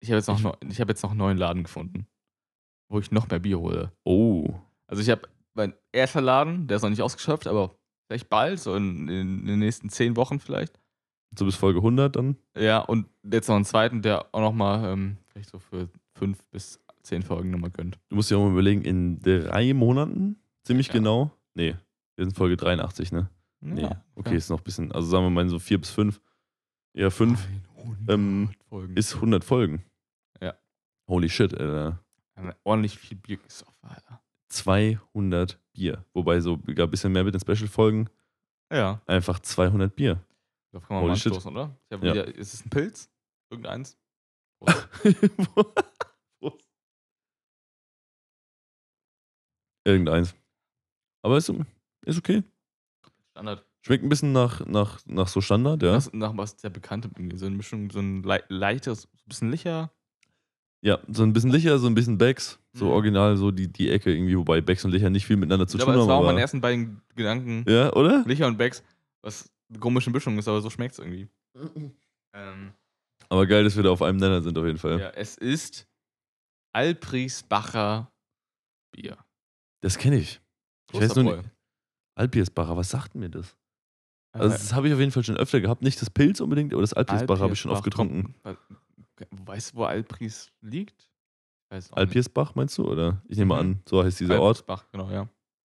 Ich 0.00 0.10
habe 0.10 0.18
jetzt, 0.18 0.28
noch 0.28 0.56
ich 0.68 0.80
hab 0.80 0.88
jetzt 0.88 1.02
noch 1.02 1.10
einen 1.10 1.18
neuen 1.18 1.38
Laden 1.38 1.64
gefunden, 1.64 2.06
wo 2.88 3.00
ich 3.00 3.10
noch 3.10 3.28
mehr 3.28 3.40
Bier 3.40 3.58
hole. 3.58 3.92
Oh. 4.04 4.60
Also 4.92 5.00
ich 5.00 5.08
habe 5.08 5.22
mein 5.54 5.72
erster 5.90 6.20
Laden, 6.20 6.66
der 6.66 6.76
ist 6.76 6.82
noch 6.82 6.90
nicht 6.90 7.00
ausgeschöpft, 7.00 7.46
aber 7.46 7.74
vielleicht 8.06 8.28
bald, 8.28 8.60
so 8.60 8.74
in, 8.74 9.08
in 9.08 9.46
den 9.46 9.58
nächsten 9.58 9.88
zehn 9.88 10.16
Wochen 10.16 10.38
vielleicht. 10.38 10.78
So 11.38 11.46
bis 11.46 11.56
Folge 11.56 11.78
100 11.78 12.14
dann? 12.14 12.36
Ja, 12.54 12.80
und 12.80 13.08
jetzt 13.22 13.48
noch 13.48 13.56
einen 13.56 13.64
zweiten, 13.64 14.02
der 14.02 14.26
auch 14.34 14.42
nochmal 14.42 14.92
ähm, 14.92 15.16
vielleicht 15.28 15.48
so 15.48 15.58
für 15.58 15.88
fünf 16.14 16.44
bis 16.50 16.78
zehn 17.02 17.22
Folgen 17.22 17.48
nochmal 17.48 17.70
gönnt. 17.70 17.98
Du 18.10 18.16
musst 18.16 18.30
dir 18.30 18.36
auch 18.36 18.44
mal 18.44 18.52
überlegen, 18.52 18.82
in 18.82 19.18
drei 19.20 19.72
Monaten, 19.72 20.36
ziemlich 20.62 20.88
Ja. 20.88 20.92
genau. 20.92 21.30
Nee, 21.54 21.74
wir 22.16 22.26
sind 22.26 22.36
Folge 22.36 22.58
83, 22.58 23.12
ne? 23.12 23.30
Nee. 23.60 23.84
Ja, 23.84 24.04
okay, 24.14 24.36
ist 24.36 24.50
noch 24.50 24.60
ein 24.60 24.64
bisschen, 24.64 24.92
also 24.92 25.08
sagen 25.08 25.24
wir 25.24 25.30
mal 25.30 25.48
so 25.48 25.58
vier 25.58 25.80
bis 25.80 25.88
fünf. 25.88 26.20
Ja, 26.92 27.08
fünf 27.08 27.48
100 27.78 28.10
ähm, 28.10 28.50
Folgen. 28.68 28.94
ist 28.94 29.14
100 29.14 29.42
Folgen. 29.42 29.86
Ja. 30.42 30.52
Holy 31.08 31.30
shit, 31.30 31.54
Alter. 31.58 31.98
Wir 32.36 32.56
ordentlich 32.64 32.98
viel 32.98 33.16
Bier 33.16 33.38
gesoffen, 33.38 33.88
Alter. 33.88 34.21
200 34.52 35.58
Bier. 35.72 36.04
Wobei 36.12 36.40
so 36.40 36.54
ein 36.54 36.90
bisschen 36.90 37.12
mehr 37.12 37.24
mit 37.24 37.34
den 37.34 37.40
Special-Folgen. 37.40 38.08
Ja. 38.72 39.00
Einfach 39.06 39.38
200 39.40 39.94
Bier. 39.94 40.24
Darauf 40.72 40.86
kann 40.86 40.96
man 40.96 41.02
Holy 41.04 41.12
mal 41.12 41.16
shit. 41.16 41.32
anstoßen, 41.32 41.52
oder? 41.52 41.76
Ich 41.88 41.94
hab 41.96 42.04
Ja. 42.04 42.22
ist 42.22 42.54
es 42.54 42.64
ein 42.64 42.70
Pilz? 42.70 43.10
Irgendeins? 43.50 43.98
Irgendeins. 49.84 50.34
Aber 51.22 51.36
ist, 51.38 51.52
ist 52.04 52.18
okay. 52.18 52.42
Standard. 53.32 53.64
Schmeckt 53.84 54.04
ein 54.04 54.08
bisschen 54.08 54.32
nach, 54.32 54.64
nach, 54.66 55.00
nach 55.06 55.26
so 55.28 55.40
Standard, 55.40 55.82
ja. 55.82 55.92
Das 55.92 56.06
ist 56.06 56.14
nach 56.14 56.36
was 56.36 56.60
sehr 56.60 56.70
bekanntem. 56.70 57.36
So 57.36 57.46
eine 57.46 57.56
Mischung, 57.56 57.90
so 57.90 57.98
ein 57.98 58.22
lei 58.22 58.40
leichtes, 58.48 59.02
so 59.02 59.08
ein 59.08 59.28
bisschen 59.28 59.50
Licher. 59.50 59.92
Ja, 60.84 60.98
so 61.08 61.22
ein 61.22 61.32
bisschen 61.32 61.50
Licher, 61.50 61.78
so 61.78 61.86
ein 61.86 61.94
bisschen 61.94 62.18
Becks. 62.18 62.58
So 62.74 62.86
Mhm. 62.86 62.90
original, 62.92 63.36
so 63.36 63.50
die, 63.50 63.68
die 63.68 63.90
Ecke 63.90 64.12
irgendwie, 64.12 64.36
wobei 64.36 64.60
Becks 64.60 64.84
und 64.84 64.90
Licher 64.90 65.10
nicht 65.10 65.26
viel 65.26 65.36
miteinander 65.36 65.66
zu 65.68 65.78
Ja, 65.78 65.84
tun 65.84 65.90
aber 65.92 65.98
das 65.98 66.02
haben. 66.02 66.08
war 66.08 66.16
auch 66.18 66.24
meine 66.26 66.40
ersten 66.40 66.60
beiden 66.60 67.00
Gedanken. 67.14 67.64
ja, 67.68 67.92
oder? 67.92 68.24
Licher 68.26 68.46
und 68.46 68.56
Becks, 68.58 68.82
was 69.22 69.48
eine 69.70 69.78
komische 69.78 70.10
Mischung 70.10 70.36
ist, 70.38 70.48
aber 70.48 70.60
so 70.60 70.70
schmeckt 70.70 70.92
es 70.94 70.98
irgendwie. 70.98 71.28
Ähm, 72.34 72.72
Aber 73.28 73.46
geil, 73.46 73.62
dass 73.64 73.76
wir 73.76 73.82
da 73.82 73.90
auf 73.90 74.02
einem 74.02 74.18
Nenner 74.18 74.42
sind, 74.42 74.56
auf 74.58 74.64
jeden 74.64 74.78
Fall. 74.78 74.98
ja, 75.00 75.10
es 75.10 75.36
ist 75.36 75.86
Alprisbacher 76.74 78.10
Bier. 78.94 79.18
Das 79.82 79.98
kenne 79.98 80.16
ich. 80.16 80.40
Ich 80.92 81.00
weiß 81.00 81.14
nur 81.16 81.24
nicht. 81.36 81.50
Alpiersbacher, 82.18 82.76
was 82.76 82.90
sagt 82.90 83.14
mir 83.14 83.28
das? 83.30 83.50
Äh, 84.34 84.38
Also, 84.40 84.48
das 84.56 84.72
habe 84.74 84.88
ich 84.88 84.94
auf 84.94 85.00
jeden 85.00 85.12
Fall 85.12 85.24
schon 85.24 85.36
öfter 85.36 85.60
gehabt. 85.60 85.82
Nicht 85.82 86.00
das 86.00 86.10
Pilz 86.10 86.40
unbedingt, 86.40 86.72
aber 86.72 86.82
das 86.82 86.92
Alpiersbacher 86.94 87.40
habe 87.42 87.52
ich 87.54 87.60
schon 87.60 87.70
oft 87.70 87.84
getrunken. 87.84 88.34
Weißt 89.30 89.72
du, 89.72 89.76
wo 89.78 89.84
Alpris 89.84 90.50
liegt? 90.60 91.10
Alpiersbach 91.92 92.54
meinst 92.54 92.76
du? 92.78 92.84
Oder? 92.86 93.22
Ich 93.28 93.38
nehme 93.38 93.54
Mhm. 93.54 93.60
an, 93.60 93.82
so 93.88 94.04
heißt 94.04 94.20
dieser 94.20 94.40
Ort. 94.40 94.58
Alprisbach, 94.58 94.88
genau, 94.92 95.10
ja. 95.10 95.28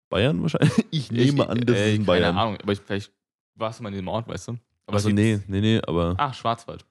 Bayern 0.10 0.42
wahrscheinlich? 0.42 0.72
Ich 0.92 1.12
nehme 1.12 1.44
Ich- 1.44 1.50
an, 1.50 1.60
das 1.62 1.76
äh, 1.78 1.90
ist 1.92 1.96
in 2.00 2.06
Bayern. 2.06 2.24
Keine 2.36 2.40
Ahnung, 2.40 2.58
aber 2.62 2.72
ich, 2.72 2.80
vielleicht 2.80 3.12
warst 3.56 3.80
du 3.80 3.84
mal 3.84 3.90
in 3.90 3.96
dem 3.96 4.08
Ort, 4.08 4.28
weißt 4.28 4.48
du? 4.50 4.58
Aber 4.86 4.96
Also, 4.96 5.10
nee, 5.10 5.40
nee, 5.48 5.62
nee, 5.62 5.82
aber 5.86 6.16
Ah, 6.18 6.34
Schwarzwald. 6.34 6.86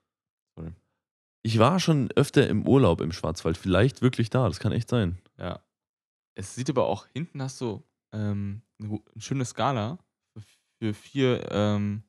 ich 1.42 1.59
war 1.59 1.81
schon 1.81 2.11
öfter 2.12 2.47
im 2.49 2.66
Urlaub 2.68 3.01
im 3.01 3.12
Schwarzwald. 3.12 3.57
Vielleicht 3.57 4.03
wirklich 4.03 4.29
da, 4.31 4.47
das 4.47 4.61
kann 4.61 4.73
echt 4.73 4.90
sein. 4.90 5.18
Ja. 5.38 5.61
Es 6.35 6.55
sieht 6.55 6.68
aber 6.71 6.87
auch, 6.87 7.07
hinten 7.14 7.40
hast 7.42 7.61
du 7.61 7.83
ähm, 8.12 8.61
eine, 8.81 9.01
schöne 9.16 9.44
Skala 9.44 9.99
für, 10.37 10.42
für 10.79 10.94
vier, 10.94 11.51
ähm, 11.51 12.03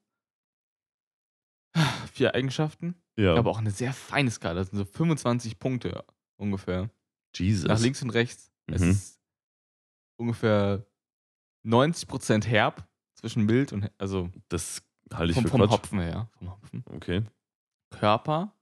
vier 2.11 2.35
Eigenschaften. 2.35 2.95
Ja. 3.19 3.35
Aber 3.35 3.51
auch 3.51 3.57
eine 3.57 3.71
sehr 3.71 3.91
feine 3.93 4.31
Skala. 4.31 4.55
Das 4.61 4.69
sind 4.69 4.77
so 4.77 4.85
25 4.85 5.59
Punkte 5.59 6.05
ungefähr. 6.37 6.89
Jesus. 7.35 7.67
Nach 7.67 7.79
links 7.79 8.01
und 8.01 8.11
rechts. 8.11 8.51
Es 8.67 8.81
Mhm. 8.81 8.89
ist 8.91 9.19
ungefähr 10.17 10.85
90% 11.65 12.45
herb 12.47 12.87
zwischen 13.15 13.45
mild 13.45 13.73
und, 13.73 13.91
also 13.97 14.29
Das 14.47 14.81
halte 15.13 15.31
ich 15.31 15.35
vom, 15.35 15.43
für 15.43 15.49
vom 15.49 15.61
Quatsch. 15.61 15.71
Hopfen 15.71 15.99
her. 15.99 16.29
Vom 16.37 16.51
Hopfen. 16.51 16.83
Okay. 16.91 17.23
Körper 17.89 18.53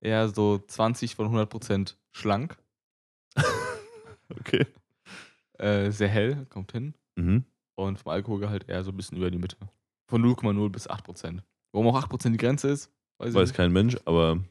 eher 0.00 0.28
so 0.30 0.58
20 0.58 1.14
von 1.14 1.28
100% 1.28 1.96
schlank. 2.12 2.56
Okay. 4.40 4.66
Äh, 5.58 5.90
sehr 5.90 6.08
hell, 6.08 6.46
kommt 6.46 6.72
hin. 6.72 6.94
Mhm. 7.16 7.44
Und 7.74 7.98
vom 7.98 8.12
Alkoholgehalt 8.12 8.66
eher 8.68 8.82
so 8.82 8.90
ein 8.90 8.96
bisschen 8.96 9.18
über 9.18 9.30
die 9.30 9.36
Mitte. 9.38 9.56
Von 10.08 10.22
0,0 10.24 10.70
bis 10.70 10.88
8%. 10.88 11.42
Warum 11.72 11.86
auch 11.88 12.02
8% 12.02 12.30
die 12.30 12.38
Grenze 12.38 12.68
ist, 12.68 12.90
weiß 13.22 13.28
ich 13.30 13.34
Weiß 13.34 13.52
kein 13.54 13.72
Mensch, 13.72 13.96
aber 14.04 14.42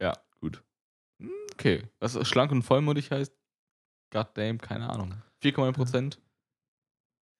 Ja. 0.00 0.12
gut. 0.40 0.62
Okay. 1.52 1.82
Was 2.00 2.26
schlank 2.28 2.52
und 2.52 2.62
vollmundig 2.62 3.10
heißt, 3.10 3.32
goddamn, 4.12 4.58
keine 4.58 4.88
Ahnung. 4.90 5.14
4,1%. 5.42 6.18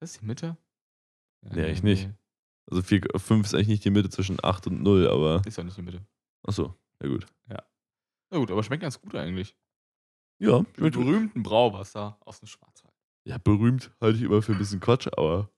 Das 0.01 0.13
ist 0.13 0.21
die 0.21 0.27
Mitte? 0.27 0.57
Nee, 1.43 1.71
ich 1.71 1.83
nicht. 1.83 2.11
Also 2.71 2.83
5 2.83 3.47
ist 3.47 3.55
eigentlich 3.55 3.69
nicht 3.69 3.85
die 3.85 3.91
Mitte 3.91 4.11
zwischen 4.11 4.43
8 4.43 4.67
und 4.67 4.83
0, 4.83 5.09
aber. 5.09 5.43
Ist 5.47 5.57
ja 5.59 5.65
nicht 5.65 5.77
die 5.77 5.83
Mitte. 5.83 6.05
Achso, 6.47 6.75
ja 7.03 7.09
gut. 7.09 7.27
Na 7.49 8.39
gut, 8.39 8.51
aber 8.51 8.63
schmeckt 8.65 8.83
ganz 8.83 9.01
gut 9.01 9.15
eigentlich. 9.15 9.57
Ja, 10.43 10.59
Mit 10.59 10.77
schmeckt 10.77 10.97
berühmten 10.97 11.43
Brauwasser 11.45 12.19
aus 12.21 12.41
dem 12.41 12.49
Schwarzwald. 12.49 12.95
Ja, 13.25 13.39
berühmt 13.39 13.93
halte 14.01 14.19
ich 14.19 14.25
immer 14.25 14.43
für 14.43 14.53
ein 14.53 14.59
bisschen 14.59 14.81
Quatsch, 14.81 15.07
aber 15.17 15.49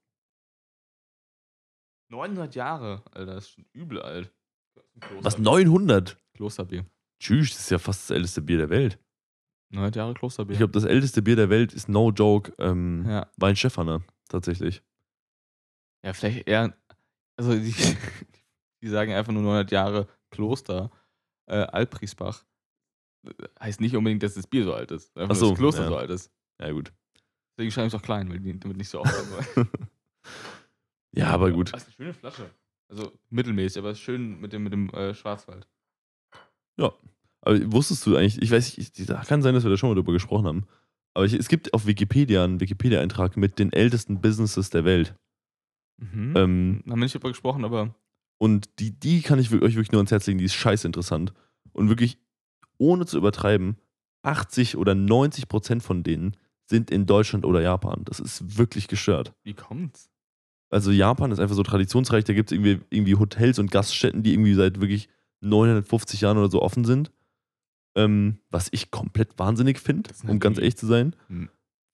900 2.11 2.55
Jahre, 2.55 3.03
Alter, 3.13 3.35
das 3.35 3.45
ist 3.45 3.51
schon 3.51 3.67
übel 3.73 4.01
alt. 4.03 4.33
Was 5.21 5.39
900? 5.39 6.17
Klosterbier. 6.35 6.85
Tschüss, 7.21 7.51
das 7.51 7.61
ist 7.61 7.71
ja 7.71 7.79
fast 7.79 8.09
das 8.09 8.17
älteste 8.17 8.43
Bier 8.43 8.59
der 8.59 8.71
Welt. 8.71 8.99
900 9.71 9.97
Jahre 9.97 10.15
Klosterbier. 10.15 10.53
Ich 10.53 10.59
glaube, 10.59 10.73
das 10.73 10.85
älteste 10.85 11.23
Bier 11.23 11.37
der 11.37 11.51
Welt 11.51 11.73
ist 11.73 11.89
no 11.89 12.11
joke 12.11 12.53
ähm, 12.59 13.05
ja. 13.07 13.31
Weinstefaner, 13.37 14.03
tatsächlich. 14.29 14.83
ja, 16.05 16.13
vielleicht 16.13 16.47
eher, 16.47 16.75
also 17.37 17.55
die, 17.55 17.75
die 18.83 18.89
sagen 18.89 19.13
einfach 19.13 19.33
nur 19.33 19.43
900 19.43 19.71
Jahre 19.71 20.09
Kloster, 20.31 20.91
äh, 21.47 21.57
Alprisbach. 21.57 22.45
Heißt 23.61 23.81
nicht 23.81 23.97
unbedingt, 23.97 24.23
dass 24.23 24.35
das 24.35 24.47
Bier 24.47 24.65
so 24.65 24.73
alt 24.73 24.91
ist, 24.91 25.17
einfach, 25.17 25.35
Ach 25.35 25.39
so, 25.39 25.47
dass 25.47 25.51
das 25.51 25.59
Kloster 25.59 25.83
ja. 25.83 25.89
so 25.89 25.97
alt 25.97 26.11
ist. 26.11 26.31
Ja, 26.61 26.71
gut. 26.71 26.93
Deswegen 27.57 27.73
schreibe 27.73 27.89
ich 27.89 27.95
es 27.95 28.01
auch 28.01 28.05
klein, 28.05 28.31
weil 28.31 28.39
die 28.39 28.59
damit 28.59 28.77
nicht 28.77 28.89
so 28.89 29.01
auffallen 29.01 29.31
wollen. 29.31 29.69
ja, 31.13 31.27
aber 31.27 31.51
gut. 31.51 31.75
Das 31.75 31.83
ist 31.83 31.89
eine 31.89 31.95
schöne 31.95 32.15
Flasche. 32.15 32.51
Also 32.89 33.13
mittelmäßig, 33.31 33.79
aber 33.79 33.95
schön 33.95 34.41
mit 34.41 34.53
dem, 34.53 34.65
mit 34.65 34.73
dem 34.73 34.89
äh, 34.91 35.15
Schwarzwald. 35.15 35.67
Aber 37.43 37.73
wusstest 37.73 38.05
du 38.07 38.17
eigentlich, 38.17 38.43
ich 38.43 38.51
weiß 38.51 38.77
nicht, 38.77 39.09
da 39.09 39.23
kann 39.23 39.43
sein, 39.43 39.55
dass 39.55 39.65
wir 39.65 39.71
da 39.71 39.77
schon 39.77 39.89
mal 39.89 39.95
drüber 39.95 40.13
gesprochen 40.13 40.47
haben. 40.47 40.67
Aber 41.15 41.25
ich, 41.25 41.33
es 41.33 41.49
gibt 41.49 41.73
auf 41.73 41.87
Wikipedia 41.87 42.45
einen 42.45 42.61
Wikipedia-Eintrag 42.61 43.37
mit 43.37 43.59
den 43.59 43.73
ältesten 43.73 44.21
Businesses 44.21 44.71
der 44.71 44.85
Welt. 44.85 45.15
Mhm. 45.99 46.35
Ähm, 46.37 46.83
Haben 46.87 47.01
wir 47.01 47.05
nicht 47.05 47.15
drüber 47.15 47.29
gesprochen, 47.29 47.65
aber 47.65 47.95
Und 48.39 48.79
die, 48.79 48.91
die 48.99 49.23
kann 49.23 49.39
ich 49.39 49.51
euch 49.53 49.61
wirklich 49.75 49.93
nur 49.93 50.01
ans 50.01 50.11
Herz 50.11 50.27
legen, 50.27 50.39
die 50.39 50.45
ist 50.45 50.55
scheiße 50.55 50.87
interessant. 50.87 51.33
Und 51.73 51.89
wirklich, 51.89 52.19
ohne 52.77 53.07
zu 53.07 53.17
übertreiben, 53.17 53.77
80 54.23 54.77
oder 54.77 54.95
90 54.95 55.49
Prozent 55.49 55.83
von 55.83 56.03
denen 56.03 56.37
sind 56.67 56.91
in 56.91 57.07
Deutschland 57.07 57.47
oder 57.47 57.63
Japan. 57.63 58.03
Das 58.05 58.21
ist 58.21 58.59
wirklich 58.59 58.89
gestört. 58.89 59.33
wie 59.43 59.55
kommt's? 59.55 60.11
Also 60.71 60.91
Japan 60.91 61.33
ist 61.33 61.39
einfach 61.41 61.55
so 61.57 61.63
traditionsreich, 61.63 62.25
da 62.25 62.35
gibt 62.35 62.51
es 62.53 62.57
irgendwie, 62.57 62.81
irgendwie 62.91 63.15
Hotels 63.17 63.59
und 63.59 63.71
Gaststätten, 63.71 64.23
die 64.23 64.33
irgendwie 64.35 64.55
seit 64.55 64.81
wirklich 64.81 65.09
950 65.41 66.21
Jahren 66.21 66.37
oder 66.39 66.51
so 66.51 66.61
offen 66.63 66.85
sind. 66.85 67.11
Ähm, 67.97 68.39
was 68.51 68.69
ich 68.73 68.91
komplett 68.91 69.39
wahnsinnig 69.39 69.81
finde, 69.81 70.11
um 70.23 70.29
halt 70.29 70.41
ganz 70.41 70.59
ehrlich 70.59 70.77
zu 70.77 70.87
sein. 70.87 71.17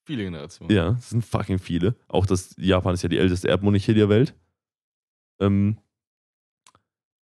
Viele 0.05 0.25
Generationen. 0.25 0.75
Ja, 0.75 0.91
es 0.99 1.11
sind 1.11 1.25
fucking 1.25 1.59
viele. 1.59 1.95
Auch 2.09 2.27
das 2.27 2.55
Japan 2.59 2.95
ist 2.95 3.03
ja 3.03 3.09
die 3.09 3.17
älteste 3.19 3.49
Erdmonarchie 3.49 3.95
der 3.95 4.09
Welt. 4.09 4.35
Ähm, 5.41 5.79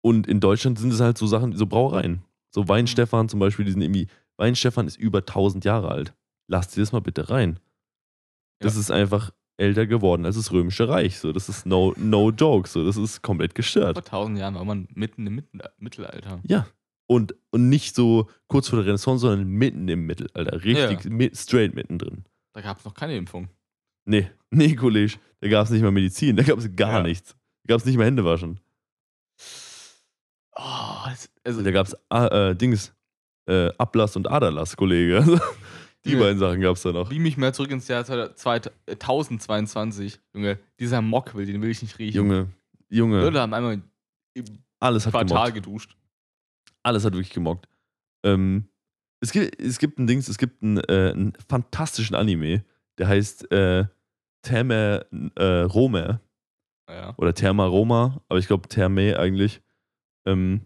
und 0.01 0.27
in 0.27 0.39
Deutschland 0.39 0.77
sind 0.79 0.91
es 0.93 0.99
halt 0.99 1.17
so 1.17 1.27
Sachen, 1.27 1.55
so 1.55 1.65
Brauereien. 1.65 2.23
So 2.51 2.67
Weinstefan 2.67 3.29
zum 3.29 3.39
Beispiel, 3.39 3.65
die 3.65 3.71
sind 3.71 3.81
irgendwie, 3.81 4.07
Weinstefan 4.38 4.88
ist 4.88 4.97
über 4.97 5.19
1000 5.25 5.65
Jahre 5.65 5.89
alt. 5.89 6.13
lass 6.49 6.69
dir 6.69 6.79
das 6.81 6.93
mal 6.93 7.01
bitte 7.01 7.29
rein. 7.29 7.60
Das 8.60 8.75
Ja. 8.75 8.79
ist 8.79 8.89
einfach 8.91 9.31
älter 9.58 9.86
geworden 9.88 10.26
als 10.26 10.36
das 10.36 10.52
Römische 10.52 10.88
Reich. 10.88 11.20
So, 11.20 11.32
das 11.34 11.50
ist 11.50 11.65
no, 11.65 11.93
no 11.98 12.30
joke. 12.32 12.70
So, 12.70 12.86
das 12.86 12.96
ist 12.98 13.22
komplett 13.22 13.56
gestört. 13.56 13.96
Vor 13.96 14.04
tausend 14.06 14.38
Jahren 14.38 14.56
war 14.56 14.65
man 14.65 14.88
mitten 14.93 15.26
im 15.28 15.36
Mittel- 15.36 15.62
Mittelalter. 15.78 16.39
Ja. 16.43 16.67
Und, 17.08 17.36
und 17.52 17.70
nicht 17.70 17.96
so 17.96 18.30
kurz 18.48 18.67
vor 18.70 18.78
der 18.80 18.86
Renaissance, 18.88 19.22
sondern 19.22 19.48
mitten 19.48 19.88
im 19.88 20.06
Mittelalter. 20.06 20.63
Richtig 20.63 21.06
mi- 21.12 21.32
straight 21.36 21.74
mittendrin. 21.74 22.26
Da 22.54 22.62
gab 22.62 22.78
es 22.80 22.86
noch 22.86 22.93
keine 22.93 23.15
Impfung. 23.15 23.48
Nee, 24.06 24.30
nee, 24.52 24.76
Kollege. 24.76 25.15
Da 25.41 25.48
gab 25.50 25.65
es 25.65 25.72
nicht 25.72 25.82
mal 25.84 25.91
Medizin, 25.91 26.36
da 26.36 26.43
gab 26.43 26.58
es 26.60 26.76
gar 26.76 26.98
Ja. 27.00 27.04
nichts. 27.04 27.36
Da 27.63 27.74
gab 27.74 27.80
es 27.80 27.86
nicht 27.86 27.98
mal 27.98 28.06
Händewaschen. 28.06 28.60
Oh, 30.56 31.06
also 31.43 31.62
Da 31.62 31.72
gab 31.72 31.88
es 31.88 31.96
äh, 32.10 32.56
Dings, 32.56 32.93
äh, 33.48 33.70
Ablass 33.78 34.15
und 34.15 34.28
Aderlass, 34.30 34.76
Kollege. 34.76 35.24
Die 36.05 36.12
Ja. 36.13 36.19
beiden 36.19 36.39
Sachen 36.39 36.62
gab 36.62 36.75
es 36.75 36.81
da 36.83 36.91
noch. 36.93 37.10
beam 37.10 37.23
mich 37.23 37.38
mal 37.38 37.53
zurück 37.53 37.71
ins 37.71 37.88
Jahr 37.88 38.05
2022. 38.05 40.19
Junge, 40.33 40.60
dieser 40.79 41.01
Mockwill, 41.01 41.45
den 41.45 41.62
will 41.62 41.69
ich 41.69 41.81
nicht 41.81 41.97
riechen. 41.99 42.15
Junge, 42.17 42.47
Junge, 42.89 43.21
Leute 43.21 43.41
haben 43.41 43.53
einmal 43.53 43.81
im 44.33 44.45
alles 44.79 45.05
hat 45.05 45.12
Quartal 45.12 45.51
gemockt. 45.51 45.65
geduscht. 45.65 45.97
Alles 46.83 47.03
hat 47.03 47.13
wirklich 47.13 47.31
gemockt. 47.33 47.67
Ähm, 48.23 48.69
es, 49.19 49.31
gibt, 49.31 49.60
es 49.60 49.79
gibt 49.79 49.99
ein 49.99 50.07
Dings, 50.07 50.27
es 50.29 50.38
gibt 50.38 50.63
einen, 50.63 50.77
äh, 50.77 51.12
einen 51.12 51.33
fantastischen 51.49 52.15
Anime, 52.15 52.63
der 52.97 53.07
heißt 53.07 53.51
äh, 53.51 53.86
Therme 54.43 55.05
äh, 55.36 55.43
Rome 55.62 56.21
Ja. 56.89 57.13
oder 57.17 57.33
Therma 57.33 57.65
Roma, 57.65 58.21
aber 58.29 58.39
ich 58.39 58.47
glaube 58.47 58.69
Therme 58.69 59.17
eigentlich. 59.19 59.62
Ähm, 60.25 60.62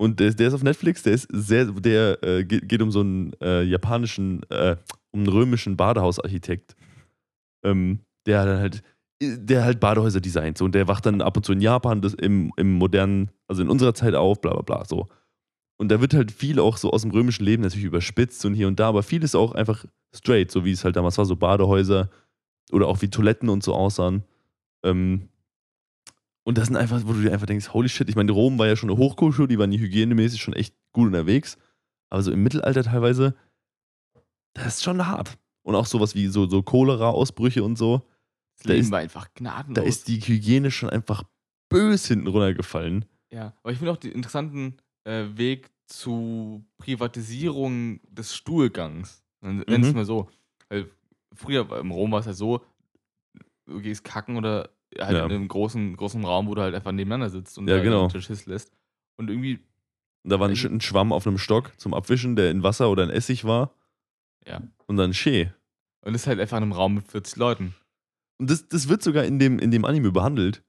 und 0.00 0.20
der, 0.20 0.32
der 0.32 0.48
ist 0.48 0.54
auf 0.54 0.62
Netflix, 0.62 1.02
der 1.02 1.12
ist 1.12 1.28
sehr, 1.32 1.66
der 1.66 2.22
äh, 2.22 2.44
geht, 2.44 2.80
um 2.80 2.90
so 2.90 3.00
einen 3.00 3.32
äh, 3.42 3.62
japanischen, 3.64 4.42
äh, 4.48 4.76
um 5.10 5.20
einen 5.20 5.28
römischen 5.28 5.76
Badehausarchitekt, 5.76 6.76
ähm, 7.64 8.00
der 8.24 8.44
halt, 8.46 8.82
der 9.20 9.64
halt 9.64 9.80
Badehäuser 9.80 10.20
designt. 10.20 10.56
So, 10.56 10.64
und 10.64 10.74
der 10.76 10.86
wacht 10.86 11.04
dann 11.04 11.20
ab 11.20 11.36
und 11.36 11.44
zu 11.44 11.52
in 11.52 11.60
Japan, 11.60 12.00
das 12.00 12.14
im, 12.14 12.52
im 12.56 12.74
modernen, 12.74 13.30
also 13.48 13.60
in 13.60 13.68
unserer 13.68 13.92
Zeit 13.92 14.14
auf, 14.14 14.40
bla 14.40 14.52
bla 14.52 14.62
bla. 14.62 14.84
So. 14.84 15.08
Und 15.80 15.90
da 15.90 16.00
wird 16.00 16.14
halt 16.14 16.30
viel 16.30 16.60
auch 16.60 16.76
so 16.76 16.92
aus 16.92 17.02
dem 17.02 17.10
römischen 17.10 17.44
Leben 17.44 17.64
natürlich 17.64 17.86
überspitzt 17.86 18.44
und 18.44 18.54
hier 18.54 18.68
und 18.68 18.78
da, 18.78 18.88
aber 18.88 19.02
viel 19.02 19.24
ist 19.24 19.34
auch 19.34 19.52
einfach 19.52 19.84
straight, 20.14 20.52
so 20.52 20.64
wie 20.64 20.70
es 20.70 20.84
halt 20.84 20.94
damals 20.94 21.18
war, 21.18 21.24
so 21.24 21.34
Badehäuser 21.34 22.08
oder 22.70 22.86
auch 22.86 23.02
wie 23.02 23.10
Toiletten 23.10 23.48
und 23.48 23.64
so 23.64 23.74
aussahen. 23.74 24.22
Ähm, 24.84 25.28
und 26.48 26.56
das 26.58 26.66
sind 26.68 26.76
einfach, 26.76 27.02
wo 27.04 27.12
du 27.12 27.20
dir 27.20 27.32
einfach 27.32 27.46
denkst, 27.46 27.72
holy 27.74 27.88
shit, 27.88 28.08
ich 28.08 28.16
meine, 28.16 28.32
Rom 28.32 28.58
war 28.58 28.66
ja 28.66 28.74
schon 28.76 28.88
eine 28.90 28.98
Hochkultur, 28.98 29.46
die 29.46 29.58
waren 29.58 29.70
die 29.70 29.78
hygienemäßig 29.78 30.40
schon 30.40 30.54
echt 30.54 30.74
gut 30.92 31.06
unterwegs. 31.08 31.58
Aber 32.10 32.22
so 32.22 32.32
im 32.32 32.42
Mittelalter 32.42 32.82
teilweise, 32.84 33.34
das 34.54 34.76
ist 34.76 34.82
schon 34.84 35.06
hart. 35.06 35.38
Und 35.62 35.74
auch 35.74 35.86
sowas 35.86 36.14
wie 36.14 36.26
so, 36.28 36.48
so 36.48 36.62
Cholera-Ausbrüche 36.62 37.62
und 37.62 37.76
so. 37.76 38.08
Das 38.56 38.64
Da 38.64 38.72
Leben 38.72 38.84
ist- 38.86 38.90
war 38.90 38.98
einfach 39.00 39.32
gnadenlos. 39.34 39.74
Da 39.74 39.82
ist 39.86 40.08
die 40.08 40.20
Hygiene 40.20 40.70
schon 40.70 40.88
einfach 40.90 41.24
bös 41.68 42.06
hinten 42.08 42.26
runtergefallen. 42.28 43.04
ja, 43.30 43.52
aber 43.62 43.72
ich 43.72 43.78
finde 43.78 43.92
auch 43.92 43.98
den 43.98 44.12
interessanten 44.12 44.78
äh, 45.04 45.26
Weg 45.36 45.70
zu 45.86 46.64
Privatisierung 46.78 48.00
des 48.10 48.34
Stuhlgangs. 48.34 49.22
Nenn 49.42 49.64
es 49.82 49.88
Mhm. 49.90 49.94
mal 49.94 50.04
so. 50.06 50.28
Weil 50.70 50.90
früher 51.34 51.70
im 51.78 51.90
Rom 51.90 52.10
war 52.12 52.20
es 52.20 52.26
halt 52.26 52.36
so, 52.36 52.64
du 53.66 53.80
gehst 53.80 54.02
kacken 54.04 54.36
oder 54.36 54.70
halt 55.00 55.16
Ja. 55.16 55.24
in 55.26 55.32
einem 55.32 55.48
großen, 55.48 55.96
großen 55.96 56.24
Raum, 56.24 56.46
wo 56.48 56.54
du 56.54 56.62
halt 56.62 56.74
einfach 56.74 56.92
nebeneinander 56.92 57.30
sitzt 57.30 57.58
und 57.58 57.68
Ja, 57.68 57.80
genau. 57.82 58.08
den 58.08 58.22
Schiss 58.22 58.46
lässt. 58.46 58.72
Und 59.16 59.30
irgendwie, 59.30 59.58
Und 60.24 60.30
da 60.30 60.40
war 60.40 60.48
ein, 60.48 60.56
ein 60.56 60.80
Schwamm 60.80 61.12
auf 61.12 61.26
einem 61.26 61.38
Stock 61.38 61.72
zum 61.78 61.94
Abwischen, 61.94 62.36
der 62.36 62.50
in 62.50 62.62
Wasser 62.62 62.90
oder 62.90 63.04
in 63.04 63.10
Essig 63.10 63.44
war. 63.44 63.72
Ja. 64.46 64.62
Und 64.86 64.96
dann 64.96 65.12
Schee. 65.14 65.50
und 66.02 66.14
ist 66.14 66.26
halt 66.26 66.40
einfach 66.40 66.56
in 66.56 66.62
einem 66.64 66.72
Raum 66.72 66.94
mit 66.94 67.08
40 67.08 67.36
Leuten. 67.36 67.74
Und 68.38 68.50
das, 68.50 68.68
das 68.68 68.88
wird 68.88 69.02
sogar 69.02 69.24
in 69.24 69.38
dem, 69.38 69.58
in 69.58 69.70
dem 69.70 69.84
Anime 69.84 70.12
behandelt. 70.12 70.62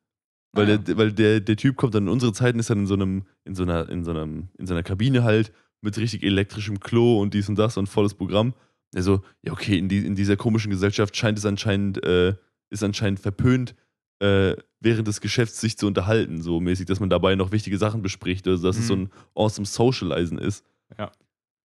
Weil, 0.52 0.72
Ah, 0.72 0.78
der, 0.78 0.98
weil 0.98 1.12
der, 1.14 1.40
der 1.42 1.56
Typ 1.58 1.76
kommt 1.76 1.94
dann 1.94 2.04
in 2.04 2.10
unsere 2.10 2.34
Zeiten, 2.34 2.58
ist 2.58 2.72
dann 2.72 2.80
in 2.80 2.88
so 2.88 2.96
einem, 2.96 3.26
in 3.46 3.54
so 3.54 3.62
einer, 3.64 3.88
in 3.90 4.04
so 4.04 4.10
einem, 4.12 4.50
in 4.58 4.66
so 4.66 4.74
einer 4.74 4.82
Kabine 4.82 5.24
halt 5.24 5.52
mit 5.82 5.96
richtig 6.00 6.24
elektrischem 6.24 6.80
Klo 6.80 7.22
und 7.22 7.36
dies 7.36 7.48
und 7.48 7.56
das 7.60 7.78
und 7.78 7.88
volles 7.88 8.16
Programm. 8.16 8.56
Also, 8.96 9.22
ja, 9.44 9.52
okay, 9.54 9.78
in, 9.78 9.88
die, 9.88 10.00
in 10.06 10.16
dieser 10.16 10.36
komischen 10.38 10.72
Gesellschaft 10.72 11.16
scheint 11.16 11.38
es 11.38 11.46
anscheinend, 11.46 12.04
äh, 12.04 12.34
ist 12.72 12.84
anscheinend 12.84 13.20
verpönt, 13.20 13.76
äh, 14.20 14.56
während 14.82 15.08
des 15.08 15.22
Geschäfts 15.22 15.60
sich 15.62 15.78
zu 15.78 15.88
unterhalten, 15.88 16.42
so 16.42 16.60
mäßig, 16.60 16.86
dass 16.86 17.00
man 17.00 17.10
dabei 17.10 17.36
noch 17.36 17.52
wichtige 17.52 17.78
Sachen 17.78 18.02
bespricht, 18.02 18.48
also 18.48 18.68
dass 18.68 18.78
es 18.78 18.88
so 18.88 18.96
Mhm. 18.96 19.04
ein 19.04 19.12
awesome 19.36 19.66
Socializen 19.66 20.38
ist. 20.38 20.66
Ja. 20.98 21.12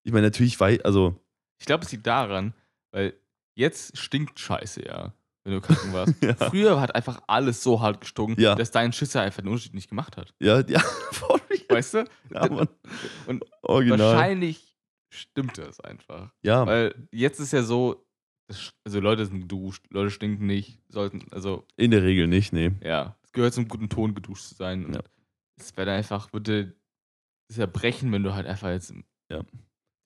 Ich 0.04 0.12
meine, 0.12 0.26
natürlich, 0.26 0.58
wei 0.60 0.82
also, 0.84 1.18
Ich 1.58 1.66
glaube, 1.66 1.84
es 1.84 1.92
liegt 1.92 2.06
daran, 2.06 2.54
weil 2.92 3.14
jetzt 3.56 3.96
stinkt 3.96 4.38
Scheiße, 4.38 4.84
ja, 4.84 5.12
wenn 5.44 5.54
du 5.54 5.60
kacken 5.60 5.92
warst. 5.92 6.14
ja, 6.22 6.34
Früher 6.34 6.80
hat 6.80 6.94
einfach 6.94 7.22
alles 7.26 7.62
so 7.62 7.80
hart 7.80 8.00
gestunken, 8.00 8.40
Ja. 8.42 8.54
dass 8.54 8.70
dein 8.70 8.92
Schisser 8.92 9.22
einfach 9.22 9.42
den 9.42 9.48
Unterschied 9.48 9.74
nicht 9.74 9.88
gemacht 9.88 10.16
hat. 10.16 10.34
ja, 10.40 10.60
ja, 10.68 10.82
Weißt 11.68 11.94
du? 11.94 12.04
ja, 12.30 12.48
Mann. 12.48 12.68
Und 13.26 13.44
Original. 13.62 13.98
Wahrscheinlich 14.14 14.76
stimmt 15.08 15.56
das 15.58 15.80
einfach. 15.80 16.30
Ja, 16.42 16.66
Weil 16.66 16.94
jetzt 17.10 17.40
ist 17.40 17.52
ja 17.52 17.62
so, 17.62 18.03
also 18.48 19.00
Leute 19.00 19.24
sind 19.26 19.40
geduscht, 19.40 19.84
Leute 19.90 20.10
stinken 20.10 20.46
nicht, 20.46 20.78
sollten, 20.88 21.26
also 21.30 21.66
in 21.76 21.90
der 21.90 22.02
Regel 22.02 22.26
nicht, 22.26 22.52
nee. 22.52 22.72
ja, 22.82 23.16
es 23.22 23.32
gehört 23.32 23.54
zum 23.54 23.68
guten 23.68 23.88
Ton, 23.88 24.14
geduscht 24.14 24.44
zu 24.44 24.54
sein. 24.54 24.84
Und 24.84 24.94
Ja. 24.96 25.00
es 25.58 25.76
wäre 25.76 25.92
einfach, 25.92 26.32
würde 26.32 26.74
ja 27.54 27.66
brechen, 27.66 28.10
wenn 28.12 28.22
du 28.22 28.34
halt 28.34 28.46
einfach 28.46 28.70
jetzt. 28.70 28.92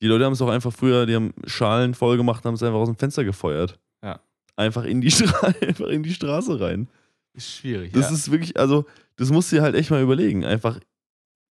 Die 0.01 0.07
Leute 0.07 0.23
haben 0.25 0.33
es 0.33 0.41
auch 0.41 0.49
einfach 0.49 0.71
früher, 0.71 1.05
die 1.05 1.15
haben 1.15 1.33
Schalen 1.45 1.93
voll 1.93 2.15
gemacht, 2.17 2.45
haben 2.45 2.53
es 2.53 2.63
einfach 2.63 2.77
aus 2.79 2.87
dem 2.89 2.97
Fenster 2.97 3.23
gefeuert. 3.23 3.79
Ja. 4.03 4.21
Einfach 4.55 4.83
in 4.83 5.01
die, 5.01 5.11
Stra 5.11 5.47
einfach 5.61 5.87
in 5.87 6.03
die 6.03 6.13
Straße 6.13 6.59
rein. 6.59 6.87
Ist 7.33 7.51
schwierig. 7.57 7.91
Das 7.93 8.09
ja. 8.09 8.15
ist 8.15 8.31
wirklich, 8.31 8.57
also, 8.57 8.85
das 9.17 9.29
musst 9.31 9.51
du 9.51 9.57
dir 9.57 9.61
halt 9.61 9.75
echt 9.75 9.91
mal 9.91 10.01
überlegen. 10.01 10.45
Einfach, 10.45 10.79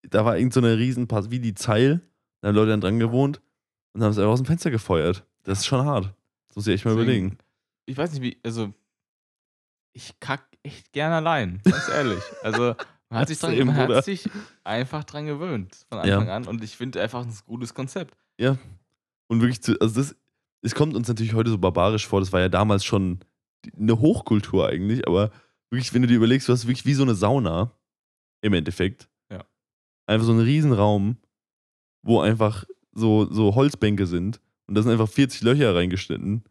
da 0.09 0.25
war 0.25 0.37
irgend 0.37 0.53
so 0.53 0.59
eine 0.59 0.77
Riesenpass, 0.77 1.31
wie 1.31 1.39
die 1.39 1.53
Zeil, 1.55 2.01
da 2.41 2.49
haben 2.49 2.55
Leute 2.55 2.71
dann 2.71 2.81
dran 2.81 2.99
gewohnt 2.99 3.41
und 3.93 4.03
haben 4.03 4.11
es 4.11 4.17
einfach 4.17 4.31
aus 4.31 4.41
dem 4.41 4.45
Fenster 4.45 4.69
gefeuert. 4.71 5.25
Das 5.43 5.59
ist 5.59 5.65
schon 5.65 5.83
hart. 5.85 6.13
Das 6.55 6.63
du 6.63 6.71
dir 6.71 6.75
echt 6.75 6.85
mal 6.85 6.95
Deswegen, 6.95 7.09
überlegen. 7.09 7.37
Ich 7.85 7.97
weiß 7.97 8.13
nicht, 8.13 8.21
wie, 8.21 8.37
also 8.43 8.73
ich 9.93 10.19
kack 10.19 10.47
echt 10.63 10.91
gern 10.93 11.11
allein, 11.11 11.61
ganz 11.63 11.89
ehrlich. 11.89 12.23
Also 12.41 12.75
man 13.09 13.19
hat 13.19 13.27
sich, 13.27 13.39
dran, 13.39 13.57
man 13.65 13.75
hat 13.75 14.05
sich 14.05 14.27
einfach 14.63 15.03
dran 15.03 15.25
gewöhnt 15.25 15.85
von 15.89 16.05
Ja. 16.07 16.17
Anfang 16.17 16.29
an 16.29 16.47
und 16.47 16.63
ich 16.63 16.75
finde 16.75 17.01
einfach 17.01 17.25
ein 17.25 17.33
gutes 17.45 17.73
Konzept. 17.73 18.17
Und 19.27 19.41
wirklich, 19.41 19.61
zu, 19.61 19.79
also 19.79 19.99
das, 19.99 20.15
es 20.61 20.75
kommt 20.75 20.95
uns 20.95 21.07
natürlich 21.07 21.33
heute 21.33 21.49
so 21.49 21.57
barbarisch 21.57 22.07
vor, 22.07 22.19
das 22.19 22.31
war 22.33 22.39
ja 22.39 22.49
damals 22.49 22.83
schon 22.85 23.19
eine 23.77 23.99
Hochkultur 23.99 24.67
eigentlich, 24.67 25.07
aber 25.07 25.31
wirklich, 25.69 25.93
wenn 25.93 26.01
du 26.03 26.07
dir 26.07 26.17
überlegst, 26.17 26.47
du 26.47 26.53
hast 26.53 26.67
wirklich 26.67 26.85
wie 26.85 26.93
so 26.93 27.03
eine 27.03 27.15
Sauna 27.15 27.71
im 28.41 28.53
Endeffekt. 28.53 29.09
Ja. 29.31 29.43
Einfach 30.07 30.25
so 30.25 30.33
ein 30.33 30.39
Riesenraum, 30.39 31.17
wo 32.03 32.21
einfach 32.21 32.65
so, 32.93 33.31
so 33.31 33.55
Holzbänke 33.55 34.07
sind 34.07 34.39
und 34.67 34.75
da 34.75 34.81
sind 34.81 34.91
einfach 34.91 35.09
40 35.09 35.41
Löcher 35.41 35.75
reingeschnitten. 35.75 36.43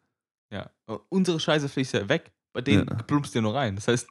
Ja. 0.52 0.70
Und 0.86 1.00
Unsere 1.08 1.40
Scheiße 1.40 1.68
fließt 1.68 1.94
ja 1.94 2.08
weg, 2.08 2.32
bei 2.52 2.60
denen 2.60 2.86
Ja. 2.88 2.94
plumpst 3.02 3.34
du 3.34 3.40
nur 3.40 3.54
rein. 3.54 3.74
Das 3.76 3.88
heißt, 3.88 4.08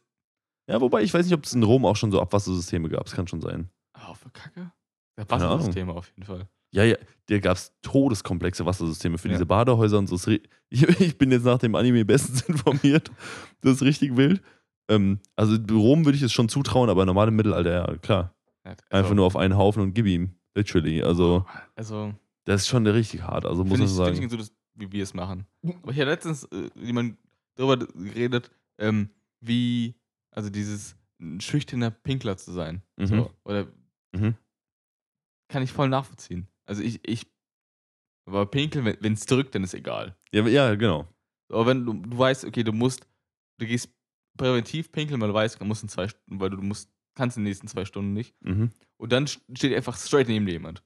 Ja, 0.69 0.79
wobei 0.81 1.01
ich 1.03 1.13
weiß 1.13 1.25
nicht, 1.25 1.33
ob 1.35 1.43
es 1.45 1.53
in 1.53 1.63
Rom 1.63 1.85
auch 1.85 1.95
schon 1.95 2.11
so 2.11 2.21
Abwassersysteme 2.21 2.89
gab, 2.89 3.03
das 3.05 3.13
kann 3.13 3.27
schon 3.27 3.41
sein. 3.41 3.69
oh, 4.09 4.13
für 4.13 4.29
Kacke. 4.31 4.71
Ja. 5.17 5.25
Wassersysteme 5.29 5.93
auf 5.93 6.07
jeden 6.09 6.23
Fall. 6.23 6.47
Ja, 6.71 6.83
ja, 6.83 6.95
da 7.27 7.37
gab 7.39 7.55
es 7.57 7.71
todeskomplexe 7.83 8.65
Wassersysteme 8.65 9.17
für 9.19 9.27
Ja. 9.27 9.33
diese 9.35 9.45
Badehäuser 9.45 9.97
und 9.99 10.07
so. 10.07 10.17
Ich, 10.69 11.17
bin 11.19 11.31
jetzt 11.31 11.43
nach 11.45 11.59
dem 11.59 11.75
Anime 11.75 12.03
bestens 12.03 12.41
informiert. 12.49 13.11
Das 13.61 13.73
ist 13.75 13.81
richtig 13.83 14.17
wild. 14.17 14.41
Ähm, 14.89 15.19
also 15.35 15.55
Rom 15.71 16.03
würde 16.03 16.17
ich 16.17 16.23
es 16.23 16.33
schon 16.33 16.49
zutrauen, 16.49 16.89
aber 16.89 17.05
normal 17.05 17.27
im 17.27 17.35
Mittelalter, 17.35 17.71
ja, 17.71 17.97
klar. 17.97 18.33
Also- 18.63 18.81
Einfach 18.89 19.13
nur 19.13 19.25
auf 19.27 19.35
einen 19.35 19.55
Haufen 19.55 19.83
und 19.83 19.93
gib 19.93 20.07
ihm. 20.07 20.35
Literally. 20.55 21.03
Also, 21.03 21.45
Also, 21.75 22.13
das 22.45 22.62
ist 22.62 22.67
schon 22.67 22.86
richtig 22.88 23.23
hart. 23.23 23.45
Also 23.45 23.63
muss 23.63 23.77
finde 23.77 23.86
man 23.86 23.88
ich, 23.88 23.93
so 23.93 24.03
find 24.06 24.15
ich 24.15 24.15
sagen. 24.15 24.25
nicht 24.25 24.32
so, 24.32 24.38
dass, 24.38 24.53
wie 24.75 24.91
wir 24.91 25.04
es 25.04 25.13
machen. 25.13 25.46
Aber 25.81 25.91
ich 25.91 26.00
habe 26.00 26.10
letztens 26.12 26.44
äh, 26.46 26.69
jemand 26.75 27.17
darüber 27.56 27.77
geredet, 27.77 28.52
ähm, 28.79 29.10
wie, 29.41 29.96
also 30.31 30.50
dieses 30.50 30.96
ein 31.19 31.39
schüchterner 31.41 31.91
Pinkler 31.91 32.37
zu 32.37 32.52
sein. 32.52 32.81
Mhm. 32.98 33.06
So, 33.06 33.31
oder 33.46 33.67
Mhm. 34.15 34.35
kann 35.48 35.63
ich 35.63 35.71
voll 35.71 35.89
nachvollziehen. 35.89 36.48
Also 36.65 36.81
ich, 36.83 37.00
ich, 37.08 37.25
aber 38.25 38.46
pinkeln, 38.46 38.85
wenn 39.00 39.13
es 39.13 39.25
drückt, 39.25 39.56
dann 39.56 39.63
ist 39.63 39.73
egal. 39.73 40.15
Ja, 40.31 40.46
ja, 40.48 40.75
genau. 40.75 41.08
Aber 41.50 41.65
wenn 41.67 41.85
du, 41.85 41.94
du 41.94 42.17
weißt, 42.17 42.46
okay, 42.46 42.63
du 42.63 42.71
musst, 42.71 43.08
du 43.60 43.65
gehst 43.65 43.89
präventiv 44.37 44.91
pinkeln, 44.91 45.19
weil 45.21 45.27
du 45.29 45.33
weißt, 45.33 45.60
du 45.60 45.65
musst 45.65 45.83
in 45.83 45.89
zwei 45.89 46.08
Stunden, 46.08 46.39
weil 46.39 46.50
du 46.50 46.58
musst, 46.62 46.89
kannst 47.15 47.37
in 47.37 47.44
den 47.44 47.50
nächsten 47.50 47.67
zwei 47.67 47.85
Stunden 47.85 48.13
nicht. 48.13 48.35
Mhm. 48.41 48.69
Und 48.98 49.12
dann 49.12 49.27
steht 49.27 49.73
einfach 49.75 49.98
straight 49.98 50.27
neben 50.27 50.46
dir 50.46 50.54
jemand. 50.54 50.83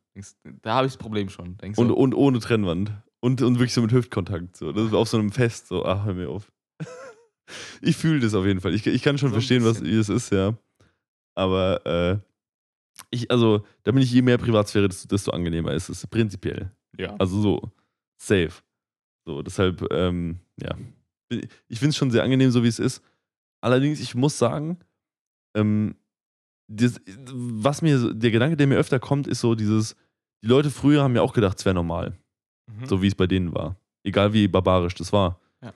Da 0.61 0.75
habe 0.75 0.87
ich 0.87 0.93
das 0.93 0.97
Problem 0.97 1.29
schon. 1.29 1.57
Denkst 1.57 1.77
Und, 1.77 1.89
so, 1.89 1.95
und 1.95 2.13
ohne 2.13 2.39
Trennwand. 2.39 2.91
Und, 3.19 3.41
und 3.41 3.55
wirklich 3.55 3.73
so 3.73 3.81
mit 3.81 3.91
Hüftkontakt. 3.91 4.55
So. 4.55 4.71
Das 4.71 4.85
ist 4.85 4.93
auf 4.93 5.09
so 5.09 5.17
einem 5.17 5.31
Fest. 5.31 5.67
So, 5.67 5.85
ach, 5.85 6.05
hör 6.05 6.13
mir 6.13 6.29
auf. 6.29 6.51
ich 7.81 7.97
fühle 7.97 8.19
das 8.19 8.33
auf 8.33 8.45
jeden 8.45 8.61
Fall. 8.61 8.73
Ich, 8.73 8.85
ich 8.85 9.01
kann 9.01 9.17
schon 9.17 9.29
So 9.29 9.35
verstehen, 9.35 9.63
was 9.63 9.81
es 9.81 10.09
ist, 10.09 10.31
ja. 10.31 10.57
Aber 11.35 11.85
äh, 11.85 12.19
ich, 13.11 13.29
also, 13.31 13.65
da 13.83 13.91
bin 13.91 14.01
ich, 14.01 14.11
je 14.11 14.21
mehr 14.21 14.37
Privatsphäre, 14.37 14.87
desto, 14.87 15.07
desto 15.07 15.31
angenehmer 15.31 15.73
ist 15.73 15.89
es. 15.89 16.05
Prinzipiell. 16.07 16.71
ja. 16.97 17.15
Also 17.17 17.41
so, 17.41 17.71
safe. 18.17 18.53
So, 19.25 19.41
deshalb, 19.41 19.85
ähm, 19.91 20.39
ja. 20.61 20.75
Ich 21.67 21.79
finde 21.79 21.89
es 21.89 21.97
schon 21.97 22.11
sehr 22.11 22.23
angenehm, 22.23 22.51
so 22.51 22.63
wie 22.63 22.69
es 22.69 22.79
ist. 22.79 23.03
Allerdings, 23.61 23.99
ich 23.99 24.15
muss 24.15 24.37
sagen, 24.37 24.79
ähm, 25.55 25.95
das, 26.67 27.01
was 27.05 27.81
mir, 27.81 28.13
der 28.13 28.31
Gedanke, 28.31 28.57
der 28.57 28.67
mir 28.67 28.77
öfter 28.77 28.99
kommt, 28.99 29.27
ist 29.27 29.41
so 29.41 29.55
dieses, 29.55 29.95
die 30.43 30.47
Leute 30.47 30.69
früher 30.69 31.03
haben 31.03 31.15
ja 31.15 31.21
auch 31.21 31.33
gedacht, 31.33 31.57
es 31.59 31.65
wäre 31.65 31.75
normal. 31.75 32.17
Mhm. 32.67 32.85
So 32.85 33.01
wie 33.01 33.07
es 33.07 33.15
bei 33.15 33.27
denen 33.27 33.53
war. 33.53 33.75
Egal 34.03 34.33
wie 34.33 34.47
barbarisch 34.47 34.95
das 34.95 35.11
war. 35.11 35.39
Ja. 35.61 35.73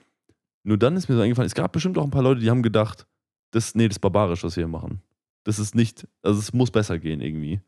Nur 0.64 0.78
dann 0.78 0.96
ist 0.96 1.08
mir 1.08 1.16
so 1.16 1.22
eingefallen, 1.22 1.46
es 1.46 1.54
gab 1.54 1.72
bestimmt 1.72 1.98
auch 1.98 2.04
ein 2.04 2.10
paar 2.10 2.22
Leute, 2.22 2.40
die 2.40 2.50
haben 2.50 2.62
gedacht, 2.62 3.06
das, 3.50 3.74
nee, 3.74 3.86
das 3.88 3.96
ist 3.96 4.00
barbarisch, 4.00 4.44
was 4.44 4.56
wir 4.56 4.62
hier 4.62 4.68
machen. 4.68 5.02
Das 5.44 5.58
ist 5.58 5.74
nicht, 5.74 6.06
also 6.22 6.38
es 6.38 6.52
muss 6.52 6.70
besser 6.70 6.98
gehen 6.98 7.20
irgendwie. 7.20 7.60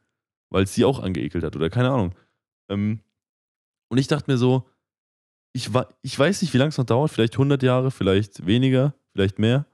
Weil 0.51 0.65
es 0.65 0.75
sie 0.75 0.85
auch 0.85 1.01
angeekelt 1.01 1.45
hat 1.45 1.57
oder 1.57 1.69
keine 1.69 1.91
Ahnung. 1.91 2.15
Ähm, 2.69 3.01
und 3.89 3.99
ich 3.99 4.07
dachte 4.07 4.31
mir 4.31 4.39
so, 4.39 4.69
ich, 5.53 5.71
ich 6.03 6.19
weiß 6.19 6.43
nicht, 6.43 6.53
wie 6.53 6.59
lange 6.59 6.71
es 6.71 6.79
noch 6.79 6.85
dauert, 6.85 7.11
vielleicht 7.11 7.35
100 7.35 7.63
Jahre, 7.63 7.91
vielleicht 7.91 8.47
weniger, 8.47 8.95
vielleicht 9.13 9.39
mehr. 9.39 9.67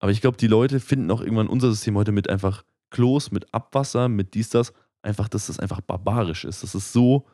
Aber 0.00 0.12
ich 0.12 0.20
glaube, 0.20 0.36
die 0.36 0.46
Leute 0.46 0.80
finden 0.80 1.10
auch 1.10 1.20
irgendwann 1.20 1.48
unser 1.48 1.70
System 1.70 1.96
heute 1.96 2.12
mit 2.12 2.28
einfach 2.28 2.64
Klos, 2.90 3.30
mit 3.30 3.52
Abwasser, 3.52 4.08
mit 4.08 4.34
dies, 4.34 4.50
das, 4.50 4.72
einfach, 5.02 5.28
dass 5.28 5.46
das 5.46 5.58
einfach 5.60 5.80
barbarisch 5.80 6.44
ist. 6.44 6.62
Dass 6.62 6.74
es 6.74 6.92
so 6.92 7.26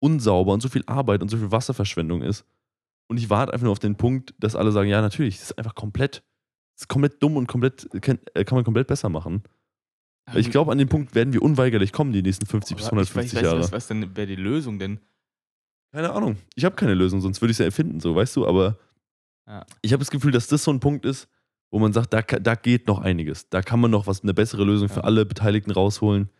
unsauber 0.00 0.52
und 0.52 0.60
so 0.60 0.68
viel 0.68 0.82
Arbeit 0.86 1.22
und 1.22 1.28
so 1.28 1.36
viel 1.36 1.50
Wasserverschwendung 1.52 2.22
ist. 2.22 2.44
Und 3.08 3.18
ich 3.18 3.30
warte 3.30 3.52
einfach 3.52 3.64
nur 3.64 3.72
auf 3.72 3.78
den 3.78 3.96
Punkt, 3.96 4.34
dass 4.38 4.56
alle 4.56 4.72
sagen, 4.72 4.88
ja, 4.88 5.00
natürlich, 5.00 5.38
das 5.38 5.50
ist 5.50 5.58
einfach 5.58 5.74
komplett, 5.74 6.22
das 6.74 6.82
ist 6.82 6.88
komplett 6.88 7.22
dumm 7.22 7.36
und 7.36 7.46
komplett, 7.46 7.88
kann, 8.00 8.18
äh, 8.34 8.44
kann 8.44 8.56
man 8.56 8.64
komplett 8.64 8.86
besser 8.86 9.08
machen. 9.08 9.42
Aber 10.24 10.38
Ich 10.38 10.50
glaube, 10.50 10.72
an 10.72 10.78
den 10.78 10.88
Punkt 10.88 11.14
werden 11.14 11.32
wir 11.32 11.42
unweigerlich 11.42 11.92
kommen, 11.92 12.12
die 12.12 12.22
nächsten 12.22 12.46
50 12.46 12.76
bis 12.76 12.86
aber 12.86 13.02
ich 13.02 13.08
weiß- 13.08 13.12
150 13.12 13.32
ich 13.32 13.36
weiß, 13.38 13.44
Jahre. 13.44 13.60
Was, 13.60 13.72
was 13.72 13.86
denn 13.88 14.16
wäre 14.16 14.26
die 14.26 14.36
Lösung 14.36 14.78
denn? 14.78 14.98
Keine 15.92 16.12
Ahnung. 16.12 16.36
Ich 16.54 16.64
habe 16.64 16.74
keine 16.74 16.94
Lösung, 16.94 17.20
sonst 17.20 17.40
würde 17.42 17.50
ich 17.50 17.56
es 17.56 17.58
ja 17.58 17.66
erfinden, 17.66 18.00
so, 18.00 18.14
weißt 18.14 18.34
du, 18.36 18.46
aber 18.46 18.78
Ja. 19.46 19.66
ich 19.82 19.92
habe 19.92 20.00
das 20.00 20.10
Gefühl, 20.10 20.32
dass 20.32 20.46
das 20.46 20.64
so 20.64 20.72
ein 20.72 20.80
Punkt 20.80 21.04
ist, 21.04 21.28
wo 21.70 21.78
man 21.78 21.92
sagt, 21.92 22.12
da, 22.14 22.22
da 22.22 22.54
geht 22.54 22.86
noch 22.86 23.00
einiges. 23.00 23.48
Da 23.50 23.62
kann 23.62 23.80
man 23.80 23.90
noch 23.90 24.06
was, 24.06 24.22
eine 24.22 24.32
bessere 24.34 24.64
Lösung 24.64 24.88
für 24.88 25.00
Ja. 25.00 25.04
alle 25.04 25.26
Beteiligten 25.26 25.70
rausholen. 25.70 26.30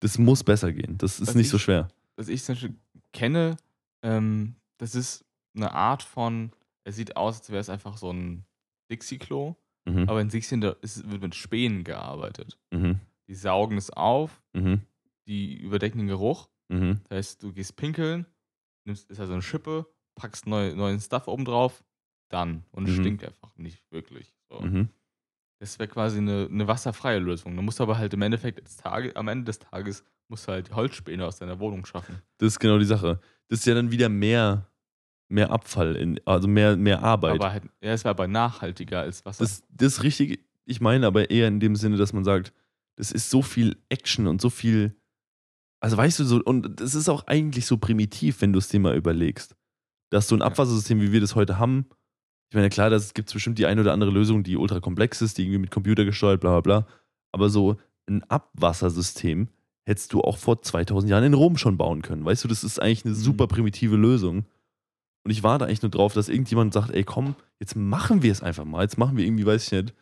Das 0.00 0.18
muss 0.18 0.42
besser 0.44 0.72
gehen. 0.72 0.96
Das 0.98 1.20
ist 1.20 1.28
Was 1.28 1.34
nicht 1.34 1.48
so 1.50 1.56
ich- 1.56 1.62
schwer. 1.62 1.88
Was 2.16 2.28
ich 2.28 2.42
zum 2.42 2.54
Beispiel 2.54 2.74
kenne, 3.12 3.56
ähm, 4.02 4.54
das 4.78 4.94
ist 4.94 5.24
eine 5.54 5.72
Art 5.72 6.02
von, 6.02 6.52
es 6.84 6.96
sieht 6.96 7.16
aus, 7.16 7.38
als 7.38 7.50
wäre 7.50 7.60
es 7.60 7.68
einfach 7.70 7.96
so 7.96 8.12
ein 8.12 8.44
Dixie-Klo, 8.90 9.54
Mhm. 9.86 10.08
aber 10.08 10.20
in 10.20 10.28
Dixie 10.28 10.60
da 10.60 10.70
ist, 10.82 11.10
wird 11.10 11.22
mit 11.22 11.34
Spänen 11.34 11.84
gearbeitet. 11.84 12.58
Mhm. 12.70 13.00
Die 13.28 13.34
saugen 13.34 13.76
es 13.78 13.90
auf, 13.90 14.42
Mhm. 14.52 14.82
die 15.26 15.54
überdecken 15.56 15.98
den 15.98 16.08
Geruch. 16.08 16.48
Mhm. 16.68 17.00
Das 17.08 17.16
heißt, 17.16 17.42
du 17.42 17.52
gehst 17.52 17.76
pinkeln, 17.76 18.26
nimmst, 18.84 19.10
ist 19.10 19.20
also 19.20 19.32
eine 19.32 19.42
Schippe, 19.42 19.86
packst 20.14 20.46
neu, 20.46 20.74
neuen 20.74 21.00
Stuff 21.00 21.28
oben 21.28 21.44
drauf, 21.44 21.82
dann. 22.28 22.64
Und 22.72 22.88
es 22.88 22.96
Mhm. 22.96 23.00
stinkt 23.02 23.24
einfach 23.24 23.56
nicht 23.56 23.90
wirklich. 23.90 24.34
So. 24.48 24.60
Das 25.60 25.78
wäre 25.78 25.88
quasi 25.88 26.18
eine, 26.18 26.48
eine 26.50 26.66
wasserfreie 26.66 27.18
Lösung. 27.18 27.54
Du 27.54 27.62
musst 27.62 27.80
aber 27.82 27.98
halt 27.98 28.14
im 28.14 28.22
Endeffekt 28.22 28.66
des 28.66 28.78
Tage, 28.78 29.14
am 29.14 29.28
Ende 29.28 29.44
des 29.44 29.58
Tages 29.58 30.04
musst 30.28 30.48
du 30.48 30.52
halt 30.52 30.74
Holzspäne 30.74 31.26
aus 31.26 31.38
deiner 31.38 31.58
Wohnung 31.58 31.84
schaffen. 31.84 32.22
Das 32.38 32.54
ist 32.54 32.58
genau 32.58 32.78
die 32.78 32.86
Sache. 32.86 33.20
Das 33.48 33.60
ist 33.60 33.66
ja 33.66 33.74
dann 33.74 33.90
wieder 33.90 34.08
mehr, 34.08 34.70
mehr 35.28 35.50
Abfall, 35.50 35.96
in, 35.96 36.18
also 36.24 36.48
mehr, 36.48 36.78
mehr 36.78 37.02
Arbeit. 37.02 37.34
Aber 37.34 37.52
halt, 37.52 37.64
ja, 37.82 37.92
es 37.92 38.04
wäre 38.04 38.10
aber 38.10 38.26
nachhaltiger 38.26 39.00
als 39.00 39.24
Wasser. 39.26 39.44
Das, 39.44 39.62
das 39.68 39.94
ist 39.94 40.02
richtig. 40.02 40.46
Ich 40.64 40.80
meine 40.80 41.06
aber 41.06 41.30
eher 41.30 41.48
in 41.48 41.60
dem 41.60 41.76
Sinne, 41.76 41.98
dass 41.98 42.14
man 42.14 42.24
sagt, 42.24 42.54
das 42.96 43.12
ist 43.12 43.28
so 43.28 43.42
viel 43.42 43.76
Action 43.90 44.26
und 44.28 44.40
so 44.40 44.48
viel. 44.48 44.96
Also 45.80 45.96
weißt 45.96 46.20
du, 46.20 46.24
so, 46.24 46.42
und 46.42 46.80
das 46.80 46.94
ist 46.94 47.08
auch 47.10 47.26
eigentlich 47.26 47.66
so 47.66 47.76
primitiv, 47.76 48.40
wenn 48.40 48.52
du 48.54 48.58
es 48.60 48.68
dir 48.68 48.80
mal 48.80 48.96
überlegst. 48.96 49.56
Dass 50.10 50.26
so 50.28 50.36
ein. 50.36 50.42
Abwassersystem, 50.42 51.00
wie 51.00 51.12
wir 51.12 51.20
das 51.20 51.34
heute 51.34 51.58
haben, 51.58 51.86
ich 52.50 52.54
meine, 52.56 52.68
klar, 52.68 52.90
es 52.92 53.14
gibt 53.14 53.32
bestimmt 53.32 53.58
die 53.58 53.66
eine 53.66 53.80
oder 53.80 53.92
andere 53.92 54.10
Lösung, 54.10 54.42
die 54.42 54.56
ultra 54.56 54.80
komplex 54.80 55.22
ist, 55.22 55.38
die 55.38 55.42
irgendwie 55.44 55.58
mit 55.60 55.70
Computer 55.70 56.04
gesteuert, 56.04 56.40
bla 56.40 56.60
bla 56.60 56.80
bla. 56.80 56.86
Aber 57.32 57.48
so 57.48 57.76
ein 58.08 58.22
Abwassersystem 58.24 59.48
hättest 59.86 60.12
du 60.12 60.20
auch 60.20 60.36
vor 60.36 60.60
2000 60.62 61.10
Jahren 61.10 61.24
in 61.24 61.34
Rom 61.34 61.56
schon 61.56 61.76
bauen 61.76 62.02
können. 62.02 62.24
Weißt 62.24 62.44
du, 62.44 62.48
das 62.48 62.64
ist 62.64 62.80
eigentlich 62.80 63.04
eine 63.04 63.14
Mhm. 63.14 63.18
super 63.18 63.46
primitive 63.46 63.96
Lösung. 63.96 64.44
Und 65.24 65.30
ich 65.30 65.42
warte 65.42 65.64
eigentlich 65.66 65.82
nur 65.82 65.90
drauf, 65.90 66.12
dass 66.14 66.28
irgendjemand 66.28 66.72
sagt, 66.72 66.90
ey 66.90 67.04
komm, 67.04 67.34
jetzt 67.60 67.76
machen 67.76 68.22
wir 68.22 68.32
es 68.32 68.42
einfach 68.42 68.64
mal. 68.64 68.82
Jetzt 68.82 68.98
machen 68.98 69.16
wir 69.16 69.24
irgendwie, 69.24 69.46
weiß 69.46 69.66
ich 69.66 69.72
nicht, 69.72 69.94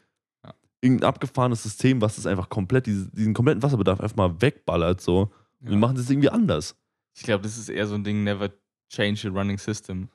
irgendein 0.80 1.08
abgefahrenes 1.08 1.62
System, 1.62 2.00
was 2.00 2.16
das 2.16 2.26
einfach 2.26 2.48
komplett, 2.48 2.86
diese, 2.86 3.10
diesen 3.10 3.34
kompletten 3.34 3.62
Wasserbedarf 3.62 4.00
einfach 4.00 4.16
mal 4.16 4.40
wegballert. 4.40 5.00
So. 5.00 5.22
Und 5.60 5.66
Ja. 5.66 5.70
wir 5.70 5.76
machen 5.78 5.96
das 5.96 6.08
irgendwie 6.08 6.30
anders. 6.30 6.76
Ich 7.16 7.24
glaube, 7.24 7.42
das 7.42 7.58
ist 7.58 7.68
eher 7.68 7.86
so 7.86 7.94
ein 7.96 8.04
Ding, 8.04 8.22
never 8.24 8.50
change 8.90 9.20
the 9.22 9.28
running 9.28 9.58
system. 9.58 10.08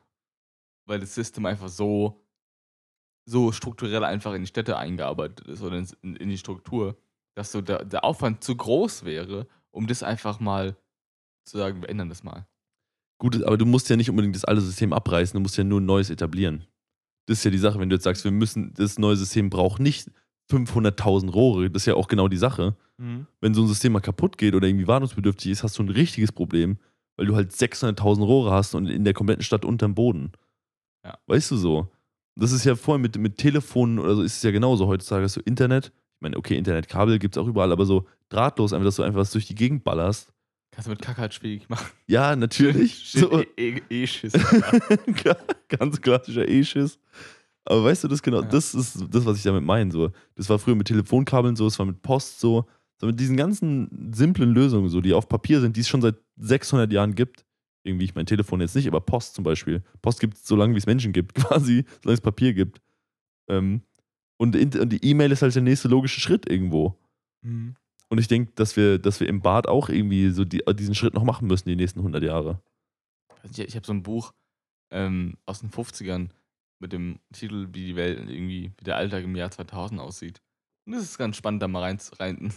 Weil 0.86 1.00
das 1.02 1.14
System 1.16 1.46
einfach 1.46 1.68
so, 1.70 2.23
so 3.26 3.52
strukturell 3.52 4.04
einfach 4.04 4.34
in 4.34 4.42
die 4.42 4.48
Städte 4.48 4.78
eingearbeitet 4.78 5.48
ist 5.48 5.62
oder 5.62 5.78
in, 5.78 6.16
in 6.16 6.30
die 6.30 6.38
Struktur, 6.38 6.98
dass 7.36 7.52
so 7.52 7.62
der, 7.62 7.86
der 7.86 8.04
Aufwand 8.04 8.44
zu 8.44 8.56
groß 8.56 9.06
wäre, 9.06 9.48
um 9.72 9.88
das 9.88 10.04
einfach 10.04 10.40
mal 10.40 10.76
zu 11.46 11.58
sagen, 11.58 11.82
wir 11.82 11.90
ändern 11.90 12.10
das 12.10 12.24
mal. 12.24 12.48
Gut, 13.20 13.42
aber 13.44 13.58
du 13.58 13.66
musst 13.66 13.90
ja 13.90 13.96
nicht 13.96 14.10
unbedingt 14.10 14.36
das 14.36 14.46
alte 14.46 14.62
System 14.62 14.94
abreißen, 14.94 15.38
du 15.38 15.42
musst 15.42 15.58
ja 15.58 15.64
nur 15.64 15.80
ein 15.80 15.86
neues 15.86 16.10
etablieren. 16.10 16.66
Das 17.26 17.38
ist 17.38 17.46
ja 17.46 17.52
die 17.52 17.58
Sache, 17.58 17.80
wenn 17.80 17.90
du 17.90 17.96
jetzt 17.96 18.04
sagst, 18.04 18.24
wir 18.26 18.32
müssen, 18.32 18.74
das 18.74 19.00
neue 19.00 19.16
System 19.16 19.50
braucht 19.50 19.80
nicht 19.80 20.12
500.000 20.52 21.32
Rohre, 21.32 21.70
das 21.70 21.84
ist 21.84 21.86
ja 21.86 21.96
auch 21.96 22.08
genau 22.08 22.28
die 22.28 22.38
Sache. 22.38 22.76
Wenn 23.42 23.54
so 23.54 23.64
ein 23.64 23.68
System 23.68 23.94
mal 23.94 24.02
kaputt 24.02 24.38
geht 24.38 24.56
oder 24.56 24.68
irgendwie 24.68 24.88
wartungsbedürftig 24.88 25.52
ist, 25.52 25.64
hast 25.64 25.78
du 25.78 25.84
ein 25.84 25.90
richtiges 25.90 26.32
Problem, 26.32 26.78
weil 27.18 27.26
du 27.26 27.36
halt 27.36 27.52
600.000 27.52 28.24
Rohre 28.24 28.52
hast 28.52 28.76
und 28.76 28.88
in 28.88 29.04
der 29.04 29.14
kompletten 29.14 29.44
Stadt 29.44 29.66
unterm 29.66 29.96
Boden. 29.96 30.32
Ja. 31.04 31.18
Weißt 31.28 31.52
du 31.52 31.58
so? 31.58 31.90
Das 32.36 32.52
ist 32.52 32.64
ja 32.66 32.76
vorher 32.76 33.00
mit, 33.00 33.18
mit 33.18 33.38
Telefonen 33.38 34.00
oder 34.00 34.16
so 34.16 34.24
ist 34.24 34.38
es 34.38 34.44
ja 34.44 34.52
genauso. 34.52 34.88
Heutzutage 34.88 35.28
du 35.28 35.40
Internet. 35.42 35.88
Ich 35.88 36.22
meine, 36.22 36.38
okay, 36.38 36.58
Internetkabel 36.58 37.20
gibt 37.20 37.36
es 37.36 37.42
auch 37.42 37.48
überall, 37.48 37.72
aber 37.72 37.86
so 37.86 38.06
drahtlos, 38.30 38.74
einfach, 38.74 38.86
dass 38.86 38.96
du 38.96 39.04
einfach 39.04 39.20
was 39.20 39.32
durch 39.32 39.46
die 39.46 39.56
Gegend 39.56 39.84
ballerst. 39.84 40.32
Kannst 40.72 40.88
du 40.88 40.90
mit 40.92 41.02
Kacke 41.02 41.22
halt 41.22 41.34
schwierig 41.34 41.70
machen. 41.70 41.86
Ja, 42.08 42.36
natürlich. 42.36 43.12
So, 43.16 43.40
E- 43.42 43.48
E- 43.58 43.82
E-Schiss. 43.90 44.34
ganz 45.70 46.02
klassischer 46.02 46.48
E-Schiss. 46.48 46.98
Aber 47.66 47.84
weißt 47.86 48.04
du, 48.04 48.08
das 48.08 48.22
genau, 48.22 48.42
Ja. 48.42 48.48
das 48.48 48.74
ist 48.74 49.06
das, 49.10 49.26
was 49.26 49.38
ich 49.38 49.44
damit 49.44 49.64
meine. 49.64 49.92
So. 49.92 50.10
Das 50.36 50.50
war 50.50 50.60
früher 50.60 50.76
mit 50.76 50.88
Telefonkabeln 50.88 51.56
so, 51.56 51.68
es 51.68 51.78
war 51.80 51.86
mit 51.86 52.02
Post 52.02 52.40
so. 52.40 52.66
so. 53.00 53.08
Mit 53.08 53.20
diesen 53.20 53.38
ganzen 53.38 54.12
simplen 54.14 54.54
Lösungen, 54.54 54.90
so, 54.90 55.00
die 55.02 55.14
auf 55.14 55.30
Papier 55.30 55.62
sind, 55.62 55.76
die 55.78 55.82
es 55.82 55.88
schon 55.88 56.02
seit 56.02 56.16
600 56.38 56.92
Jahren 56.92 57.16
gibt. 57.16 57.46
Irgendwie, 57.84 58.06
ich 58.06 58.16
mein 58.16 58.26
Telefon 58.26 58.62
jetzt 58.62 58.76
nicht, 58.76 58.88
aber 58.88 59.02
Post 59.02 59.36
zum 59.36 59.44
Beispiel. 59.44 59.84
Post 60.02 60.20
gibt 60.20 60.36
es 60.36 60.46
so 60.46 60.56
lange, 60.56 60.74
wie 60.74 60.78
es 60.78 60.86
Menschen 60.86 61.12
gibt, 61.12 61.36
quasi, 61.36 61.86
solange 62.02 62.16
es 62.16 62.22
Papier 62.22 62.54
gibt. 62.54 62.82
Ähm, 63.50 63.82
und, 64.38 64.56
in, 64.56 64.78
und 64.80 64.90
die 64.90 65.04
E-Mail 65.06 65.32
ist 65.32 65.42
halt 65.42 65.56
der 65.56 65.62
nächste 65.62 65.88
logische 65.88 66.20
Schritt 66.20 66.50
irgendwo. 66.50 66.98
Mhm. 67.42 67.76
Und 68.10 68.20
ich 68.20 68.28
denke, 68.28 68.52
dass 68.56 68.78
wir, 68.78 69.00
dass 69.00 69.20
wir 69.20 69.28
im 69.28 69.42
Bad 69.42 69.68
auch 69.68 69.90
irgendwie 69.90 70.30
so 70.30 70.46
die, 70.46 70.62
diesen 70.76 70.96
Schritt 70.96 71.14
noch 71.14 71.24
machen 71.24 71.48
müssen, 71.48 71.68
die 71.68 71.76
nächsten 71.76 72.00
100 72.00 72.24
Jahre. 72.24 72.62
Ich, 73.44 73.60
ich 73.60 73.76
habe 73.76 73.86
so 73.86 73.94
ein 73.94 74.04
Buch 74.04 74.34
ähm, 74.92 75.38
aus 75.46 75.62
den 75.62 75.72
50ern 75.72 76.30
mit 76.80 76.94
dem 76.94 77.20
Titel, 77.34 77.70
wie 77.72 77.88
die 77.88 77.96
Welt 77.96 78.20
irgendwie, 78.20 78.72
wie 78.78 78.84
der 78.84 78.98
Alltag 78.98 79.24
im 79.24 79.36
Jahr 79.36 79.52
2000 79.52 80.00
aussieht. 80.00 80.42
Und 80.86 80.94
es 80.94 81.04
ist 81.04 81.18
ganz 81.18 81.38
spannend, 81.38 81.62
da 81.62 81.68
mal 81.68 81.80
rein, 81.80 82.00
rein, 82.20 82.52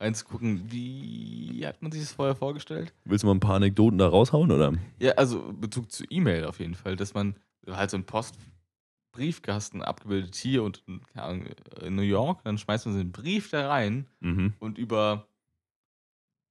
reinzugucken, 0.00 0.70
wie 0.70 1.64
hat 1.66 1.80
man 1.82 1.90
sich 1.92 2.02
das 2.02 2.12
vorher 2.12 2.34
vorgestellt? 2.34 2.92
Willst 3.04 3.22
du 3.22 3.26
mal 3.28 3.34
ein 3.34 3.40
paar 3.40 3.56
Anekdoten 3.56 3.98
da 3.98 4.08
raushauen, 4.08 4.50
oder? 4.52 4.74
Ja, 4.98 5.12
also 5.12 5.52
Bezug 5.52 5.90
zu 5.90 6.04
E-Mail 6.10 6.44
auf 6.44 6.58
jeden 6.60 6.74
Fall, 6.74 6.96
dass 6.96 7.14
man 7.14 7.36
halt 7.66 7.90
so 7.90 7.96
einen 7.96 8.04
Postbriefkasten 8.04 9.82
abgebildet 9.82 10.34
hier 10.36 10.62
und 10.62 10.82
in 11.82 11.94
New 11.94 12.02
York, 12.02 12.42
dann 12.44 12.58
schmeißt 12.58 12.86
man 12.86 12.94
so 12.94 13.00
einen 13.00 13.12
Brief 13.12 13.50
da 13.50 13.68
rein 13.68 14.06
Mhm. 14.20 14.52
und 14.58 14.78
über 14.78 15.26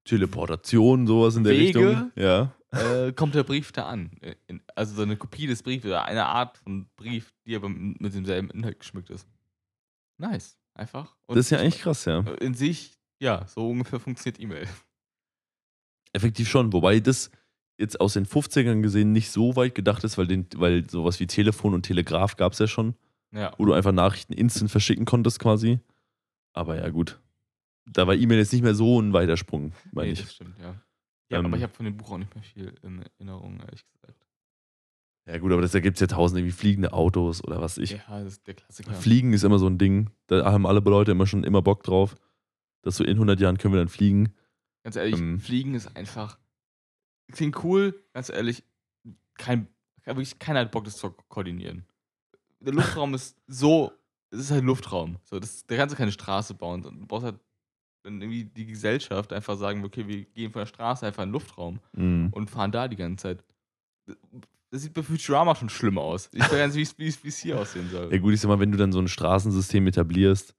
Teleportation, 0.04 1.08
sowas 1.08 1.36
in 1.36 1.44
der 1.44 1.54
Wege? 1.54 1.80
Richtung. 1.90 2.12
Ja. 2.16 2.54
äh, 2.72 3.12
kommt 3.14 3.34
der 3.36 3.44
Brief 3.44 3.72
da 3.72 3.86
an. 3.88 4.12
Also 4.76 4.96
so 4.96 5.02
eine 5.02 5.18
Kopie 5.18 5.48
des 5.48 5.64
Briefes 5.64 5.86
oder 5.86 6.06
eine 6.06 6.26
Art 6.26 6.58
von 6.60 6.88
Brief, 6.96 7.34
die 7.46 7.56
aber 7.56 7.70
mit 7.70 8.14
demselben 8.14 8.50
Inhalt 8.52 8.80
geschmückt 8.80 9.10
ist. 9.10 9.28
Nice, 10.18 10.58
einfach. 10.74 11.16
Und 11.26 11.38
Das 11.38 11.46
ist 11.46 11.50
ja 11.52 11.60
eigentlich 11.60 11.80
krass, 11.80 12.06
ja. 12.06 12.20
In 12.40 12.54
sich, 12.54 12.98
ja, 13.20 13.46
so 13.48 13.70
ungefähr 13.70 14.00
funktioniert 14.00 14.40
E-Mail. 14.42 14.68
Effektiv 16.14 16.50
schon. 16.50 16.72
Wobei 16.74 17.00
das 17.00 17.30
jetzt 17.78 18.00
aus 18.00 18.14
den 18.14 18.26
50ern 18.26 18.82
gesehen 18.82 19.12
nicht 19.12 19.32
so 19.32 19.56
weit 19.56 19.76
gedacht 19.76 20.04
ist, 20.04 20.18
weil, 20.18 20.28
den, 20.28 20.48
weil 20.56 20.90
sowas 20.90 21.20
wie 21.20 21.28
Telefon 21.28 21.74
und 21.74 21.84
Telegraph 21.84 22.38
gab 22.38 22.54
es 22.54 22.60
ja 22.60 22.68
schon, 22.68 22.96
Ja. 23.34 23.52
wo 23.58 23.66
du 23.66 23.74
einfach 23.74 23.92
Nachrichten 23.92 24.34
instant 24.34 24.72
verschicken 24.72 25.06
konntest 25.06 25.40
quasi. 25.40 25.80
Aber 26.54 26.78
ja, 26.78 26.90
gut. 26.90 27.20
Da 27.86 28.08
war 28.08 28.16
E-Mail 28.16 28.40
jetzt 28.40 28.54
nicht 28.54 28.62
mehr 28.64 28.76
so 28.76 29.00
ein 29.02 29.14
weiter 29.14 29.36
Sprung, 29.38 29.74
meine 29.92 30.08
Nee, 30.08 30.14
ich. 30.14 30.22
das 30.22 30.34
stimmt, 30.36 30.58
ja. 30.60 30.76
Ja, 31.30 31.40
Ähm, 31.40 31.46
aber 31.48 31.58
ich 31.58 31.64
habe 31.64 31.74
von 31.74 31.86
dem 31.86 31.98
Buch 31.98 32.12
auch 32.12 32.18
nicht 32.18 32.34
mehr 32.34 32.44
viel 32.44 32.74
in 32.82 33.02
Erinnerung, 33.02 33.60
ehrlich 33.60 33.84
gesagt. 33.92 34.26
Ja, 35.28 35.38
gut, 35.40 35.52
aber 35.52 35.62
das, 35.62 35.72
da 35.72 35.80
gibt 35.80 35.96
es 35.98 36.02
ja 36.02 36.08
tausend 36.08 36.38
irgendwie 36.40 36.56
fliegende 36.56 36.94
Autos 36.94 37.44
oder 37.44 37.60
was 37.60 37.78
ich. 37.78 37.92
ja, 37.92 38.04
das 38.24 38.34
ist 38.34 38.48
der 38.48 38.54
Klassiker. 38.54 38.94
Fliegen 38.94 39.34
ist 39.34 39.44
immer 39.44 39.60
so 39.60 39.68
ein 39.68 39.78
Ding. 39.80 40.12
Da 40.28 40.52
haben 40.52 40.66
alle 40.66 40.80
Leute 40.80 41.12
immer 41.12 41.26
schon 41.28 41.44
immer 41.44 41.62
Bock 41.62 41.84
drauf. 41.84 42.16
Dass 42.86 42.96
so 42.98 43.04
in 43.04 43.14
100 43.18 43.40
Jahren 43.40 43.58
können 43.58 43.74
wir 43.74 43.80
dann 43.82 43.90
fliegen. 43.90 44.34
Ganz 44.84 44.96
ehrlich, 44.96 45.20
Ähm. 45.20 45.40
Fliegen 45.40 45.74
ist 45.74 45.96
einfach. 45.98 46.38
Klingt 47.32 47.64
cool, 47.64 48.00
ganz 48.14 48.30
ehrlich, 48.30 48.64
kein, 49.34 49.68
wirklich 50.06 50.38
keiner 50.38 50.60
hat 50.60 50.72
Bock, 50.72 50.84
das 50.86 50.96
zu 50.98 51.10
koordinieren. 51.28 51.84
Der 52.60 52.72
Luftraum 52.74 53.16
ist 53.16 53.36
so, 53.48 53.92
es 54.30 54.40
ist 54.42 54.52
halt 54.52 54.64
Luftraum. 54.64 55.18
So, 55.24 55.40
das, 55.40 55.66
da 55.66 55.76
kannst 55.76 55.94
du 55.94 55.98
keine 55.98 56.12
Straße 56.12 56.54
bauen. 56.54 56.84
Du 56.84 57.06
brauchst 57.08 57.26
halt 57.26 57.40
dann 58.04 58.22
irgendwie 58.22 58.46
die 58.46 58.68
Gesellschaft 58.68 59.34
einfach 59.34 59.58
sagen, 59.58 59.84
okay, 59.84 60.08
wir 60.08 60.24
gehen 60.26 60.52
von 60.52 60.60
der 60.62 60.68
Straße 60.68 61.08
einfach 61.08 61.24
in 61.24 61.30
den 61.30 61.34
Luftraum 61.34 61.80
Mhm. 61.94 62.30
und 62.32 62.52
fahren 62.52 62.72
da 62.72 62.88
die 62.88 62.96
ganze 62.96 63.24
Zeit. 63.24 63.44
Das 64.70 64.84
sieht 64.84 64.94
bei 64.94 65.02
Futurama 65.02 65.56
schon 65.56 65.70
schlimm 65.70 65.98
aus. 65.98 66.30
Ich 66.32 66.42
weiß 66.42 66.52
gar 66.52 66.68
nicht, 66.68 66.98
wie 67.00 67.28
es 67.28 67.38
hier 67.40 67.60
aussehen 67.60 67.90
soll. 67.90 68.12
Ja, 68.14 68.20
gut, 68.20 68.34
ich 68.36 68.42
sag 68.42 68.50
mal, 68.50 68.60
wenn 68.60 68.72
du 68.72 68.78
dann 68.78 68.92
so 68.92 69.00
ein 69.00 69.08
Straßensystem 69.08 69.88
etablierst, 69.88 70.54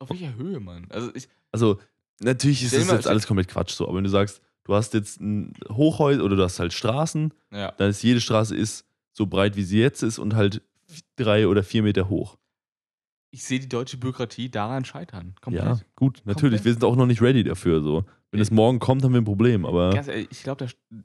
Auf 0.00 0.10
welcher 0.10 0.34
Höhe, 0.34 0.58
Mann? 0.58 0.86
Also 0.90 1.14
ich, 1.14 1.28
also 1.52 1.78
natürlich 2.20 2.64
ist 2.64 2.74
das 2.74 2.90
jetzt 2.90 3.06
alles 3.06 3.26
komplett 3.26 3.48
Quatsch 3.48 3.72
so, 3.72 3.86
aber 3.86 3.98
wenn 3.98 4.04
du 4.04 4.10
sagst, 4.10 4.40
du 4.64 4.74
hast 4.74 4.94
jetzt 4.94 5.20
ein 5.20 5.52
Hochhäuser 5.68 6.24
oder 6.24 6.36
du 6.36 6.42
hast 6.42 6.58
halt 6.58 6.72
Straßen, 6.72 7.32
ja. 7.52 7.70
dann 7.72 7.90
ist 7.90 8.02
jede 8.02 8.20
Straße 8.20 8.56
ist 8.56 8.86
so 9.12 9.26
breit, 9.26 9.56
wie 9.56 9.62
sie 9.62 9.78
jetzt 9.78 10.02
ist 10.02 10.18
und 10.18 10.34
halt 10.34 10.62
drei 11.16 11.46
oder 11.46 11.62
vier 11.62 11.82
Meter 11.82 12.08
hoch. 12.08 12.38
Ich 13.30 13.44
sehe 13.44 13.60
die 13.60 13.68
deutsche 13.68 13.96
Bürokratie 13.96 14.50
daran 14.50 14.84
scheitern. 14.84 15.34
Komplett. 15.40 15.64
Ja, 15.64 15.80
gut, 15.94 16.22
natürlich. 16.24 16.40
Komplett. 16.40 16.64
Wir 16.64 16.72
sind 16.72 16.84
auch 16.84 16.96
noch 16.96 17.06
nicht 17.06 17.22
ready 17.22 17.44
dafür. 17.44 17.80
So. 17.82 18.04
Wenn 18.32 18.40
es 18.40 18.50
morgen 18.50 18.78
kommt, 18.78 19.04
haben 19.04 19.12
wir 19.12 19.20
ein 19.20 19.24
Problem, 19.24 19.64
aber 19.66 19.94
ehrlich, 19.94 20.28
ich 20.30 20.42
glaube, 20.42 20.66
der, 20.66 21.00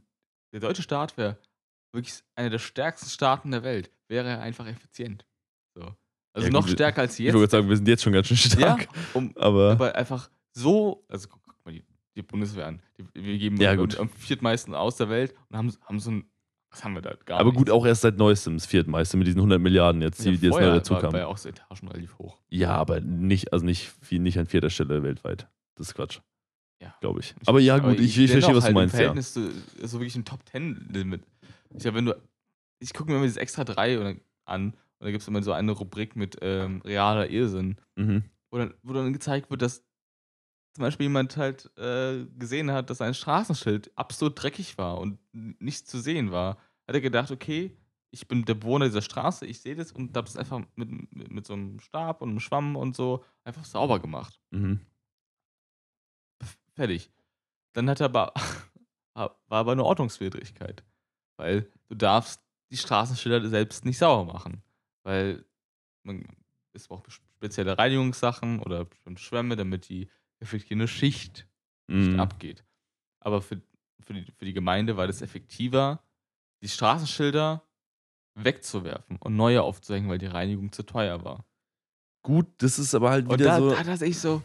der 0.53 0.59
deutsche 0.61 0.81
Staat 0.81 1.17
wäre 1.17 1.37
wirklich 1.93 2.23
einer 2.35 2.49
der 2.49 2.59
stärksten 2.59 3.09
Staaten 3.09 3.51
der 3.51 3.63
Welt. 3.63 3.91
Wäre 4.07 4.27
er 4.29 4.41
einfach 4.41 4.67
effizient. 4.67 5.25
So. 5.75 5.93
Also 6.35 6.47
Ja, 6.47 6.53
noch 6.53 6.65
gut, 6.65 6.71
stärker 6.73 7.01
als 7.01 7.17
ich 7.17 7.25
würde 7.27 7.39
jetzt. 7.39 7.51
sagen, 7.51 7.69
wir 7.69 7.77
sind 7.77 7.87
jetzt 7.87 8.03
schon 8.03 8.11
ganz 8.13 8.27
schön 8.27 8.35
Ja, 8.59 8.77
stark. 8.77 8.87
um, 9.13 9.31
Aber, 9.37 9.71
aber 9.71 9.95
einfach 9.95 10.29
so, 10.51 11.05
also 11.07 11.29
guck, 11.29 11.41
guck 11.45 11.65
mal, 11.65 11.71
die, 11.71 11.83
die 12.15 12.21
Bundeswehr 12.23 12.67
an. 12.67 12.81
Die, 12.97 13.05
wir 13.13 13.37
geben 13.37 13.55
Ja, 13.61 13.71
am- 13.71 13.77
gut. 13.77 13.97
am 13.97 14.09
viertmeisten 14.09 14.75
aus 14.75 14.97
der 14.97 15.07
Welt 15.09 15.33
und 15.49 15.57
haben, 15.57 15.73
haben 15.85 15.99
so 15.99 16.11
ein, 16.11 16.25
was 16.69 16.83
haben 16.83 16.93
wir 16.93 17.01
da? 17.01 17.15
Gar 17.25 17.39
aber 17.39 17.53
gut, 17.53 17.69
auch 17.69 17.85
erst 17.85 18.01
seit 18.01 18.17
neuestem, 18.17 18.55
das 18.55 18.65
viertmeiste 18.65 19.15
mit 19.15 19.27
diesen 19.27 19.39
100 19.39 19.61
Milliarden 19.61 20.01
jetzt, 20.01 20.19
die, 20.19 20.25
Ja, 20.25 20.31
die 20.31 20.35
jetzt 20.35 20.43
neu 20.43 20.49
vorher 20.59 20.73
dazu 20.73 20.93
war, 20.95 21.15
ja 21.17 21.27
auch 21.27 21.37
so 21.37 21.47
Etagen 21.47 21.87
relativ 21.87 22.17
hoch. 22.19 22.37
Ja, 22.49 22.71
aber 22.75 22.99
nicht, 22.99 23.53
also 23.53 23.63
nicht, 23.65 23.93
viel, 24.01 24.19
nicht 24.19 24.37
an 24.37 24.45
vierter 24.45 24.69
Stelle 24.69 25.03
weltweit. 25.03 25.47
Das 25.75 25.87
ist 25.87 25.95
Quatsch. 25.95 26.19
Ja. 26.81 26.93
Glaube 26.99 27.21
ich. 27.21 27.33
Aber 27.45 27.61
ja, 27.61 27.77
gut, 27.79 27.97
ich, 28.01 28.17
ich, 28.19 28.29
verstehe, 28.29 28.53
was 28.53 28.63
du 28.63 28.65
halt 28.65 28.73
meinst, 28.75 28.93
Im 28.95 28.99
ja. 28.99 29.13
Verhältnis 29.13 29.33
zu 29.33 29.51
so 29.87 29.99
wirklich 29.99 30.15
ein 30.17 30.25
Top 30.25 30.45
Ten 30.45 30.85
Limit. 30.91 31.23
Ich 31.73 31.83
glaube, 31.83 31.97
wenn 31.97 32.05
du, 32.07 32.21
ich 32.79 32.93
gucke 32.93 33.09
mir 33.09 33.15
immer 33.15 33.25
dieses 33.25 33.37
extra 33.37 33.63
3 33.63 33.99
oder, 34.01 34.15
an 34.43 34.73
und 34.99 35.05
da 35.05 35.11
gibt 35.11 35.21
es 35.21 35.27
immer 35.27 35.43
so 35.43 35.51
eine 35.51 35.71
Rubrik 35.71 36.15
mit 36.15 36.37
ähm, 36.41 36.81
realer 36.81 37.29
Irrsinn, 37.29 37.77
Mhm. 37.95 38.23
wo 38.51 38.57
dann, 38.57 38.73
wo 38.83 38.93
dann 38.93 39.13
gezeigt 39.13 39.49
wird, 39.49 39.61
dass 39.61 39.83
zum 40.73 40.81
Beispiel 40.81 41.05
jemand 41.05 41.37
halt 41.37 41.71
äh, 41.77 42.25
gesehen 42.37 42.71
hat, 42.71 42.89
dass 42.89 42.99
ein 43.01 43.13
Straßenschild 43.13 43.91
absolut 43.97 44.41
dreckig 44.41 44.77
war 44.77 44.97
und 44.99 45.19
nichts 45.31 45.89
zu 45.89 45.99
sehen 45.99 46.31
war. 46.31 46.57
Hat 46.87 46.95
er 46.95 47.01
gedacht, 47.01 47.31
okay, 47.31 47.77
ich 48.11 48.27
bin 48.27 48.43
der 48.45 48.55
Bewohner 48.55 48.85
dieser 48.85 49.01
Straße, 49.01 49.45
ich 49.45 49.61
sehe 49.61 49.75
das 49.75 49.91
und 49.91 50.15
habe 50.15 50.27
es 50.27 50.35
einfach 50.37 50.61
mit, 50.75 50.89
mit, 51.13 51.31
mit 51.31 51.45
so 51.45 51.53
einem 51.53 51.79
Stab 51.79 52.21
und 52.21 52.29
einem 52.29 52.39
Schwamm 52.41 52.75
und 52.75 52.95
so 52.95 53.23
einfach 53.43 53.63
sauber 53.65 53.99
gemacht. 53.99 54.39
Mhm. 54.51 54.81
Fertig. 56.75 57.11
Dann 57.73 57.89
hat 57.89 57.99
er 58.01 58.05
aber, 58.05 58.33
war 59.15 59.37
aber 59.49 59.71
eine 59.71 59.83
Ordnungswidrigkeit. 59.83 60.83
Weil 61.37 61.69
du 61.87 61.95
darfst 61.95 62.41
die 62.71 62.77
Straßenschilder 62.77 63.47
selbst 63.49 63.85
nicht 63.85 63.97
sauber 63.97 64.31
machen. 64.31 64.61
Weil 65.05 65.45
man, 66.03 66.25
es 66.73 66.87
braucht 66.87 67.11
spezielle 67.11 67.77
Reinigungssachen 67.77 68.59
oder 68.59 68.87
Schwämme, 69.15 69.55
damit 69.55 69.87
die 69.87 70.09
effektive 70.39 70.87
Schicht 70.87 71.47
nicht 71.87 72.13
Mhm. 72.13 72.19
abgeht. 72.19 72.65
Aber 73.19 73.41
für, 73.41 73.61
für, 73.99 74.13
die, 74.13 74.25
für 74.31 74.45
die 74.45 74.53
Gemeinde 74.53 74.97
war 74.97 75.07
das 75.07 75.21
effektiver, 75.21 76.03
die 76.61 76.67
Straßenschilder 76.67 77.63
wegzuwerfen 78.35 79.17
und 79.19 79.35
neue 79.35 79.61
aufzuhängen, 79.61 80.09
weil 80.09 80.17
die 80.17 80.25
Reinigung 80.25 80.71
zu 80.71 80.83
teuer 80.83 81.23
war. 81.23 81.45
Gut, 82.23 82.47
das 82.57 82.79
ist 82.79 82.95
aber 82.95 83.11
halt 83.11 83.27
Und 83.27 83.33
wieder 83.39 83.45
da, 83.45 83.57
so. 83.59 83.69
da 83.69 83.83
das 83.83 84.01
ich 84.01 84.17
so, 84.19 84.41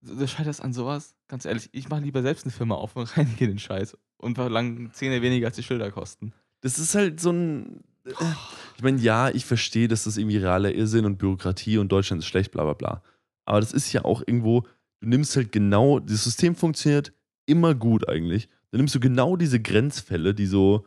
da 0.00 0.26
scheitert 0.26 0.60
an 0.60 0.72
sowas. 0.72 1.14
Ganz 1.28 1.44
ehrlich, 1.44 1.68
ich 1.72 1.88
mache 1.88 2.00
lieber 2.00 2.22
selbst 2.22 2.44
eine 2.44 2.52
Firma 2.52 2.76
auf 2.76 2.96
und 2.96 3.04
reinige 3.16 3.46
den 3.46 3.58
Scheiß 3.58 3.96
und 4.16 4.36
verlange 4.36 4.90
Zähne 4.92 5.20
weniger 5.22 5.48
als 5.48 5.56
die 5.56 5.62
Schilder 5.62 5.90
kosten. 5.92 6.32
Das 6.62 6.78
ist 6.78 6.94
halt 6.94 7.20
so 7.20 7.30
ein. 7.30 7.84
Ich 8.76 8.82
meine, 8.82 9.00
ja, 9.00 9.28
ich 9.30 9.44
verstehe, 9.44 9.88
dass 9.88 10.04
das 10.04 10.16
irgendwie 10.16 10.36
realer 10.38 10.72
Irrsinn 10.72 11.04
und 11.04 11.18
Bürokratie 11.18 11.78
und 11.78 11.90
Deutschland 11.90 12.22
ist 12.22 12.26
schlecht, 12.28 12.52
bla 12.52 12.64
bla 12.64 12.74
bla. 12.74 13.02
Aber 13.44 13.60
das 13.60 13.72
ist 13.72 13.92
ja 13.92 14.04
auch 14.04 14.22
irgendwo, 14.26 14.62
du 15.00 15.08
nimmst 15.08 15.34
halt 15.36 15.52
genau, 15.52 15.98
das 15.98 16.24
System 16.24 16.54
funktioniert 16.54 17.12
immer 17.46 17.74
gut 17.74 18.08
eigentlich. 18.08 18.48
Dann 18.70 18.78
nimmst 18.80 18.94
du 18.94 19.00
genau 19.00 19.36
diese 19.36 19.60
Grenzfälle, 19.60 20.34
die 20.34 20.46
so, 20.46 20.86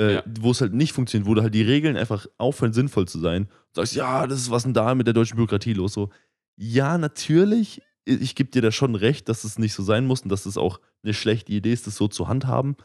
äh, 0.00 0.14
Ja. 0.14 0.22
wo 0.40 0.52
es 0.52 0.60
halt 0.60 0.72
nicht 0.72 0.92
funktioniert, 0.92 1.28
wo 1.28 1.34
da 1.34 1.42
halt 1.42 1.54
die 1.54 1.62
Regeln 1.62 1.96
einfach 1.96 2.26
aufhören, 2.38 2.72
sinnvoll 2.72 3.06
zu 3.08 3.18
sein. 3.18 3.42
Und 3.44 3.74
sagst, 3.74 3.94
ja, 3.94 4.26
das 4.26 4.38
ist 4.40 4.50
was 4.50 4.62
denn 4.62 4.74
da 4.74 4.94
mit 4.94 5.06
der 5.06 5.14
deutschen 5.14 5.36
Bürokratie 5.36 5.72
los? 5.74 5.92
So, 5.92 6.10
ja, 6.56 6.96
natürlich, 6.96 7.82
ich 8.04 8.34
gebe 8.34 8.50
dir 8.50 8.62
da 8.62 8.70
schon 8.70 8.94
recht, 8.94 9.28
dass 9.28 9.44
es 9.44 9.58
nicht 9.58 9.74
so 9.74 9.82
sein 9.82 10.06
muss 10.06 10.22
und 10.22 10.28
dass 10.30 10.46
es 10.46 10.56
auch 10.56 10.80
eine 11.02 11.12
schlechte 11.12 11.52
Idee 11.52 11.72
ist, 11.72 11.86
das 11.86 11.96
so 11.96 12.08
zu 12.08 12.28
handhaben. 12.28 12.76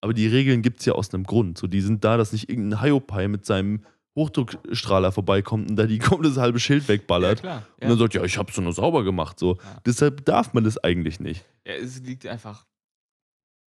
Aber 0.00 0.14
die 0.14 0.26
Regeln 0.26 0.62
gibt 0.62 0.80
es 0.80 0.86
ja 0.86 0.94
aus 0.94 1.12
einem 1.12 1.24
Grund. 1.24 1.58
So, 1.58 1.66
die 1.66 1.80
sind 1.80 2.04
da, 2.04 2.16
dass 2.16 2.32
nicht 2.32 2.48
irgendein 2.48 2.80
Hiopai 2.80 3.28
mit 3.28 3.44
seinem 3.44 3.84
Hochdruckstrahler 4.16 5.12
vorbeikommt 5.12 5.70
und 5.70 5.76
da 5.76 5.86
die 5.86 5.98
komplette 6.00 6.40
halbe 6.40 6.58
Schild 6.60 6.88
wegballert. 6.88 7.40
klar. 7.40 7.66
Und 7.80 7.88
dann 7.90 7.98
sagt, 7.98 8.14
ja, 8.14 8.24
ich 8.24 8.38
hab's 8.38 8.56
nur 8.58 8.72
sauber 8.72 9.04
gemacht. 9.04 9.38
So. 9.38 9.56
Ja. 9.56 9.80
Deshalb 9.86 10.24
darf 10.24 10.52
man 10.54 10.64
das 10.64 10.78
eigentlich 10.78 11.20
nicht. 11.20 11.44
Ja, 11.66 11.74
es 11.74 12.00
liegt 12.02 12.26
einfach. 12.26 12.66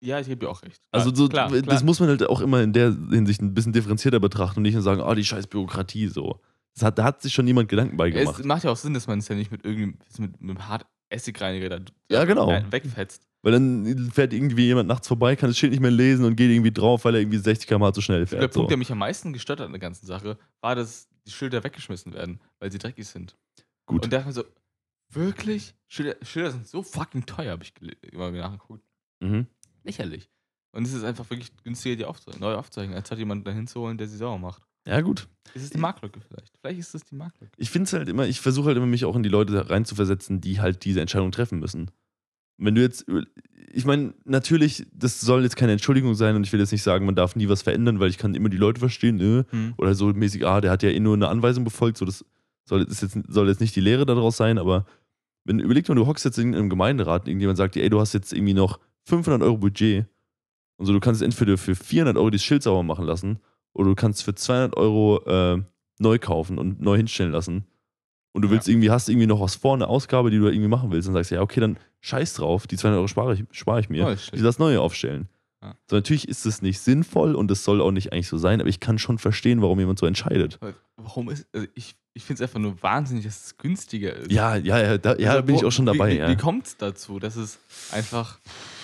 Ja, 0.01 0.19
ich 0.19 0.27
gebe 0.27 0.45
dir 0.45 0.49
auch 0.49 0.61
recht. 0.63 0.81
Also 0.91 1.15
so, 1.15 1.29
klar, 1.29 1.49
das 1.49 1.61
klar. 1.61 1.83
muss 1.83 1.99
man 2.01 2.09
halt 2.09 2.27
auch 2.27 2.41
immer 2.41 2.61
in 2.61 2.73
der 2.73 2.87
Hinsicht 3.09 3.41
ein 3.41 3.53
bisschen 3.53 3.71
differenzierter 3.71 4.19
betrachten 4.19 4.59
und 4.59 4.63
nicht 4.63 4.73
nur 4.73 4.83
sagen, 4.83 5.01
ah, 5.01 5.15
die 5.15 5.23
scheiß 5.23 5.47
Bürokratie 5.47 6.07
so. 6.07 6.41
Das 6.75 6.83
hat, 6.83 6.97
da 6.97 7.05
hat 7.05 7.21
sich 7.21 7.33
schon 7.33 7.45
niemand 7.45 7.69
Gedanken 7.69 7.95
bei 7.95 8.07
Ja, 8.07 8.19
gemacht. 8.19 8.39
Es 8.39 8.45
macht 8.45 8.63
ja 8.65 8.71
auch 8.71 8.75
Sinn, 8.75 8.93
dass 8.93 9.07
man 9.07 9.19
es 9.19 9.27
ja 9.29 9.35
nicht 9.35 9.51
mit 9.51 9.63
irgendeinem 9.63 9.97
mit, 10.17 10.41
mit 10.41 10.57
einem 10.57 10.67
hart 10.67 10.85
Essigreiniger 11.09 11.69
da 11.69 11.79
Ja, 12.11 12.25
genau. 12.25 12.49
wegfetzt. 12.69 13.25
Weil 13.43 13.51
dann 13.51 14.09
fährt 14.11 14.31
irgendwie 14.33 14.65
jemand 14.65 14.87
nachts 14.87 15.07
vorbei, 15.07 15.35
kann 15.35 15.49
das 15.49 15.57
Schild 15.57 15.71
nicht 15.73 15.81
mehr 15.81 15.91
lesen 15.91 16.23
und 16.25 16.35
geht 16.37 16.49
irgendwie 16.49 16.71
drauf, 16.71 17.03
weil 17.05 17.15
er 17.15 17.21
irgendwie 17.21 17.37
60 17.37 17.67
km 17.67 17.93
zu 17.93 18.01
schnell 18.01 18.19
Der 18.19 18.27
fährt. 18.27 18.41
Punkt, 18.41 18.53
So. 18.53 18.67
der 18.67 18.77
mich 18.77 18.91
am 18.91 18.97
meisten 18.99 19.33
gestört 19.33 19.59
hat 19.59 19.65
an 19.65 19.73
der 19.73 19.79
ganzen 19.81 20.05
Sache, 20.07 20.37
war, 20.61 20.75
dass 20.75 21.09
die 21.27 21.31
Schilder 21.31 21.61
weggeschmissen 21.63 22.13
werden, 22.13 22.39
weil 22.59 22.71
sie 22.71 22.77
dreckig 22.77 23.05
sind. 23.05 23.35
Gut. 23.85 24.03
Und 24.05 24.13
da 24.13 24.17
dachte 24.17 24.29
ich 24.31 24.35
mir 24.37 24.43
so, 24.43 24.49
wirklich? 25.09 25.75
Schilder, 25.87 26.15
Schilder 26.25 26.51
sind 26.51 26.67
so 26.67 26.83
fucking 26.83 27.25
teuer, 27.25 27.51
habe 27.51 27.63
ich 27.63 27.73
immer 28.13 28.31
nachgeguckt. 28.31 28.83
Mhm. 29.21 29.47
Lächerlich. 29.83 30.29
Und 30.71 30.85
es 30.87 30.93
ist 30.93 31.03
einfach 31.03 31.29
wirklich 31.29 31.51
günstiger, 31.63 31.95
die 31.97 32.05
aufzuhängen, 32.05 32.41
neu 32.41 32.55
aufzuhängen, 32.55 32.95
als 32.95 33.11
hat 33.11 33.19
jemand 33.19 33.45
dahin 33.45 33.67
zu 33.67 33.81
holen, 33.81 33.97
der 33.97 34.07
sie 34.07 34.17
sauber 34.17 34.39
macht. 34.39 34.63
Ja, 34.87 35.01
gut. 35.01 35.27
Ist 35.53 35.63
es 35.63 35.69
die 35.69 35.77
Marktlücke 35.77 36.19
vielleicht? 36.19 36.57
Vielleicht 36.59 36.79
ist 36.79 36.95
es 36.95 37.03
die 37.05 37.15
Marktlücke. 37.15 37.51
Ich 37.57 37.69
finde 37.69 37.85
es 37.87 37.93
halt 37.93 38.09
immer, 38.09 38.25
ich 38.25 38.41
versuche 38.41 38.67
halt 38.67 38.77
immer, 38.77 38.85
mich 38.85 39.05
auch 39.05 39.15
in 39.15 39.23
die 39.23 39.29
Leute 39.29 39.69
reinzuversetzen, 39.69 40.41
die 40.41 40.59
halt 40.59 40.83
diese 40.85 40.99
Entscheidung 41.01 41.31
treffen 41.31 41.59
müssen. 41.59 41.91
Wenn 42.57 42.75
du 42.75 42.81
jetzt, 42.81 43.05
ich 43.71 43.85
meine, 43.85 44.13
natürlich, 44.25 44.85
das 44.93 45.19
soll 45.21 45.43
jetzt 45.43 45.55
keine 45.55 45.71
Entschuldigung 45.71 46.13
sein 46.13 46.35
und 46.35 46.45
ich 46.45 46.53
will 46.53 46.59
jetzt 46.59 46.71
nicht 46.71 46.83
sagen, 46.83 47.05
man 47.05 47.15
darf 47.15 47.35
nie 47.35 47.49
was 47.49 47.61
verändern, 47.63 47.99
weil 47.99 48.09
ich 48.09 48.17
kann 48.17 48.35
immer 48.35 48.49
die 48.49 48.57
Leute 48.57 48.79
verstehen, 48.79 49.19
äh, 49.19 49.43
Hm. 49.49 49.73
oder 49.77 49.95
so 49.95 50.07
mäßig, 50.07 50.45
ah, 50.45 50.61
der 50.61 50.71
hat 50.71 50.83
ja 50.83 50.89
eh 50.89 50.99
nur 50.99 51.15
eine 51.15 51.27
Anweisung 51.29 51.63
befolgt, 51.63 51.97
so 51.97 52.05
das 52.05 52.23
soll, 52.65 52.81
jetzt, 52.81 53.17
soll 53.27 53.47
jetzt 53.49 53.59
nicht 53.61 53.75
die 53.75 53.81
Lehre 53.81 54.05
daraus 54.05 54.37
sein, 54.37 54.57
aber 54.57 54.85
wenn, 55.45 55.59
überleg 55.59 55.89
mal, 55.89 55.95
du 55.95 56.05
hockst 56.07 56.23
jetzt 56.25 56.37
in 56.37 56.55
einem 56.55 56.69
Gemeinderat 56.69 57.27
irgendjemand 57.27 57.57
sagt 57.57 57.75
dir, 57.75 57.83
ey, 57.83 57.89
du 57.89 57.99
hast 57.99 58.13
jetzt 58.13 58.31
irgendwie 58.31 58.53
noch 58.53 58.79
500 59.05 59.41
Euro 59.41 59.57
Budget 59.57 60.05
und 60.77 60.85
so, 60.85 60.93
du 60.93 60.99
kannst 60.99 61.21
entweder 61.21 61.57
für 61.57 61.75
400 61.75 62.15
Euro 62.17 62.29
das 62.29 62.43
Schild 62.43 62.63
sauber 62.63 62.83
machen 62.83 63.05
lassen 63.05 63.39
oder 63.73 63.89
du 63.89 63.95
kannst 63.95 64.23
für 64.23 64.35
200 64.35 64.77
Euro 64.77 65.21
äh, 65.25 65.61
neu 65.99 66.19
kaufen 66.19 66.57
und 66.57 66.79
neu 66.79 66.95
hinstellen 66.97 67.31
lassen 67.33 67.65
und 68.33 68.41
du 68.41 68.47
Ja. 68.49 68.53
willst 68.55 68.67
irgendwie, 68.67 68.91
hast 68.91 69.07
irgendwie 69.09 69.27
noch 69.27 69.39
was 69.39 69.55
vor, 69.55 69.73
eine 69.75 69.87
Ausgabe, 69.87 70.29
die 70.29 70.37
du 70.37 70.47
irgendwie 70.47 70.67
machen 70.67 70.91
willst 70.91 71.07
und 71.07 71.13
sagst, 71.13 71.31
ja, 71.31 71.41
okay, 71.41 71.59
dann 71.61 71.77
scheiß 72.01 72.33
drauf, 72.33 72.67
die 72.67 72.75
200 72.75 72.97
Euro 72.97 73.07
spare 73.07 73.33
ich, 73.33 73.43
spare 73.51 73.79
ich 73.79 73.89
mir, 73.89 74.11
ich 74.11 74.25
Schild. 74.25 74.43
das 74.43 74.59
Neue 74.59 74.81
aufstellen. 74.81 75.29
Ja. 75.63 75.75
So, 75.89 75.95
natürlich 75.95 76.27
ist 76.27 76.45
es 76.45 76.61
nicht 76.61 76.79
sinnvoll 76.79 77.35
und 77.35 77.49
es 77.49 77.63
soll 77.63 77.79
auch 77.81 77.91
nicht 77.91 78.11
eigentlich 78.11 78.27
so 78.27 78.37
sein, 78.37 78.59
aber 78.59 78.67
ich 78.69 78.81
kann 78.81 78.99
schon 78.99 79.17
verstehen, 79.17 79.61
warum 79.61 79.79
jemand 79.79 79.97
so 79.97 80.05
entscheidet. 80.05 80.59
Warum 80.97 81.29
ist. 81.29 81.47
Also 81.53 81.67
ich 81.73 81.95
ich 82.15 82.23
finde 82.25 82.43
es 82.43 82.47
einfach 82.47 82.59
nur 82.59 82.79
wahnsinnig, 82.83 83.25
dass 83.25 83.43
es 83.45 83.57
günstiger 83.57 84.13
ist. 84.15 84.31
Ja, 84.31 84.55
ja, 84.55 84.77
ja, 84.77 84.97
da, 84.99 85.15
ja, 85.15 85.15
da 85.15 85.29
Also 85.31 85.43
bin 85.47 85.55
ich 85.55 85.63
wo- 85.63 85.67
auch 85.67 85.71
schon 85.71 85.87
dabei, 85.87 86.11
Wie, 86.11 86.17
ja. 86.19 86.29
wie 86.29 86.35
kommt 86.35 86.67
es 86.67 86.77
dazu, 86.77 87.17
dass 87.17 87.35
es 87.37 87.57
einfach. 87.91 88.37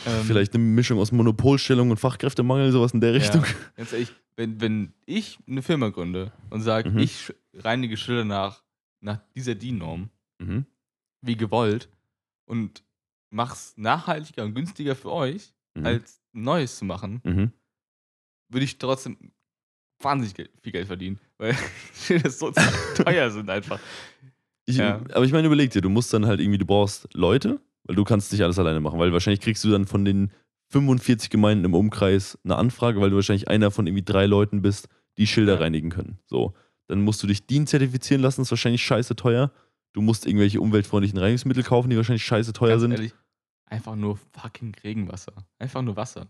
ähm, 0.08 0.24
Vielleicht 0.26 0.56
eine 0.56 0.64
Mischung 0.64 0.98
aus 0.98 1.12
Monopolstellung 1.12 1.92
und 1.92 1.98
Fachkräftemangel, 1.98 2.72
sowas 2.72 2.92
in 2.94 3.02
der 3.02 3.14
Richtung. 3.14 3.42
Ja, 3.44 3.48
ganz 3.78 3.94
ehrlich, 3.94 4.12
wenn, 4.36 4.60
wenn 4.62 4.94
ich 5.06 5.38
eine 5.48 5.62
Firma 5.62 5.90
gründe 5.90 6.32
und 6.50 6.62
sage, 6.64 6.90
Mhm. 6.90 6.98
ich 7.00 7.32
reinige 7.54 7.98
Schilder 7.98 8.26
nach, 8.26 8.64
nach 9.02 9.20
dieser 9.36 9.56
DIN-Norm, 9.56 10.10
Mhm. 10.42 10.66
wie 11.22 11.36
gewollt, 11.38 11.90
und 12.46 12.84
mach's 13.32 13.74
nachhaltiger 13.78 14.44
und 14.46 14.54
günstiger 14.56 14.96
für 14.96 15.12
euch, 15.12 15.54
Mhm. 15.76 15.86
als 15.86 16.22
Neues 16.34 16.78
zu 16.78 16.86
machen, 16.86 17.22
Mhm. 17.24 17.52
würde 18.50 18.64
ich 18.66 18.78
trotzdem 18.78 19.32
wahnsinnig 20.02 20.50
viel 20.62 20.72
Geld 20.72 20.88
verdienen. 20.88 21.20
Weil 21.38 21.54
Schilder 21.94 22.30
so 22.30 22.52
teuer 22.96 23.30
sind 23.30 23.50
einfach. 23.50 23.80
Ich, 24.66 24.78
Ja. 24.78 25.02
Aber 25.14 25.26
ich 25.26 25.32
meine, 25.32 25.48
überleg 25.48 25.72
dir, 25.72 25.82
du 25.82 25.90
musst 25.90 26.14
dann 26.14 26.26
halt 26.26 26.40
irgendwie, 26.40 26.58
du 26.58 26.66
brauchst 26.66 27.08
Leute, 27.14 27.60
weil 27.84 27.96
du 27.96 28.04
kannst 28.04 28.32
nicht 28.32 28.42
alles 28.44 28.58
alleine 28.60 28.80
machen, 28.80 29.00
weil 29.00 29.12
wahrscheinlich 29.14 29.42
kriegst 29.42 29.64
du 29.64 29.70
dann 29.72 29.86
von 29.86 30.06
den 30.06 30.32
45 30.72 31.30
Gemeinden 31.30 31.66
im 31.66 31.74
Umkreis 31.74 32.38
eine 32.44 32.56
Anfrage, 32.56 33.02
weil 33.02 33.10
du 33.10 33.16
wahrscheinlich 33.16 33.48
einer 33.48 33.72
von 33.72 33.88
irgendwie 33.88 34.04
drei 34.06 34.26
Leuten 34.28 34.62
bist, 34.62 34.88
die 35.18 35.28
Schilder 35.28 35.56
Ja. 35.56 35.60
reinigen 35.60 35.90
können. 35.90 36.20
So. 36.28 36.54
Dann 36.90 37.02
musst 37.02 37.24
du 37.24 37.28
dich 37.28 37.46
DIN 37.48 37.66
zertifizieren 37.68 38.22
lassen, 38.22 38.42
ist 38.42 38.52
wahrscheinlich 38.52 38.84
scheiße 38.84 39.16
teuer. 39.16 39.52
Du 39.94 40.02
musst 40.02 40.26
irgendwelche 40.28 40.60
umweltfreundlichen 40.60 41.18
Reinigungsmittel 41.18 41.64
kaufen, 41.64 41.90
die 41.90 41.96
wahrscheinlich 41.98 42.24
scheiße 42.26 42.52
teuer 42.52 42.72
Ganz 42.72 42.82
sind. 42.82 42.92
ehrlich, 42.92 43.14
einfach 43.66 43.96
nur 43.96 44.18
fucking 44.34 44.76
Regenwasser. 44.84 45.34
Einfach 45.60 45.82
nur 45.82 45.96
Wasser. 45.96 46.28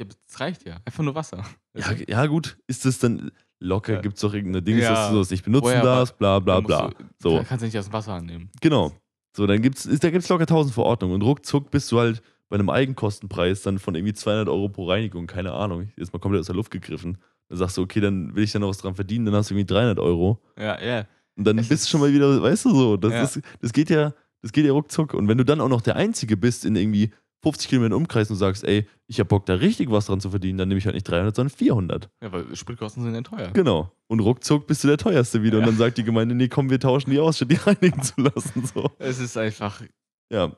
Ja, 0.00 0.06
das 0.06 0.40
reicht 0.40 0.66
ja. 0.66 0.80
Einfach 0.84 1.04
nur 1.04 1.14
Wasser. 1.14 1.44
Ja, 1.76 1.92
ja, 2.08 2.26
gut, 2.26 2.58
ist 2.66 2.84
das 2.84 2.98
dann 2.98 3.30
locker, 3.60 3.94
Ja. 3.94 4.00
gibt 4.00 4.16
es 4.16 4.22
doch 4.22 4.32
irgendeine 4.34 4.62
Dings, 4.62 4.82
Ja. 4.82 4.94
dass 4.94 5.10
du 5.10 5.18
das 5.18 5.30
nicht 5.30 5.44
benutzen 5.44 5.64
Woher 5.66 5.82
darfst, 5.82 6.18
bla 6.18 6.38
bla 6.40 6.60
bla. 6.60 6.88
Du, 6.88 7.04
So. 7.18 7.36
Kann- 7.36 7.46
Kannst 7.46 7.62
du 7.62 7.66
nicht 7.66 7.78
aus 7.78 7.84
dem 7.86 7.92
Wasser 7.92 8.14
annehmen. 8.14 8.50
Genau. 8.60 8.92
So, 9.36 9.46
dann 9.46 9.60
gibt's, 9.62 9.84
ist, 9.86 10.02
da 10.02 10.10
gibt 10.10 10.22
es 10.24 10.28
locker 10.30 10.46
1000 10.46 10.74
Verordnungen 10.74 11.14
und 11.16 11.22
ruckzuck 11.22 11.70
bist 11.70 11.92
du 11.92 12.00
halt 12.00 12.22
bei 12.48 12.56
einem 12.56 12.70
Eigenkostenpreis 12.70 13.62
dann 13.62 13.78
von 13.78 13.94
irgendwie 13.94 14.14
200 14.14 14.48
Euro 14.48 14.68
pro 14.70 14.88
Reinigung, 14.88 15.26
keine 15.26 15.52
Ahnung, 15.52 15.92
jetzt 15.96 16.12
mal 16.12 16.18
komplett 16.18 16.40
aus 16.40 16.46
der 16.46 16.56
Luft 16.56 16.70
gegriffen. 16.70 17.18
Dann 17.50 17.58
sagst 17.58 17.76
du, 17.76 17.82
okay, 17.82 18.00
dann 18.00 18.34
will 18.34 18.44
ich 18.44 18.52
da 18.52 18.58
noch 18.58 18.68
was 18.68 18.78
dran 18.78 18.94
verdienen, 18.94 19.26
dann 19.26 19.34
hast 19.34 19.50
du 19.50 19.54
irgendwie 19.54 19.66
300 19.74 19.98
Euro. 19.98 20.40
Ja, 20.58 20.80
ja. 20.82 21.04
Und 21.36 21.44
dann 21.44 21.58
Es 21.58 21.68
bist 21.68 21.84
du 21.84 21.90
schon 21.90 22.00
mal 22.00 22.12
wieder, 22.12 22.40
weißt 22.40 22.64
du 22.64 22.70
so, 22.74 22.96
das, 22.96 23.12
Ja. 23.12 23.22
ist, 23.24 23.40
das 23.60 23.72
geht 23.72 23.90
ja, 23.90 24.14
das 24.42 24.52
geht 24.52 24.64
ja 24.64 24.72
ruckzuck. 24.72 25.12
Und 25.14 25.28
wenn 25.28 25.36
du 25.36 25.44
dann 25.44 25.60
auch 25.60 25.68
noch 25.68 25.80
der 25.82 25.96
Einzige 25.96 26.36
bist 26.36 26.64
in 26.64 26.76
irgendwie 26.76 27.10
50 27.42 27.68
Kilometer 27.70 27.96
Umkreis 27.96 28.30
und 28.30 28.36
sagst, 28.36 28.64
ey, 28.64 28.86
ich 29.06 29.18
hab 29.18 29.28
Bock 29.28 29.46
da 29.46 29.54
richtig 29.54 29.90
was 29.90 30.06
dran 30.06 30.20
zu 30.20 30.30
verdienen, 30.30 30.58
dann 30.58 30.68
nehme 30.68 30.78
ich 30.78 30.84
halt 30.84 30.94
nicht 30.94 31.08
300, 31.08 31.34
sondern 31.34 31.54
400. 31.56 32.10
Ja, 32.22 32.30
weil 32.32 32.54
Spritkosten 32.54 33.02
sind 33.02 33.14
ja 33.14 33.22
teuer. 33.22 33.50
Genau. 33.52 33.90
Und 34.08 34.20
ruckzuck 34.20 34.66
bist 34.66 34.84
du 34.84 34.88
der 34.88 34.98
teuerste 34.98 35.42
wieder. 35.42 35.56
Und 35.58 35.62
Ja. 35.64 35.70
dann 35.70 35.78
sagt 35.78 35.96
die 35.98 36.04
Gemeinde, 36.04 36.34
nee, 36.34 36.48
komm, 36.48 36.68
wir 36.70 36.78
tauschen 36.78 37.10
die 37.10 37.18
aus, 37.18 37.36
statt 37.36 37.50
die 37.50 37.54
reinigen 37.66 38.02
zu 38.02 38.20
lassen. 38.20 38.64
So. 38.72 38.90
Es 38.98 39.18
ist 39.18 39.36
einfach. 39.36 39.82
Ja. 40.30 40.52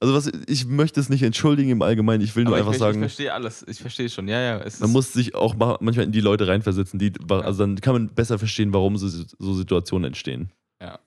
Also 0.00 0.14
was, 0.14 0.30
ich 0.46 0.64
möchte 0.66 1.00
es 1.00 1.08
nicht 1.08 1.22
entschuldigen 1.22 1.70
im 1.70 1.82
Allgemeinen, 1.82 2.22
ich 2.22 2.36
will 2.36 2.44
nur 2.44 2.52
Aber 2.56 2.60
einfach 2.60 2.72
ich, 2.72 2.78
ver- 2.78 2.86
ich 2.88 2.92
sagen, 2.94 3.00
verstehe 3.00 3.34
alles. 3.34 3.64
Ich 3.66 3.80
verstehe 3.80 4.08
schon. 4.08 4.28
Ja, 4.28 4.40
ja. 4.40 4.64
Man 4.78 4.92
muss 4.92 5.12
sich 5.12 5.34
auch 5.34 5.56
ma- 5.56 5.76
manchmal 5.80 6.06
in 6.06 6.12
die 6.12 6.20
Leute 6.20 6.46
reinversetzen, 6.46 6.98
die, 7.00 7.12
also 7.28 7.64
dann 7.64 7.80
kann 7.80 7.94
man 7.94 8.08
besser 8.08 8.38
verstehen, 8.38 8.72
warum 8.72 8.96
so, 8.96 9.08
so 9.08 9.54
Situationen 9.54 10.06
entstehen. 10.08 10.52
Ja. 10.80 11.00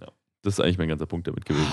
ja. 0.00 0.06
Das 0.42 0.54
ist 0.54 0.60
eigentlich 0.60 0.78
mein 0.78 0.88
ganzer 0.88 1.04
Punkt 1.06 1.26
damit 1.26 1.44
gewesen. 1.44 1.70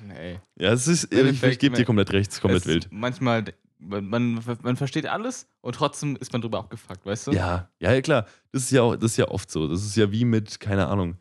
Mann, 0.00 0.10
ey. 0.12 0.40
Ja, 0.58 0.72
es 0.72 0.88
ist, 0.88 1.12
ich, 1.12 1.42
ich 1.42 1.58
gebe 1.58 1.76
dir 1.76 1.84
komplett 1.84 2.10
recht, 2.12 2.30
es 2.30 2.36
ist 2.36 2.40
komplett 2.40 2.64
wild. 2.66 2.88
Manchmal, 2.90 3.44
man, 3.78 4.06
man, 4.06 4.40
man 4.62 4.76
versteht 4.76 5.04
alles 5.06 5.46
und 5.60 5.74
trotzdem 5.74 6.16
ist 6.16 6.32
man 6.32 6.40
drüber 6.40 6.60
abgefuckt, 6.60 7.04
weißt 7.04 7.26
du? 7.26 7.32
Ja, 7.32 7.68
ja, 7.80 7.92
ja, 7.92 8.00
klar. 8.00 8.26
Das 8.52 8.62
ist 8.62 8.70
ja, 8.70 8.80
auch, 8.80 8.96
das 8.96 9.10
ist 9.10 9.16
ja 9.18 9.28
oft 9.28 9.50
so. 9.50 9.68
Das 9.68 9.84
ist 9.84 9.94
ja 9.96 10.10
wie 10.10 10.24
mit, 10.24 10.58
keine 10.58 10.86
Ahnung, 10.86 11.16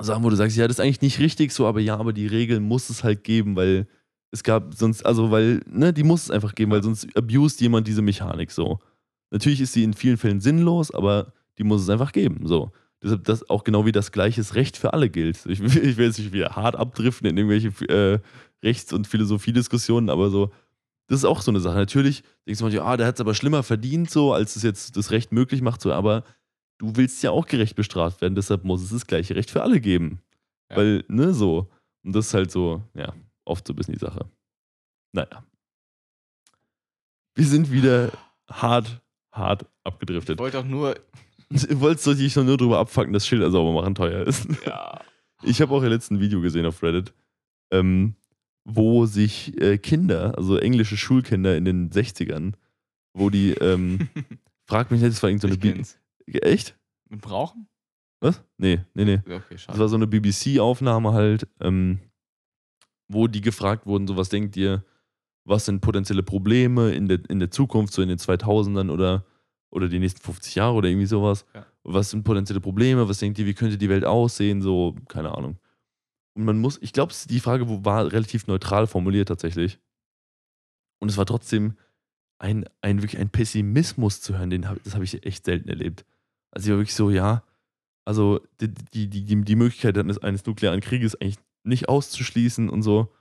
Sachen, 0.00 0.24
wo 0.24 0.30
du 0.30 0.36
sagst, 0.36 0.56
ja, 0.56 0.66
das 0.66 0.76
ist 0.78 0.80
eigentlich 0.80 1.02
nicht 1.02 1.18
richtig 1.18 1.52
so, 1.52 1.66
aber 1.66 1.80
ja, 1.80 1.96
aber 1.96 2.12
die 2.12 2.26
Regeln 2.26 2.62
muss 2.62 2.88
es 2.90 3.04
halt 3.04 3.24
geben, 3.24 3.56
weil 3.56 3.86
es 4.30 4.42
gab 4.42 4.74
sonst, 4.74 5.04
also 5.04 5.30
weil, 5.30 5.60
ne, 5.68 5.92
die 5.92 6.02
muss 6.04 6.24
es 6.24 6.30
einfach 6.30 6.54
geben, 6.54 6.72
weil 6.72 6.82
sonst 6.82 7.06
abused 7.16 7.60
jemand 7.60 7.86
diese 7.86 8.00
Mechanik 8.02 8.50
so. 8.50 8.78
Natürlich 9.30 9.60
ist 9.60 9.72
sie 9.74 9.84
in 9.84 9.92
vielen 9.94 10.16
Fällen 10.16 10.40
sinnlos, 10.40 10.90
aber 10.90 11.32
die 11.58 11.64
muss 11.64 11.82
es 11.82 11.90
einfach 11.90 12.12
geben, 12.12 12.46
so. 12.46 12.70
Deshalb 13.02 13.24
das 13.24 13.50
auch 13.50 13.64
genau 13.64 13.84
wie 13.84 13.92
das 13.92 14.12
gleiches 14.12 14.54
Recht 14.54 14.76
für 14.76 14.92
alle 14.92 15.10
gilt. 15.10 15.44
Ich, 15.46 15.60
will- 15.60 15.84
ich 15.90 15.96
will 15.96 16.06
jetzt 16.06 16.18
nicht 16.18 16.32
wieder 16.32 16.50
hart 16.56 16.76
abdriften 16.76 17.28
in 17.28 17.36
irgendwelche 17.36 17.68
äh, 17.92 18.18
Rechts- 18.64 18.92
und 18.92 19.06
Philosophiediskussionen, 19.08 20.08
aber 20.08 20.30
so, 20.30 20.50
das 21.08 21.18
ist 21.18 21.24
auch 21.24 21.42
so 21.42 21.50
eine 21.50 21.60
Sache. 21.60 21.76
Natürlich 21.76 22.22
denkst 22.46 22.60
du 22.60 22.64
manchmal, 22.64 22.86
ah, 22.86 22.96
der 22.96 23.06
hat 23.08 23.16
es 23.16 23.20
aber 23.20 23.34
schlimmer 23.34 23.62
verdient, 23.62 24.08
so, 24.10 24.32
als 24.32 24.56
es 24.56 24.62
jetzt 24.62 24.96
das 24.96 25.10
Recht 25.10 25.32
möglich 25.32 25.60
macht, 25.60 25.80
so, 25.82 25.92
aber 25.92 26.22
du 26.82 26.96
willst 26.96 27.22
ja 27.22 27.30
auch 27.30 27.46
gerecht 27.46 27.76
bestraft 27.76 28.20
werden, 28.20 28.34
deshalb 28.34 28.64
muss 28.64 28.82
es 28.82 28.90
das 28.90 29.06
gleiche 29.06 29.36
Recht 29.36 29.50
für 29.50 29.62
alle 29.62 29.80
geben. 29.80 30.20
Ja. 30.68 30.78
Weil, 30.78 31.04
ne, 31.06 31.32
so. 31.32 31.70
Und 32.02 32.14
das 32.14 32.26
ist 32.26 32.34
halt 32.34 32.50
so, 32.50 32.82
ja, 32.94 33.14
oft 33.44 33.66
so 33.66 33.72
ein 33.72 33.76
bisschen 33.76 33.94
die 33.94 34.00
Sache. 34.00 34.28
Naja. 35.12 35.44
Wir 37.36 37.46
sind 37.46 37.70
wieder 37.70 38.10
hart, 38.50 39.00
hart 39.30 39.64
Ich 39.64 39.68
abgedriftet. 39.84 40.38
wollte 40.40 40.58
auch 40.58 40.64
nur. 40.64 40.96
Du 41.48 41.80
wolltest 41.80 42.06
doch 42.06 42.14
dich 42.14 42.34
nur 42.34 42.56
drüber 42.56 42.78
abfucken, 42.78 43.12
dass 43.12 43.26
Schilder 43.26 43.50
sauber 43.50 43.72
machen 43.80 43.94
teuer 43.94 44.26
ist. 44.26 44.48
Ja. 44.66 45.00
Ich 45.42 45.60
habe 45.60 45.74
auch 45.74 45.82
letzten 45.90 46.18
Video 46.18 46.40
gesehen 46.40 46.66
auf 46.66 46.82
Reddit, 46.82 47.12
ähm, 47.70 48.14
wo 48.64 49.06
sich 49.06 49.60
äh, 49.60 49.76
Kinder, 49.78 50.36
also 50.36 50.56
englische 50.56 50.96
Schulkinder 50.96 51.56
in 51.56 51.64
den 51.64 51.90
60ern, 51.90 52.54
wo 53.12 53.28
die, 53.28 53.52
ähm, 53.52 54.08
frag 54.66 54.90
mich 54.90 55.00
nicht, 55.00 55.12
das 55.12 55.22
war 55.22 55.30
irgendeine 55.30 55.54
ich 55.54 55.60
so 55.60 55.68
eine 55.68 55.76
Echt? 56.26 56.76
Mit 57.08 57.20
Brauchen? 57.20 57.68
Was? 58.20 58.42
Nee, 58.56 58.80
nee, 58.94 59.04
nee. 59.04 59.18
Okay, 59.18 59.56
Das 59.66 59.78
war 59.78 59.88
so 59.88 59.96
eine 59.96 60.06
BBC-Aufnahme 60.06 61.12
halt, 61.12 61.48
ähm, 61.60 61.98
wo 63.08 63.26
die 63.26 63.40
gefragt 63.40 63.86
wurden, 63.86 64.06
so 64.06 64.16
was 64.16 64.28
denkt 64.28 64.56
ihr, 64.56 64.84
was 65.44 65.64
sind 65.64 65.80
potenzielle 65.80 66.22
Probleme 66.22 66.92
in 66.92 67.08
der, 67.08 67.18
in 67.28 67.40
der 67.40 67.50
Zukunft, 67.50 67.92
so 67.92 68.00
in 68.00 68.08
den 68.08 68.18
2000ern 68.18 68.90
oder, 68.90 69.26
oder 69.70 69.88
die 69.88 69.98
nächsten 69.98 70.22
50 70.22 70.54
Jahre 70.54 70.74
oder 70.74 70.88
irgendwie 70.88 71.06
sowas. 71.06 71.44
Ja. 71.52 71.66
Was 71.82 72.10
sind 72.10 72.22
potenzielle 72.22 72.60
Probleme, 72.60 73.08
was 73.08 73.18
denkt 73.18 73.40
ihr, 73.40 73.46
wie 73.46 73.54
könnte 73.54 73.76
die 73.76 73.88
Welt 73.88 74.04
aussehen, 74.04 74.62
so, 74.62 74.94
keine 75.08 75.36
Ahnung. 75.36 75.58
Und 76.34 76.44
man 76.44 76.58
muss, 76.58 76.78
ich 76.80 76.92
glaube, 76.92 77.12
die 77.28 77.40
Frage 77.40 77.84
war 77.84 78.12
relativ 78.12 78.46
neutral 78.46 78.86
formuliert 78.86 79.28
tatsächlich. 79.28 79.80
Und 81.00 81.10
es 81.10 81.16
war 81.16 81.26
trotzdem 81.26 81.76
ein, 82.42 82.64
ein 82.80 83.02
wirklich 83.02 83.20
ein 83.20 83.30
Pessimismus 83.30 84.20
zu 84.20 84.36
hören, 84.36 84.50
den 84.50 84.68
hab, 84.68 84.82
das 84.82 84.94
habe 84.94 85.04
ich 85.04 85.24
echt 85.24 85.44
selten 85.44 85.68
erlebt. 85.68 86.04
Also 86.50 86.66
ich 86.66 86.70
war 86.72 86.78
wirklich 86.78 86.94
so, 86.94 87.08
ja, 87.10 87.44
also 88.04 88.40
die, 88.60 88.68
die, 88.92 89.08
die, 89.08 89.42
die, 89.42 89.56
Möglichkeit 89.56 89.96
eines, 89.96 90.18
eines 90.18 90.44
nuklearen 90.44 90.80
Krieges 90.80 91.14
eigentlich 91.20 91.38
nicht 91.62 91.88
auszuschließen 91.88 92.68
und 92.68 92.82
so. 92.82 93.12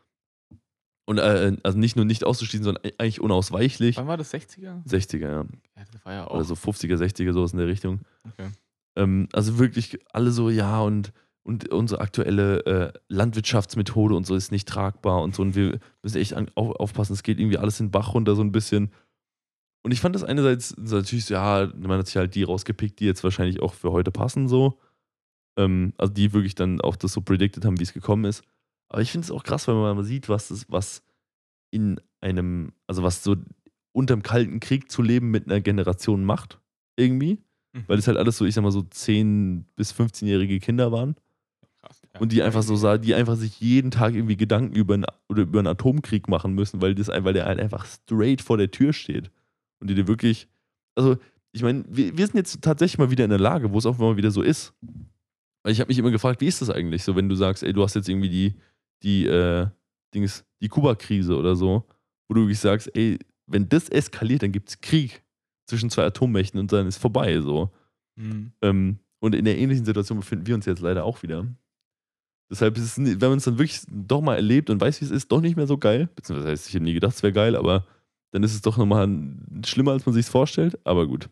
Und 1.06 1.20
äh, 1.20 1.56
also 1.62 1.78
nicht 1.78 1.96
nur 1.96 2.06
nicht 2.06 2.24
auszuschließen, 2.24 2.64
sondern 2.64 2.84
eigentlich 2.98 3.22
unausweichlich. 3.22 3.98
Wann 3.98 4.08
war 4.08 4.18
das? 4.18 4.34
60er? 4.34 4.84
60er, 4.88 5.20
ja. 5.20 5.46
Ja, 5.78 5.86
das 5.92 6.06
war 6.06 6.14
ja 6.14 6.28
auch. 6.28 6.36
Oder 6.36 6.44
so 6.44 6.56
50er, 6.56 6.96
60er, 6.96 7.34
sowas 7.34 7.52
in 7.52 7.60
der 7.60 7.68
Richtung. 7.68 8.00
Okay. 8.28 8.50
Ähm, 8.96 9.30
also 9.34 9.60
wirklich 9.60 10.00
alle 10.14 10.32
so, 10.32 10.50
ja, 10.50 10.82
und, 10.82 11.14
und 11.44 11.70
unsere 11.70 12.02
aktuelle 12.02 12.66
äh, 12.66 12.94
Landwirtschaftsmethode 13.08 14.16
und 14.16 14.26
so 14.26 14.36
ist 14.36 14.52
nicht 14.52 14.68
tragbar 14.68 15.22
und 15.22 15.36
so. 15.36 15.44
Und 15.44 15.56
wir 15.56 15.80
müssen 16.02 16.18
echt 16.18 16.34
an, 16.34 16.50
auf, 16.56 16.76
aufpassen, 16.78 17.14
es 17.14 17.24
geht 17.24 17.40
irgendwie 17.40 17.60
alles 17.60 17.80
in 17.80 17.88
den 17.88 17.92
Bach 17.92 18.16
runter, 18.16 18.36
so 18.36 18.42
ein 18.42 18.52
bisschen. 18.52 18.92
Und 19.84 19.92
ich 19.92 20.00
fand 20.00 20.16
das 20.16 20.24
einerseits 20.24 20.76
natürlich 20.78 21.30
ja, 21.30 21.72
man 21.76 22.00
hat 22.00 22.08
sich 22.08 22.18
halt 22.18 22.36
die 22.36 22.44
rausgepickt, 22.44 23.00
die 23.00 23.06
jetzt 23.06 23.24
wahrscheinlich 23.24 23.62
auch 23.62 23.74
für 23.74 23.92
heute 23.92 24.12
passen, 24.12 24.48
so. 24.48 24.80
Ähm, 25.58 25.94
also 25.98 26.14
die 26.14 26.34
wirklich 26.34 26.56
dann 26.56 26.82
auch 26.82 26.96
das 26.96 27.14
so 27.14 27.22
predicted 27.22 27.66
haben, 27.66 27.80
wie 27.80 27.84
es 27.84 27.94
gekommen 27.94 28.26
ist. 28.26 28.44
Aber 28.90 29.02
ich 29.02 29.12
finde 29.12 29.26
es 29.26 29.32
auch 29.32 29.44
krass, 29.44 29.68
wenn 29.68 29.76
man 29.76 29.96
mal 29.96 30.04
sieht, 30.04 30.30
was 30.30 30.50
das, 30.50 30.66
was 30.70 31.04
in 31.72 32.00
einem, 32.20 32.74
also 32.88 33.04
was 33.04 33.24
so 33.24 33.36
unterm 33.94 34.22
Kalten 34.22 34.60
Krieg 34.60 34.92
zu 34.92 35.02
leben 35.02 35.32
mit 35.32 35.48
einer 35.48 35.62
Generation 35.62 36.24
macht, 36.24 36.60
irgendwie. 36.96 37.40
Mhm. 37.74 37.84
Weil 37.88 38.00
es 38.00 38.08
halt 38.08 38.18
alles 38.18 38.38
so, 38.38 38.46
ich 38.46 38.54
sag 38.54 38.64
mal, 38.64 38.72
so 38.72 38.82
10- 38.82 39.64
bis 39.76 39.94
15-jährige 39.94 40.60
Kinder 40.60 40.92
waren. 40.92 41.16
Krass. 41.82 42.02
Ja. 42.14 42.20
Und 42.20 42.32
die 42.32 42.44
einfach 42.44 42.64
so 42.64 42.76
sah, 42.76 42.98
die 42.98 43.16
einfach 43.16 43.36
sich 43.36 43.60
jeden 43.60 43.92
Tag 43.92 44.14
irgendwie 44.14 44.38
Gedanken 44.38 44.76
über 44.76 44.94
einen, 44.94 45.06
oder 45.30 45.44
über 45.44 45.60
einen 45.60 45.68
Atomkrieg 45.68 46.28
machen 46.28 46.54
müssen, 46.54 46.82
weil, 46.82 46.94
das, 46.94 47.08
weil 47.08 47.34
der 47.34 47.46
halt 47.46 47.60
einfach 47.60 47.86
straight 47.86 48.42
vor 48.42 48.58
der 48.58 48.72
Tür 48.72 48.94
steht. 48.94 49.32
Und 49.82 49.90
die 49.90 49.96
dir 49.96 50.08
wirklich, 50.08 50.48
also 50.96 51.18
ich 51.52 51.64
meine, 51.64 51.84
wir, 51.90 52.18
wir 52.18 52.26
sind 52.26 52.38
jetzt 52.38 52.62
tatsächlich 52.62 52.98
mal 52.98 53.12
wieder 53.12 53.26
in 53.26 53.30
der 53.30 53.40
Lage, 53.40 53.72
wo 53.74 53.78
es 53.78 53.86
auch 53.86 53.98
mal 53.98 54.16
wieder 54.16 54.32
so 54.32 54.42
ist. 54.42 54.74
Weil 55.64 55.74
ich 55.74 55.80
habe 55.80 55.90
mich 55.90 55.98
immer 55.98 56.12
gefragt, 56.12 56.40
wie 56.42 56.48
ist 56.48 56.62
das 56.62 56.70
eigentlich 56.70 57.04
so, 57.04 57.16
wenn 57.16 57.28
du 57.28 57.36
sagst, 57.36 57.64
ey, 57.64 57.74
du 57.74 57.84
hast 57.84 57.96
jetzt 57.96 58.08
irgendwie 58.08 58.30
die, 58.30 58.56
die, 59.04 59.26
äh, 59.26 59.68
Dings, 60.14 60.46
die 60.62 60.70
Kuba-Krise 60.70 61.36
oder 61.36 61.56
so, 61.56 61.86
wo 62.28 62.36
du 62.36 62.42
wirklich 62.42 62.60
sagst, 62.60 62.90
ey, 62.96 63.20
wenn 63.48 63.70
das 63.70 63.90
eskaliert, 63.90 64.44
dann 64.44 64.52
gibt 64.52 64.70
es 64.70 64.82
Krieg 64.82 65.24
zwischen 65.68 65.90
zwei 65.90 66.06
Atommächten 66.06 66.60
und 66.60 66.72
dann 66.72 66.88
ist 66.88 66.98
vorbei, 66.98 67.40
so. 67.42 67.72
Mhm. 68.16 68.52
Ähm, 68.62 69.00
und 69.20 69.36
in 69.36 69.46
der 69.46 69.58
ähnlichen 69.58 69.86
Situation 69.86 70.20
befinden 70.20 70.48
wir 70.48 70.56
uns 70.56 70.66
jetzt 70.66 70.82
leider 70.82 71.06
auch 71.06 71.22
wieder. 71.24 71.46
Deshalb 72.50 72.76
ist 72.78 72.98
es, 72.98 72.98
wenn 72.98 73.30
man 73.30 73.38
es 73.38 73.46
dann 73.46 73.58
wirklich 73.58 73.82
doch 73.88 74.22
mal 74.22 74.36
erlebt 74.36 74.70
und 74.70 74.82
weiß, 74.82 75.00
wie 75.00 75.06
es 75.06 75.12
ist, 75.12 75.32
doch 75.32 75.40
nicht 75.40 75.56
mehr 75.56 75.68
so 75.68 75.78
geil. 75.78 76.10
Beziehungsweise 76.16 76.52
heißt, 76.52 76.68
ich 76.68 76.74
hätte 76.74 76.84
nie 76.84 76.94
gedacht, 76.94 77.16
es 77.16 77.24
wäre 77.24 77.32
geil, 77.32 77.56
aber 77.56 77.86
dann 78.32 78.44
ist 78.44 78.54
es 78.54 78.62
doch 78.62 78.78
nochmal 78.78 79.08
schlimmer, 79.66 79.92
als 79.92 80.06
man 80.06 80.14
sich 80.14 80.26
vorstellt. 80.26 80.80
Aber 80.86 81.08
gut. 81.08 81.30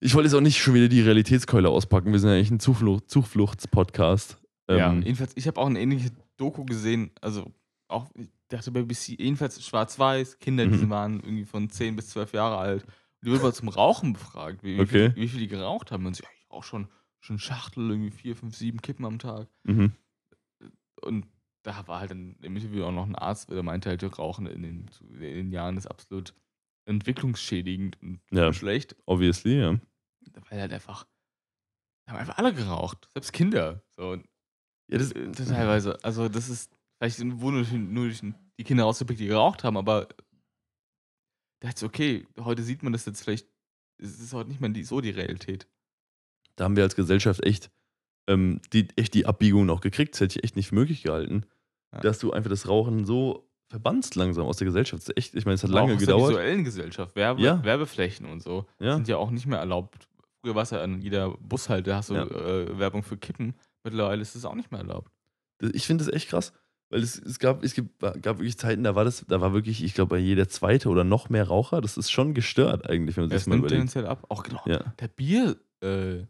Ich 0.00 0.14
wollte 0.14 0.26
jetzt 0.28 0.34
auch 0.34 0.40
nicht 0.40 0.58
schon 0.58 0.74
wieder 0.74 0.88
die 0.88 1.00
Realitätskeule 1.00 1.68
auspacken. 1.68 2.12
Wir 2.12 2.18
sind 2.18 2.28
ja 2.30 2.36
eigentlich 2.36 2.50
ein 2.50 2.60
Zuflucht, 2.60 3.10
Zufluchts-Podcast. 3.10 4.38
ja, 4.68 4.92
Ähm, 4.92 5.02
jedenfalls, 5.02 5.32
ich 5.36 5.46
habe 5.46 5.60
auch 5.60 5.66
eine 5.66 5.80
ähnliche 5.80 6.10
Doku 6.36 6.64
gesehen, 6.64 7.10
also 7.20 7.50
auch, 7.88 8.06
ich 8.14 8.28
dachte 8.48 8.70
bei 8.72 8.82
BBC, 8.82 9.18
jedenfalls 9.18 9.64
schwarz-weiß, 9.64 10.38
Kinder, 10.38 10.66
die 10.66 10.76
Mhm. 10.84 10.90
waren 10.90 11.14
irgendwie 11.20 11.44
von 11.44 11.70
10 11.70 11.96
bis 11.96 12.08
12 12.08 12.32
Jahre 12.34 12.58
alt. 12.58 12.82
Und 12.84 12.92
die 13.24 13.30
wurden 13.30 13.42
mal 13.42 13.54
zum 13.54 13.68
Rauchen 13.68 14.12
befragt, 14.12 14.62
wie, 14.62 14.76
wie, 14.76 14.80
Okay. 14.80 15.10
viel, 15.12 15.16
wie 15.22 15.28
viel 15.28 15.40
die 15.40 15.48
geraucht 15.48 15.90
haben. 15.92 16.04
Und 16.04 16.14
sie, 16.14 16.22
ja, 16.24 16.28
ich 16.38 16.50
rauche 16.52 16.66
schon, 16.66 16.88
schon 17.20 17.38
Schachtel, 17.38 17.88
irgendwie 17.90 18.10
4, 18.10 18.36
5, 18.36 18.54
7 18.54 18.82
Kippen 18.82 19.04
am 19.06 19.18
Tag. 19.18 19.48
mhm. 19.64 19.92
Und 21.02 21.26
da 21.66 21.86
war 21.88 21.98
halt 22.00 22.12
dann 22.12 22.36
im 22.42 22.56
Interview 22.56 22.84
auch 22.84 22.92
noch 22.92 23.06
ein 23.06 23.16
Arzt, 23.16 23.50
der 23.50 23.62
meinte 23.62 23.88
halt, 23.88 24.18
Rauchen 24.18 24.46
in 24.46 24.62
den, 24.62 24.90
in 25.10 25.20
den 25.20 25.50
Jahren 25.50 25.76
ist 25.76 25.86
absolut 25.86 26.32
entwicklungsschädigend 26.88 28.00
und 28.00 28.20
Ja. 28.30 28.52
schlecht. 28.52 28.94
Obviously, 29.04 29.58
ja. 29.58 29.80
Weil 30.48 30.60
halt 30.60 30.72
einfach, 30.72 31.06
da 32.06 32.12
haben 32.12 32.20
einfach 32.20 32.38
alle 32.38 32.54
geraucht, 32.54 33.08
selbst 33.12 33.32
Kinder. 33.32 33.82
So, 33.96 34.14
Ja, 34.88 34.98
das, 34.98 35.10
äh, 35.10 35.32
teilweise. 35.32 36.02
Also 36.04 36.28
das 36.28 36.48
ist, 36.48 36.72
vielleicht 36.98 37.18
wurden 37.40 37.62
nur, 37.62 37.78
nur 37.78 38.04
durch 38.04 38.20
die 38.20 38.64
Kinder 38.64 38.84
rausgepickt, 38.84 39.18
die 39.18 39.26
geraucht 39.26 39.64
haben, 39.64 39.76
aber 39.76 40.08
da 41.60 41.70
ist 41.70 41.82
okay, 41.82 42.28
heute 42.38 42.62
sieht 42.62 42.84
man 42.84 42.92
das 42.92 43.06
jetzt 43.06 43.22
vielleicht 43.22 43.48
es 43.98 44.20
ist 44.20 44.32
heute 44.34 44.50
nicht 44.50 44.60
mehr 44.60 44.84
so 44.84 45.00
die 45.00 45.10
Realität. 45.10 45.66
Da 46.56 46.64
haben 46.64 46.76
wir 46.76 46.82
als 46.82 46.96
Gesellschaft 46.96 47.42
echt, 47.44 47.70
ähm, 48.28 48.60
die, 48.72 48.88
echt 48.96 49.14
die 49.14 49.24
Abbiegung 49.24 49.64
noch 49.66 49.80
gekriegt. 49.80 50.14
Das 50.14 50.20
hätte 50.20 50.38
ich 50.38 50.44
echt 50.44 50.54
nicht 50.54 50.68
für 50.68 50.74
möglich 50.74 51.02
gehalten. 51.02 51.46
Ja. 51.96 52.00
Dass 52.02 52.18
du 52.18 52.32
einfach 52.32 52.50
das 52.50 52.68
Rauchen 52.68 53.04
so 53.04 53.48
verbannst 53.68 54.14
langsam 54.14 54.46
aus 54.46 54.58
der 54.58 54.66
Gesellschaft. 54.66 55.02
Das 55.02 55.08
ist 55.08 55.16
echt, 55.16 55.34
ich 55.34 55.44
meine, 55.44 55.54
es 55.56 55.62
hat 55.64 55.70
Aber 55.70 55.80
lange 55.80 55.92
auch 55.92 55.96
aus 55.96 56.00
gedauert. 56.00 56.22
der 56.22 56.38
visuellen 56.38 56.64
Gesellschaft, 56.64 57.16
Werbe, 57.16 57.42
Ja. 57.42 57.64
Werbeflächen 57.64 58.26
und 58.26 58.40
so 58.42 58.66
Ja. 58.78 58.94
sind 58.94 59.08
ja 59.08 59.16
auch 59.16 59.30
nicht 59.30 59.46
mehr 59.46 59.58
erlaubt. 59.58 60.08
Früher 60.42 60.54
war 60.54 60.62
es 60.62 60.70
ja 60.70 60.80
an 60.82 61.00
jeder 61.00 61.30
Bushalte, 61.40 61.94
hast 61.96 62.10
du 62.10 62.14
Ja. 62.14 62.24
äh, 62.26 62.78
Werbung 62.78 63.02
für 63.02 63.16
Kippen. 63.16 63.54
Mittlerweile 63.82 64.22
ist 64.22 64.36
es 64.36 64.44
auch 64.44 64.54
nicht 64.54 64.70
mehr 64.70 64.80
erlaubt. 64.80 65.10
Ich 65.72 65.86
finde 65.86 66.04
das 66.04 66.12
echt 66.14 66.28
krass. 66.28 66.52
Weil 66.88 67.02
es, 67.02 67.18
es, 67.18 67.40
gab, 67.40 67.64
es 67.64 67.74
gibt, 67.74 67.98
gab 67.98 68.38
wirklich 68.38 68.56
Zeiten, 68.56 68.84
da 68.84 68.94
war 68.94 69.04
das, 69.04 69.24
da 69.26 69.40
war 69.40 69.52
wirklich, 69.52 69.82
ich 69.82 69.94
glaube, 69.94 70.10
bei 70.10 70.18
jeder 70.18 70.48
zweite 70.48 70.88
oder 70.88 71.02
noch 71.02 71.28
mehr 71.30 71.48
Raucher. 71.48 71.80
Das 71.80 71.96
ist 71.96 72.12
schon 72.12 72.32
gestört 72.32 72.88
eigentlich, 72.88 73.16
wenn 73.16 73.24
man 73.24 73.30
sich 73.30 73.36
Es 73.38 73.42
das 73.42 73.48
mal 73.48 73.54
nimmt 73.56 73.64
überlegt. 73.72 73.92
tendenziell 73.92 74.06
ab. 74.06 74.24
Auch 74.28 74.44
genau. 74.44 74.60
Ja. 74.66 74.94
Der 75.00 75.08
Bierverbrauch 75.08 76.22
äh, 76.22 76.26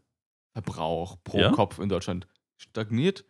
Verbrauch 0.55 1.17
pro 1.25 1.39
Ja? 1.39 1.51
Kopf 1.51 1.79
in 1.79 1.91
Deutschland 1.91 2.27
stagniert, 2.57 3.25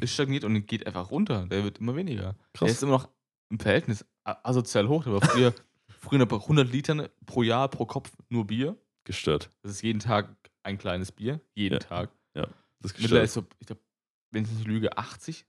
ist 0.00 0.12
stagniert 0.14 0.44
und 0.44 0.66
geht 0.66 0.86
einfach 0.86 1.10
runter. 1.10 1.46
Der 1.46 1.64
wird 1.64 1.78
immer 1.78 1.96
weniger. 1.96 2.22
Der 2.32 2.36
Krass. 2.54 2.70
ist 2.72 2.82
immer 2.82 2.92
noch 2.92 3.08
im 3.50 3.58
Verhältnis 3.58 4.04
asozial 4.24 4.88
hoch. 4.88 5.04
Der 5.04 5.12
war 5.14 5.20
früher, 5.20 5.54
früher 5.88 6.26
bei 6.26 6.36
100 6.36 6.70
Litern 6.70 7.08
pro 7.26 7.42
Jahr 7.42 7.68
pro 7.68 7.86
Kopf 7.86 8.10
nur 8.28 8.46
Bier. 8.46 8.76
Gestört. 9.04 9.50
Das 9.62 9.72
ist 9.72 9.82
jeden 9.82 9.98
Tag 10.00 10.36
ein 10.62 10.78
kleines 10.78 11.10
Bier. 11.12 11.40
Jeden 11.54 11.74
Ja. 11.74 11.78
Tag. 11.80 12.10
Das 12.82 12.92
ist 12.92 12.98
Mittlerweile 13.00 13.22
gestört. 13.22 13.24
ist 13.24 13.34
so, 13.34 13.44
ich 13.58 13.66
glaube, 13.66 13.82
wenn 14.30 14.44
ich 14.44 14.50
nicht 14.52 14.66
lüge, 14.66 14.96
80. 14.96 15.44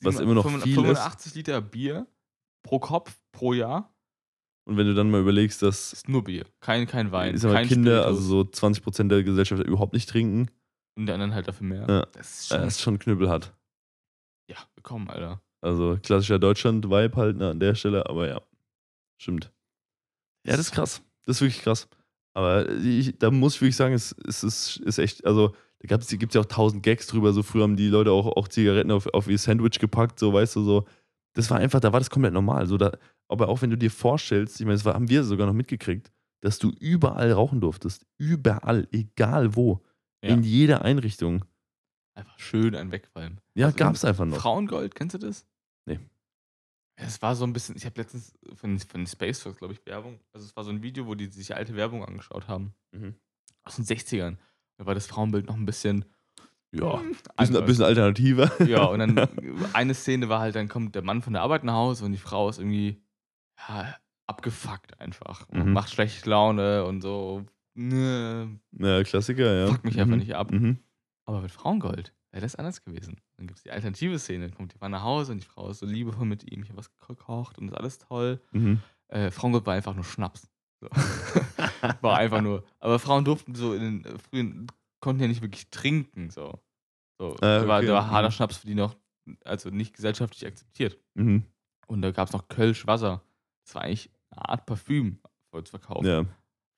Was 0.00 0.14
sieben- 0.14 0.24
immer 0.24 0.34
noch 0.34 0.44
85 0.44 0.74
viel 0.74 0.84
ist. 0.84 0.98
85 0.98 1.34
Liter 1.34 1.60
Bier 1.60 2.06
pro 2.62 2.78
Kopf 2.78 3.18
pro 3.32 3.52
Jahr 3.52 3.94
Und 4.64 4.76
wenn 4.78 4.86
du 4.86 4.94
dann 4.94 5.10
mal 5.10 5.20
überlegst, 5.20 5.60
dass 5.62 5.92
ist 5.92 6.08
nur 6.08 6.24
Bier. 6.24 6.46
Kein, 6.60 6.86
kein 6.86 7.12
Wein. 7.12 7.36
sag 7.36 7.50
mal, 7.50 7.54
kein 7.58 7.68
Kinder, 7.68 8.02
Spiritus. 8.04 8.20
also 8.20 8.44
so 8.44 8.50
20% 8.50 9.08
der 9.08 9.22
Gesellschaft 9.22 9.62
überhaupt 9.64 9.92
nicht 9.92 10.08
trinken, 10.08 10.50
Und 10.96 11.06
die 11.06 11.12
anderen 11.12 11.34
halt 11.34 11.46
dafür 11.46 11.66
mehr. 11.66 11.86
Ja. 11.88 12.06
Das 12.12 12.40
ist 12.40 12.48
schon. 12.48 12.62
ist 12.62 12.80
schon 12.80 12.98
knüppelhart. 12.98 13.54
ja, 14.48 14.56
willkommen, 14.74 15.08
Alter. 15.10 15.42
Also 15.60 15.98
klassischer 16.02 16.38
Deutschland-Vibe 16.38 17.16
halt 17.16 17.36
ne, 17.36 17.50
an 17.50 17.60
der 17.60 17.74
Stelle, 17.74 18.08
aber 18.08 18.28
ja, 18.28 18.40
stimmt. 19.20 19.52
Ja, 20.46 20.56
das 20.56 20.66
ist 20.66 20.72
krass. 20.72 21.02
Das 21.24 21.36
ist 21.36 21.42
wirklich 21.42 21.62
krass. 21.62 21.88
Aber 22.34 22.70
ich, 22.70 23.18
da 23.18 23.30
muss 23.30 23.56
ich 23.56 23.60
wirklich 23.62 23.76
sagen, 23.76 23.94
es, 23.94 24.14
es 24.26 24.44
ist, 24.44 24.76
ist 24.78 24.98
echt, 24.98 25.24
also 25.26 25.54
da 25.80 25.96
gibt 25.96 26.30
es 26.30 26.34
ja 26.34 26.40
auch 26.40 26.46
tausend 26.46 26.82
Gags 26.82 27.06
drüber. 27.06 27.32
So 27.32 27.42
früher 27.42 27.62
haben 27.62 27.76
die 27.76 27.88
Leute 27.88 28.12
auch, 28.12 28.26
auch 28.36 28.48
Zigaretten 28.48 28.90
auf, 28.90 29.06
auf 29.08 29.28
ihr 29.28 29.38
Sandwich 29.38 29.78
gepackt, 29.78 30.18
so 30.18 30.32
weißt 30.32 30.56
du, 30.56 30.62
so. 30.62 30.86
Das 31.34 31.50
war 31.50 31.58
einfach, 31.58 31.80
da 31.80 31.92
war 31.92 32.00
das 32.00 32.10
komplett 32.10 32.32
normal. 32.32 32.66
So, 32.66 32.78
da, 32.78 32.92
aber 33.28 33.48
auch 33.48 33.60
wenn 33.60 33.70
du 33.70 33.76
dir 33.76 33.90
vorstellst, 33.90 34.60
ich 34.60 34.66
meine, 34.66 34.76
das 34.76 34.84
war, 34.84 34.94
haben 34.94 35.10
wir 35.10 35.24
sogar 35.24 35.46
noch 35.46 35.54
mitgekriegt, 35.54 36.12
dass 36.40 36.58
du 36.58 36.70
überall 36.80 37.32
rauchen 37.32 37.60
durftest. 37.60 38.06
Überall, 38.18 38.88
egal 38.92 39.54
wo. 39.56 39.82
Ja. 40.22 40.30
In 40.30 40.42
jeder 40.42 40.82
Einrichtung. 40.82 41.44
Einfach 42.14 42.38
schön 42.38 42.74
ein 42.74 42.90
Wegfallen. 42.92 43.40
Ja, 43.54 43.66
Also, 43.66 43.78
gab's 43.78 44.04
einfach 44.04 44.24
noch. 44.24 44.38
Frauengold, 44.38 44.94
kennst 44.94 45.14
du 45.14 45.18
das? 45.18 45.46
Nee. 45.86 46.00
Es 46.98 47.20
war 47.20 47.36
so 47.36 47.44
ein 47.44 47.52
bisschen, 47.52 47.76
ich 47.76 47.84
habe 47.84 48.00
letztens 48.00 48.32
von, 48.54 48.78
von 48.78 49.06
Spacefox, 49.06 49.58
glaube 49.58 49.74
ich, 49.74 49.84
Werbung. 49.84 50.18
Also 50.32 50.46
es 50.46 50.56
war 50.56 50.64
so 50.64 50.70
ein 50.70 50.82
Video, 50.82 51.06
wo 51.06 51.14
die 51.14 51.26
sich 51.26 51.54
alte 51.54 51.76
Werbung 51.76 52.02
angeschaut 52.04 52.48
haben. 52.48 52.74
Mhm. 52.92 53.14
Aus 53.64 53.76
den 53.76 53.84
60ern. 53.84 54.38
Da 54.78 54.86
war 54.86 54.94
das 54.94 55.06
Frauenbild 55.06 55.46
noch 55.46 55.56
ein 55.56 55.66
bisschen. 55.66 56.06
Ja, 56.72 56.98
hm, 57.00 57.14
bisschen, 57.36 57.64
bisschen 57.66 57.84
alternativer. 57.84 58.50
Ja, 58.66 58.84
und 58.84 58.98
dann 59.00 59.68
eine 59.74 59.94
Szene 59.94 60.28
war 60.30 60.40
halt, 60.40 60.54
dann 60.56 60.68
kommt 60.68 60.94
der 60.94 61.02
Mann 61.02 61.20
von 61.22 61.34
der 61.34 61.42
Arbeit 61.42 61.64
nach 61.64 61.74
Hause 61.74 62.04
und 62.06 62.12
die 62.12 62.18
Frau 62.18 62.48
ist 62.48 62.58
irgendwie 62.58 63.02
ja, 63.68 63.94
abgefuckt 64.26 64.98
einfach. 65.00 65.46
Und 65.50 65.66
Mhm. 65.66 65.72
Macht 65.74 65.90
schlechte 65.90 66.28
Laune 66.30 66.84
und 66.86 67.02
so. 67.02 67.44
Ne, 67.76 68.58
Ja, 68.72 69.02
Klassiker, 69.04 69.52
ja. 69.54 69.66
Fuck 69.68 69.84
mich 69.84 69.98
einfach 70.00 70.14
Mhm. 70.14 70.20
nicht 70.20 70.34
ab. 70.34 70.50
Mhm. 70.50 70.78
Aber 71.26 71.40
mit 71.42 71.50
Frauengold 71.50 72.12
wäre 72.32 72.42
das 72.42 72.56
anders 72.56 72.82
gewesen. 72.84 73.20
Dann 73.36 73.46
gibt 73.46 73.58
es 73.58 73.62
die 73.64 73.70
alternative 73.70 74.18
Szene. 74.18 74.48
Dann 74.48 74.56
kommt 74.56 74.74
die 74.74 74.78
Mann 74.78 74.92
nach 74.92 75.02
Hause 75.02 75.32
und 75.32 75.42
die 75.42 75.46
Frau 75.46 75.68
ist 75.70 75.80
so 75.80 75.86
liebevoll 75.86 76.26
mit 76.26 76.50
ihm. 76.50 76.62
Ich 76.62 76.68
habe 76.70 76.78
was 76.78 76.90
gekocht 76.96 77.58
und 77.58 77.68
ist 77.68 77.74
alles 77.74 77.98
toll. 77.98 78.40
Mhm. 78.52 78.80
Äh, 79.08 79.30
Frauengold 79.30 79.66
war 79.66 79.74
einfach 79.74 79.94
nur 79.94 80.04
Schnaps. 80.04 80.48
So. 80.80 80.88
war 82.00 82.18
einfach 82.18 82.40
nur. 82.42 82.64
Aber 82.80 82.98
Frauen 82.98 83.24
durften 83.24 83.54
so 83.54 83.74
in 83.74 83.80
den 84.02 84.04
äh, 84.04 84.18
frühen, 84.18 84.66
konnten 85.00 85.22
ja 85.22 85.28
nicht 85.28 85.42
wirklich 85.42 85.68
trinken. 85.70 86.30
So. 86.30 86.58
so 87.18 87.34
Ah, 87.36 87.60
da, 87.60 87.68
war, 87.68 87.78
okay. 87.78 87.86
da 87.88 87.92
war 87.94 88.10
harter 88.10 88.28
Mhm. 88.28 88.32
Schnaps 88.32 88.56
für 88.58 88.66
die 88.66 88.74
noch, 88.74 88.96
also 89.44 89.70
nicht 89.70 89.94
gesellschaftlich 89.94 90.46
akzeptiert. 90.46 90.98
Mhm. 91.14 91.44
Und 91.88 92.02
da 92.02 92.10
gab 92.10 92.28
es 92.28 92.32
noch 92.34 92.48
Kölsch 92.48 92.86
Wasser. 92.86 93.22
Das 93.64 93.74
war 93.74 93.82
eigentlich 93.82 94.10
eine 94.30 94.48
Art 94.48 94.66
Parfüm 94.66 95.18
zu 95.52 95.70
verkaufen. 95.70 96.06
Ja. 96.06 96.24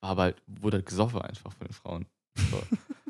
War 0.01 0.11
aber 0.11 0.21
halt, 0.23 0.41
wurde 0.47 0.77
halt 0.77 0.85
gesoffen 0.85 1.21
einfach 1.21 1.51
von 1.51 1.67
den 1.67 1.73
Frauen. 1.73 2.05
So. 2.51 2.61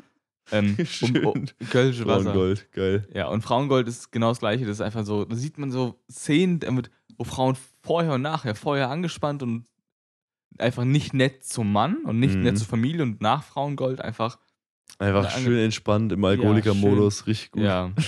ähm, 0.52 0.76
Schön. 0.84 1.24
um, 1.24 1.32
um, 1.42 1.44
Kölsch 1.70 2.04
Wasser. 2.04 2.24
Frauengold, 2.32 2.72
geil. 2.72 3.08
Ja, 3.14 3.28
und 3.28 3.42
Frauengold 3.42 3.86
ist 3.88 4.10
genau 4.10 4.30
das 4.30 4.40
gleiche. 4.40 4.64
Das 4.66 4.76
ist 4.78 4.80
einfach 4.80 5.04
so, 5.04 5.24
da 5.24 5.36
sieht 5.36 5.58
man 5.58 5.70
so 5.70 6.00
Szenen, 6.10 6.58
damit, 6.60 6.90
wo 7.16 7.24
Frauen 7.24 7.56
vorher 7.82 8.14
und 8.14 8.22
nachher, 8.22 8.54
vorher 8.54 8.90
angespannt 8.90 9.42
und 9.42 9.66
einfach 10.58 10.84
nicht 10.84 11.14
nett 11.14 11.44
zum 11.44 11.72
Mann 11.72 11.98
und 12.04 12.18
nicht 12.18 12.36
Mhm. 12.36 12.42
nett 12.42 12.58
zur 12.58 12.66
Familie 12.66 13.02
und 13.02 13.20
nach 13.20 13.44
Frauengold 13.44 14.00
einfach, 14.00 14.38
Einfach 14.98 15.30
schön 15.38 15.56
entspannt 15.58 16.10
im 16.12 16.22
Alkoholiker-Modus, 16.24 17.26
richtig 17.26 17.52
gut. 17.52 17.62
ja. 17.62 17.92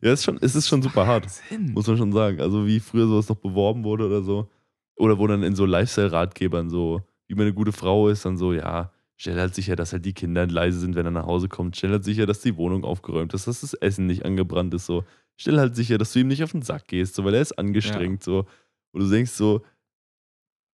Ja, 0.00 0.12
ist 0.12 0.22
schon, 0.22 0.38
es 0.40 0.54
ist 0.54 0.68
schon 0.68 0.82
super 0.82 1.06
hart, 1.06 1.24
Wahnsinn. 1.24 1.72
muss 1.72 1.86
man 1.86 1.96
schon 1.96 2.12
sagen. 2.12 2.40
Also 2.40 2.66
wie 2.66 2.78
früher 2.78 3.06
sowas 3.08 3.28
noch 3.28 3.36
beworben 3.36 3.82
wurde 3.82 4.06
oder 4.06 4.22
so. 4.22 4.48
Oder 4.96 5.18
wo 5.18 5.26
dann 5.26 5.42
in 5.42 5.56
so 5.56 5.64
Lifestyle-Ratgebern 5.64 6.68
so, 6.68 7.02
wie 7.28 7.34
man 7.34 7.46
eine 7.46 7.54
gute 7.54 7.72
Frau 7.72 8.08
ist, 8.08 8.24
dann 8.24 8.36
so, 8.36 8.52
ja, 8.52 8.92
stell 9.16 9.38
halt 9.38 9.54
sicher, 9.54 9.76
dass 9.76 9.92
halt 9.92 10.04
die 10.04 10.12
Kinder 10.12 10.46
leise 10.46 10.80
sind, 10.80 10.94
wenn 10.96 11.06
er 11.06 11.10
nach 11.12 11.26
Hause 11.26 11.48
kommt. 11.48 11.76
Stell 11.76 11.90
halt 11.90 12.04
sicher, 12.04 12.26
dass 12.26 12.40
die 12.40 12.56
Wohnung 12.56 12.84
aufgeräumt 12.84 13.32
ist, 13.34 13.46
dass 13.46 13.60
das 13.60 13.74
Essen 13.74 14.06
nicht 14.06 14.24
angebrannt 14.24 14.74
ist, 14.74 14.86
so. 14.86 15.04
Stell 15.36 15.58
halt 15.58 15.74
sicher, 15.76 15.98
dass 15.98 16.12
du 16.12 16.20
ihm 16.20 16.28
nicht 16.28 16.42
auf 16.44 16.52
den 16.52 16.62
Sack 16.62 16.86
gehst, 16.88 17.14
so, 17.14 17.24
weil 17.24 17.34
er 17.34 17.40
ist 17.42 17.58
angestrengt, 17.58 18.22
so. 18.22 18.46
Und 18.92 19.00
du 19.02 19.08
denkst 19.10 19.32
so, 19.32 19.62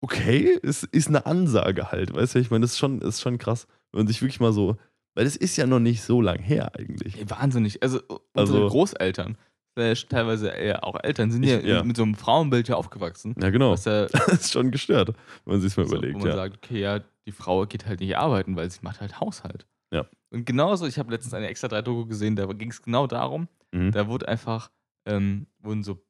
okay, 0.02 0.58
es 0.64 0.84
ist 0.84 1.08
eine 1.08 1.26
Ansage 1.26 1.92
halt, 1.92 2.14
weißt 2.14 2.36
du, 2.36 2.40
ich 2.40 2.52
meine, 2.52 2.62
das 2.64 2.72
ist 2.72 2.80
schon, 2.80 3.02
ist 3.02 3.22
schon 3.22 3.38
krass, 3.38 3.68
wenn 3.92 4.00
man 4.02 4.08
sich 4.08 4.22
wirklich 4.22 4.40
mal 4.40 4.54
so, 4.54 4.78
weil 5.16 5.26
das 5.26 5.36
ist 5.36 5.58
ja 5.58 5.66
noch 5.68 5.80
nicht 5.80 6.02
so 6.02 6.22
lang 6.22 6.40
her 6.40 6.72
eigentlich. 6.76 7.18
Ey, 7.18 7.30
Wahnsinnig. 7.30 7.84
Also, 7.84 8.00
unsere 8.34 8.60
Also- 8.64 8.68
Großeltern, 8.70 9.38
slash 9.74 10.08
teilweise 10.08 10.50
eher 10.50 10.84
auch 10.84 10.98
Eltern, 11.04 11.32
sind 11.32 11.44
ja, 11.44 11.60
Ich- 11.60 11.66
ja. 11.66 11.84
mit 11.84 11.96
so 11.98 12.04
einem 12.04 12.16
Frauenbild 12.16 12.68
ja 12.68 12.76
aufgewachsen. 12.76 13.36
Ja, 13.42 13.50
genau. 13.50 13.76
Ja, 13.76 14.06
Das 14.08 14.28
ist 14.28 14.52
schon 14.52 14.72
gestört, 14.72 15.10
wenn 15.46 15.54
man 15.56 15.62
sich 15.62 15.76
mal 15.78 15.86
so, 15.88 15.96
überlegt, 15.96 16.16
wo 16.16 16.20
man 16.20 16.28
ja. 16.30 16.36
sagt, 16.36 16.58
okay, 16.58 16.80
ja, 16.82 17.00
die 17.28 17.32
Frau 17.32 17.66
geht 17.66 17.86
halt 17.86 18.00
nicht 18.00 18.18
arbeiten, 18.18 18.56
weil 18.56 18.70
sie 18.72 18.80
macht 18.82 19.02
halt 19.02 19.20
Haushalt. 19.20 19.66
Ja. 19.92 20.06
Und 20.32 20.46
genauso, 20.46 20.86
ich 20.86 21.00
habe 21.00 21.12
letztens 21.12 21.34
eine 21.34 21.48
extra 21.48 21.68
3 21.68 21.82
Doku 21.82 22.06
gesehen, 22.06 22.36
da 22.36 22.46
ging 22.46 22.72
es 22.72 22.82
genau 22.82 23.08
darum, 23.08 23.48
Mhm. 23.72 23.92
Da 23.92 24.08
wurde 24.08 24.28
einfach, 24.28 24.72
ähm, 25.06 25.46
wurden 25.60 25.84
so 25.84 26.04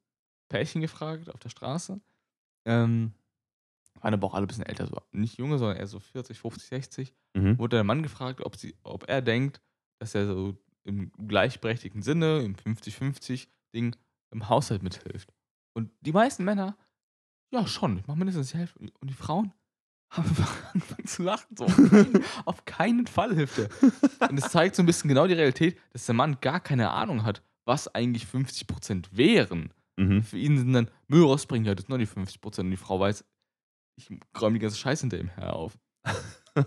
Pärchen 0.48 0.80
gefragt 0.80 1.28
auf 1.28 1.38
der 1.40 1.50
Straße. 1.50 2.00
Ähm, 2.64 3.12
waren 4.00 4.14
aber 4.14 4.26
auch 4.28 4.34
alle 4.34 4.46
ein 4.46 4.48
bisschen 4.48 4.64
älter, 4.64 4.86
so 4.86 4.96
nicht 5.12 5.36
junge, 5.38 5.58
sondern 5.58 5.76
eher 5.76 5.86
so 5.86 6.00
40, 6.00 6.38
50, 6.38 6.68
60. 6.68 7.14
Mhm. 7.34 7.58
Wurde 7.58 7.76
der 7.76 7.84
Mann 7.84 8.02
gefragt, 8.02 8.40
ob, 8.42 8.56
sie, 8.56 8.74
ob 8.82 9.06
er 9.10 9.20
denkt, 9.20 9.60
dass 9.98 10.14
er 10.14 10.26
so 10.26 10.56
im 10.84 11.12
gleichberechtigten 11.28 12.02
Sinne, 12.02 12.40
im 12.40 12.54
50-50-Ding, 12.56 13.96
im 14.32 14.48
Haushalt 14.48 14.82
mithilft. 14.82 15.32
Und 15.74 15.90
die 16.00 16.12
meisten 16.12 16.44
Männer, 16.44 16.76
ja 17.52 17.66
schon, 17.66 17.98
ich 17.98 18.06
mache 18.06 18.18
mindestens 18.18 18.50
die 18.52 18.58
Hälfte. 18.58 18.78
Und 18.78 19.08
die 19.10 19.14
Frauen 19.14 19.52
haben 20.10 20.28
einfach 20.28 20.74
angefangen 20.74 21.06
zu 21.06 21.22
lachen. 21.22 21.56
So, 21.56 21.66
auf, 22.44 22.64
keinen, 22.64 23.06
Fall 23.06 23.34
hilft 23.34 23.58
er. 23.58 23.68
Und 24.28 24.38
es 24.38 24.50
zeigt 24.50 24.74
so 24.76 24.82
ein 24.82 24.86
bisschen 24.86 25.08
genau 25.08 25.26
die 25.26 25.34
Realität, 25.34 25.78
dass 25.92 26.06
der 26.06 26.14
Mann 26.14 26.38
gar 26.40 26.60
keine 26.60 26.90
Ahnung 26.90 27.24
hat, 27.24 27.42
was 27.64 27.94
eigentlich 27.94 28.24
50% 28.24 29.06
wären. 29.12 29.72
Mhm. 29.96 30.22
Für 30.22 30.38
ihn 30.38 30.58
sind 30.58 30.72
dann 30.72 30.90
Müll 31.06 31.24
rausbringen, 31.24 31.66
ja, 31.66 31.74
das 31.74 31.82
sind 31.84 31.90
nur 31.90 31.98
die 31.98 32.06
50%. 32.08 32.60
Und 32.60 32.70
die 32.70 32.76
Frau 32.76 32.98
weiß, 32.98 33.24
ich 33.96 34.10
räume 34.40 34.54
die 34.54 34.60
ganze 34.62 34.78
Scheiße 34.78 35.02
hinter 35.02 35.18
ihm 35.18 35.28
her 35.28 35.54
auf. 35.54 35.78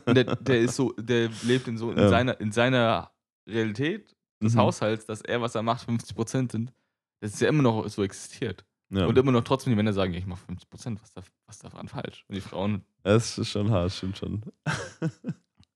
Und 0.05 0.15
der, 0.15 0.35
der 0.37 0.61
ist 0.61 0.75
so, 0.75 0.93
der 0.93 1.29
lebt 1.43 1.67
in 1.67 1.77
so 1.77 1.91
in 1.91 1.97
Ja. 1.97 2.07
seiner, 2.09 2.39
in 2.39 2.51
seiner 2.51 3.11
Realität 3.47 4.15
des 4.41 4.53
Mhm. 4.53 4.59
Haushalts, 4.59 5.05
dass 5.05 5.21
er, 5.21 5.41
was 5.41 5.55
er 5.55 5.63
macht, 5.63 5.87
50% 5.87 6.51
sind. 6.51 6.73
Das 7.21 7.33
ist 7.33 7.39
ja 7.41 7.47
immer 7.49 7.63
noch 7.63 7.87
so 7.89 8.03
existiert. 8.03 8.65
Ja. 8.89 9.05
Und 9.05 9.17
immer 9.17 9.31
noch 9.31 9.43
trotzdem 9.43 9.71
die 9.71 9.75
Männer 9.77 9.93
sagen, 9.93 10.13
ja, 10.13 10.19
ich 10.19 10.25
mache 10.25 10.41
50%, 10.51 10.97
was 11.01 11.13
da, 11.13 11.21
was 11.47 11.59
daran 11.59 11.87
falsch? 11.87 12.25
Und 12.27 12.35
die 12.35 12.41
Frauen, 12.41 12.83
Das 13.03 13.37
ist 13.37 13.49
schon 13.49 13.71
hart, 13.71 13.91
stimmt 13.91 14.17
schon. 14.17 14.43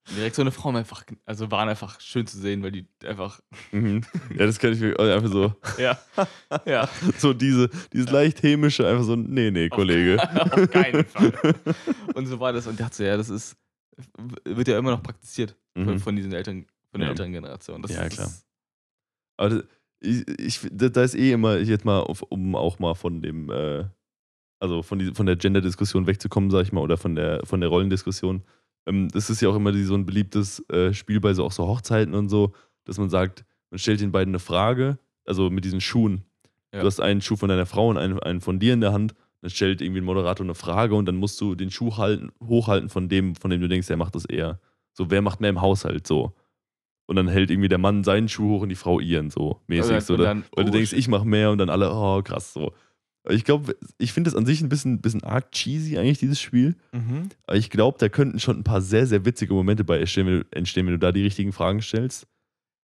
die 0.09 0.20
Reaktion 0.20 0.45
der 0.45 0.51
Frauen 0.53 0.76
einfach, 0.76 1.03
also 1.26 1.49
waren 1.49 1.68
einfach 1.70 1.99
schön 1.99 2.28
zu 2.28 2.38
sehen, 2.38 2.61
weil 2.63 2.72
die 2.72 2.88
einfach, 3.05 3.39
Mhm. 3.72 4.01
Ja, 4.38 4.45
das 4.45 4.59
kann 4.59 4.74
ich 4.74 4.80
mir 4.80 4.97
einfach 4.99 5.32
so, 5.32 5.53
ja, 5.82 5.97
ja, 6.65 6.88
so 7.18 7.34
diese, 7.34 7.70
dieses 7.91 8.09
leicht 8.11 8.43
hämische, 8.43 8.88
einfach 8.88 9.03
so, 9.03 9.15
nee, 9.15 9.49
nee, 9.51 9.70
Kollege. 9.70 10.18
auf 10.51 10.70
keinen 10.70 11.05
Fall. 11.05 11.34
Und 12.13 12.28
so 12.28 12.39
war 12.39 12.53
das. 12.53 12.68
Und 12.68 12.74
ich 12.74 12.80
dachte 12.80 12.95
so, 12.97 13.03
ja, 13.03 13.18
das 13.18 13.30
ist, 13.30 13.55
wird 14.45 14.68
ja 14.68 14.78
immer 14.78 14.91
noch 14.91 15.01
praktiziert 15.03 15.55
von, 15.76 15.86
Mhm. 15.95 15.99
von 15.99 16.15
diesen 16.15 16.34
Eltern, 16.34 16.65
von 16.91 16.99
der 16.99 17.07
Ja. 17.07 17.11
älteren 17.11 17.31
Generation. 17.31 17.81
Das 17.81 17.91
Ja, 17.91 18.07
klar. 18.09 18.31
Aber 19.38 19.49
das, 19.49 19.63
ich, 19.99 20.27
ich, 20.39 20.67
da 20.71 21.03
ist 21.03 21.15
eh 21.15 21.31
immer, 21.31 21.57
jetzt 21.57 21.85
mal, 21.85 21.99
auf, 21.99 22.21
um 22.23 22.55
auch 22.55 22.79
mal 22.79 22.95
von 22.95 23.21
dem, 23.21 23.49
äh, 23.49 23.85
also 24.59 24.81
von, 24.83 24.99
die, 24.99 25.13
von 25.13 25.25
der 25.25 25.35
Gender-Diskussion 25.35 26.07
wegzukommen, 26.07 26.49
sag 26.51 26.63
ich 26.63 26.71
mal, 26.71 26.81
oder 26.81 26.97
von 26.97 27.15
der, 27.15 27.41
von 27.45 27.61
der 27.61 27.69
Rollendiskussion, 27.69 28.43
ähm, 28.88 29.09
das 29.09 29.29
ist 29.29 29.41
ja 29.41 29.49
auch 29.49 29.55
immer 29.55 29.71
die, 29.71 29.83
so 29.83 29.95
ein 29.95 30.05
beliebtes 30.05 30.67
äh, 30.69 30.93
Spiel 30.93 31.19
bei 31.19 31.33
so 31.33 31.43
auch 31.45 31.51
so 31.51 31.67
Hochzeiten 31.67 32.13
und 32.13 32.29
so, 32.29 32.53
dass 32.85 32.97
man 32.97 33.09
sagt, 33.09 33.43
man 33.69 33.79
stellt 33.79 34.01
den 34.01 34.11
beiden 34.11 34.31
eine 34.31 34.39
Frage, 34.39 34.97
also 35.25 35.49
mit 35.49 35.65
diesen 35.65 35.81
Schuhen. 35.81 36.23
Ja. 36.73 36.81
Du 36.81 36.88
hast 36.88 36.99
einen 36.99 37.21
Schuh 37.21 37.35
von 37.35 37.49
deiner 37.49 37.65
Frau 37.65 37.89
und 37.89 37.97
einen, 37.97 38.19
einen 38.19 38.41
von 38.41 38.59
dir 38.59 38.73
in 38.73 38.81
der 38.81 38.93
Hand. 38.93 39.13
Dann 39.41 39.49
stellt 39.51 39.81
irgendwie 39.81 40.01
ein 40.01 40.05
Moderator 40.05 40.45
eine 40.45 40.55
Frage 40.55 40.95
und 40.95 41.05
dann 41.05 41.15
musst 41.17 41.39
du 41.41 41.53
den 41.53 41.69
Schuh 41.69 41.97
halten, 41.97 42.31
hochhalten 42.43 42.89
von 42.89 43.07
dem, 43.09 43.35
von 43.35 43.51
dem 43.51 43.61
du 43.61 43.67
denkst, 43.67 43.88
der 43.88 43.97
macht 43.97 44.15
das 44.15 44.25
eher. 44.25 44.59
So, 44.93 45.09
wer 45.11 45.21
macht 45.21 45.41
mehr 45.41 45.49
im 45.49 45.61
Haushalt 45.61 46.07
so? 46.07 46.33
Und 47.07 47.15
dann 47.15 47.27
hält 47.29 47.49
irgendwie 47.49 47.69
der 47.69 47.77
Mann 47.77 48.03
seinen 48.03 48.27
Schuh 48.27 48.49
hoch 48.57 48.61
und 48.63 48.69
die 48.69 48.75
Frau 48.75 48.99
ihren 48.99 49.29
so 49.29 49.61
mäßig. 49.67 49.95
Und 49.95 50.01
so, 50.03 50.17
dann- 50.17 50.37
und 50.39 50.43
dann, 50.43 50.51
weil 50.55 50.63
du 50.65 50.69
oh, 50.71 50.73
denkst, 50.73 50.93
ich 50.93 51.07
mache 51.07 51.25
mehr 51.25 51.51
und 51.51 51.57
dann 51.57 51.69
alle, 51.69 51.89
oh 51.91 52.21
krass 52.21 52.53
so. 52.53 52.73
Ich 53.29 53.43
glaube, 53.43 53.75
ich 53.97 54.13
finde 54.13 54.29
das 54.29 54.37
an 54.37 54.45
sich 54.45 54.61
ein 54.61 54.69
bisschen, 54.69 55.01
bisschen 55.01 55.23
arg 55.23 55.51
cheesy 55.51 55.97
eigentlich, 55.97 56.19
dieses 56.19 56.39
Spiel. 56.39 56.75
Mhm. 56.93 57.29
Aber 57.45 57.57
ich 57.57 57.69
glaube, 57.69 57.97
da 57.99 58.07
könnten 58.09 58.39
schon 58.39 58.57
ein 58.57 58.63
paar 58.63 58.81
sehr, 58.81 59.05
sehr 59.05 59.25
witzige 59.25 59.53
Momente 59.53 59.83
bei 59.83 59.99
entstehen, 59.99 60.27
wenn 60.27 60.39
du, 60.41 60.45
entstehen, 60.51 60.85
wenn 60.85 60.93
du 60.93 60.99
da 60.99 61.11
die 61.11 61.23
richtigen 61.23 61.51
Fragen 61.51 61.81
stellst. 61.81 62.27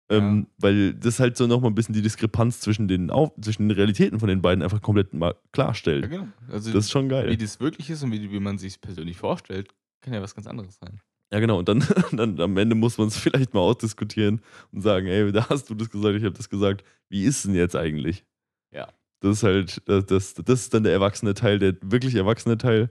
Ähm, 0.10 0.48
weil 0.58 0.94
das 0.94 1.20
halt 1.20 1.38
so 1.38 1.48
nochmal 1.48 1.72
ein 1.72 1.76
bisschen 1.76 1.94
die 1.94 2.02
Diskrepanz 2.02 2.60
zwischen 2.60 2.88
den, 2.90 3.10
Auf 3.12 3.32
zwischen 3.42 3.70
den 3.70 3.78
Realitäten 3.78 4.20
von 4.20 4.28
den 4.28 4.42
beiden 4.42 4.62
einfach 4.64 4.82
komplett 4.82 5.14
mal 5.14 5.30
Ja, 5.32 5.38
klarstellt. 5.54 6.10
genau. 6.10 6.28
Also, 6.50 6.74
Das 6.74 6.86
ist 6.86 6.92
schon 6.92 7.06
wie 7.06 7.10
geil. 7.10 7.38
das 7.38 7.60
wirklich 7.62 7.90
ist 7.90 8.04
und 8.04 8.12
wie, 8.12 8.30
wie 8.32 8.40
man 8.42 8.58
sich 8.58 8.82
persönlich 8.82 9.18
vorstellt, 9.18 9.70
kann 10.02 10.14
ja 10.14 10.22
was 10.22 10.36
ganz 10.36 10.48
anderes 10.48 10.78
sein. 10.84 11.00
Ja, 11.34 11.40
genau. 11.40 11.60
Und 11.60 11.70
dann, 11.70 11.80
dann 12.12 12.40
am 12.40 12.58
Ende 12.58 12.76
muss 12.76 12.98
man 12.98 13.08
es 13.08 13.18
vielleicht 13.18 13.54
mal 13.54 13.62
ausdiskutieren 13.62 14.42
und 14.72 14.82
sagen, 14.82 15.08
ey, 15.08 15.32
da 15.32 15.50
hast 15.50 15.70
du 15.70 15.76
das 15.76 15.90
gesagt, 15.90 16.16
ich 16.18 16.24
habe 16.24 16.36
das 16.36 16.50
gesagt. 16.50 16.84
Wie 17.10 17.24
ist 17.24 17.38
es 17.38 17.44
denn 17.44 17.56
jetzt 17.56 17.76
eigentlich? 17.76 18.26
Ja. 18.72 18.92
Das 19.22 19.38
ist 19.38 19.44
halt, 19.44 19.82
das, 19.88 20.06
das, 20.08 20.34
das 20.34 20.62
ist 20.62 20.74
dann 20.74 20.84
der 20.84 20.94
erwachsene 20.94 21.34
Teil, 21.34 21.60
der 21.60 21.76
wirklich 21.82 22.16
erwachsene 22.16 22.58
Teil. 22.58 22.90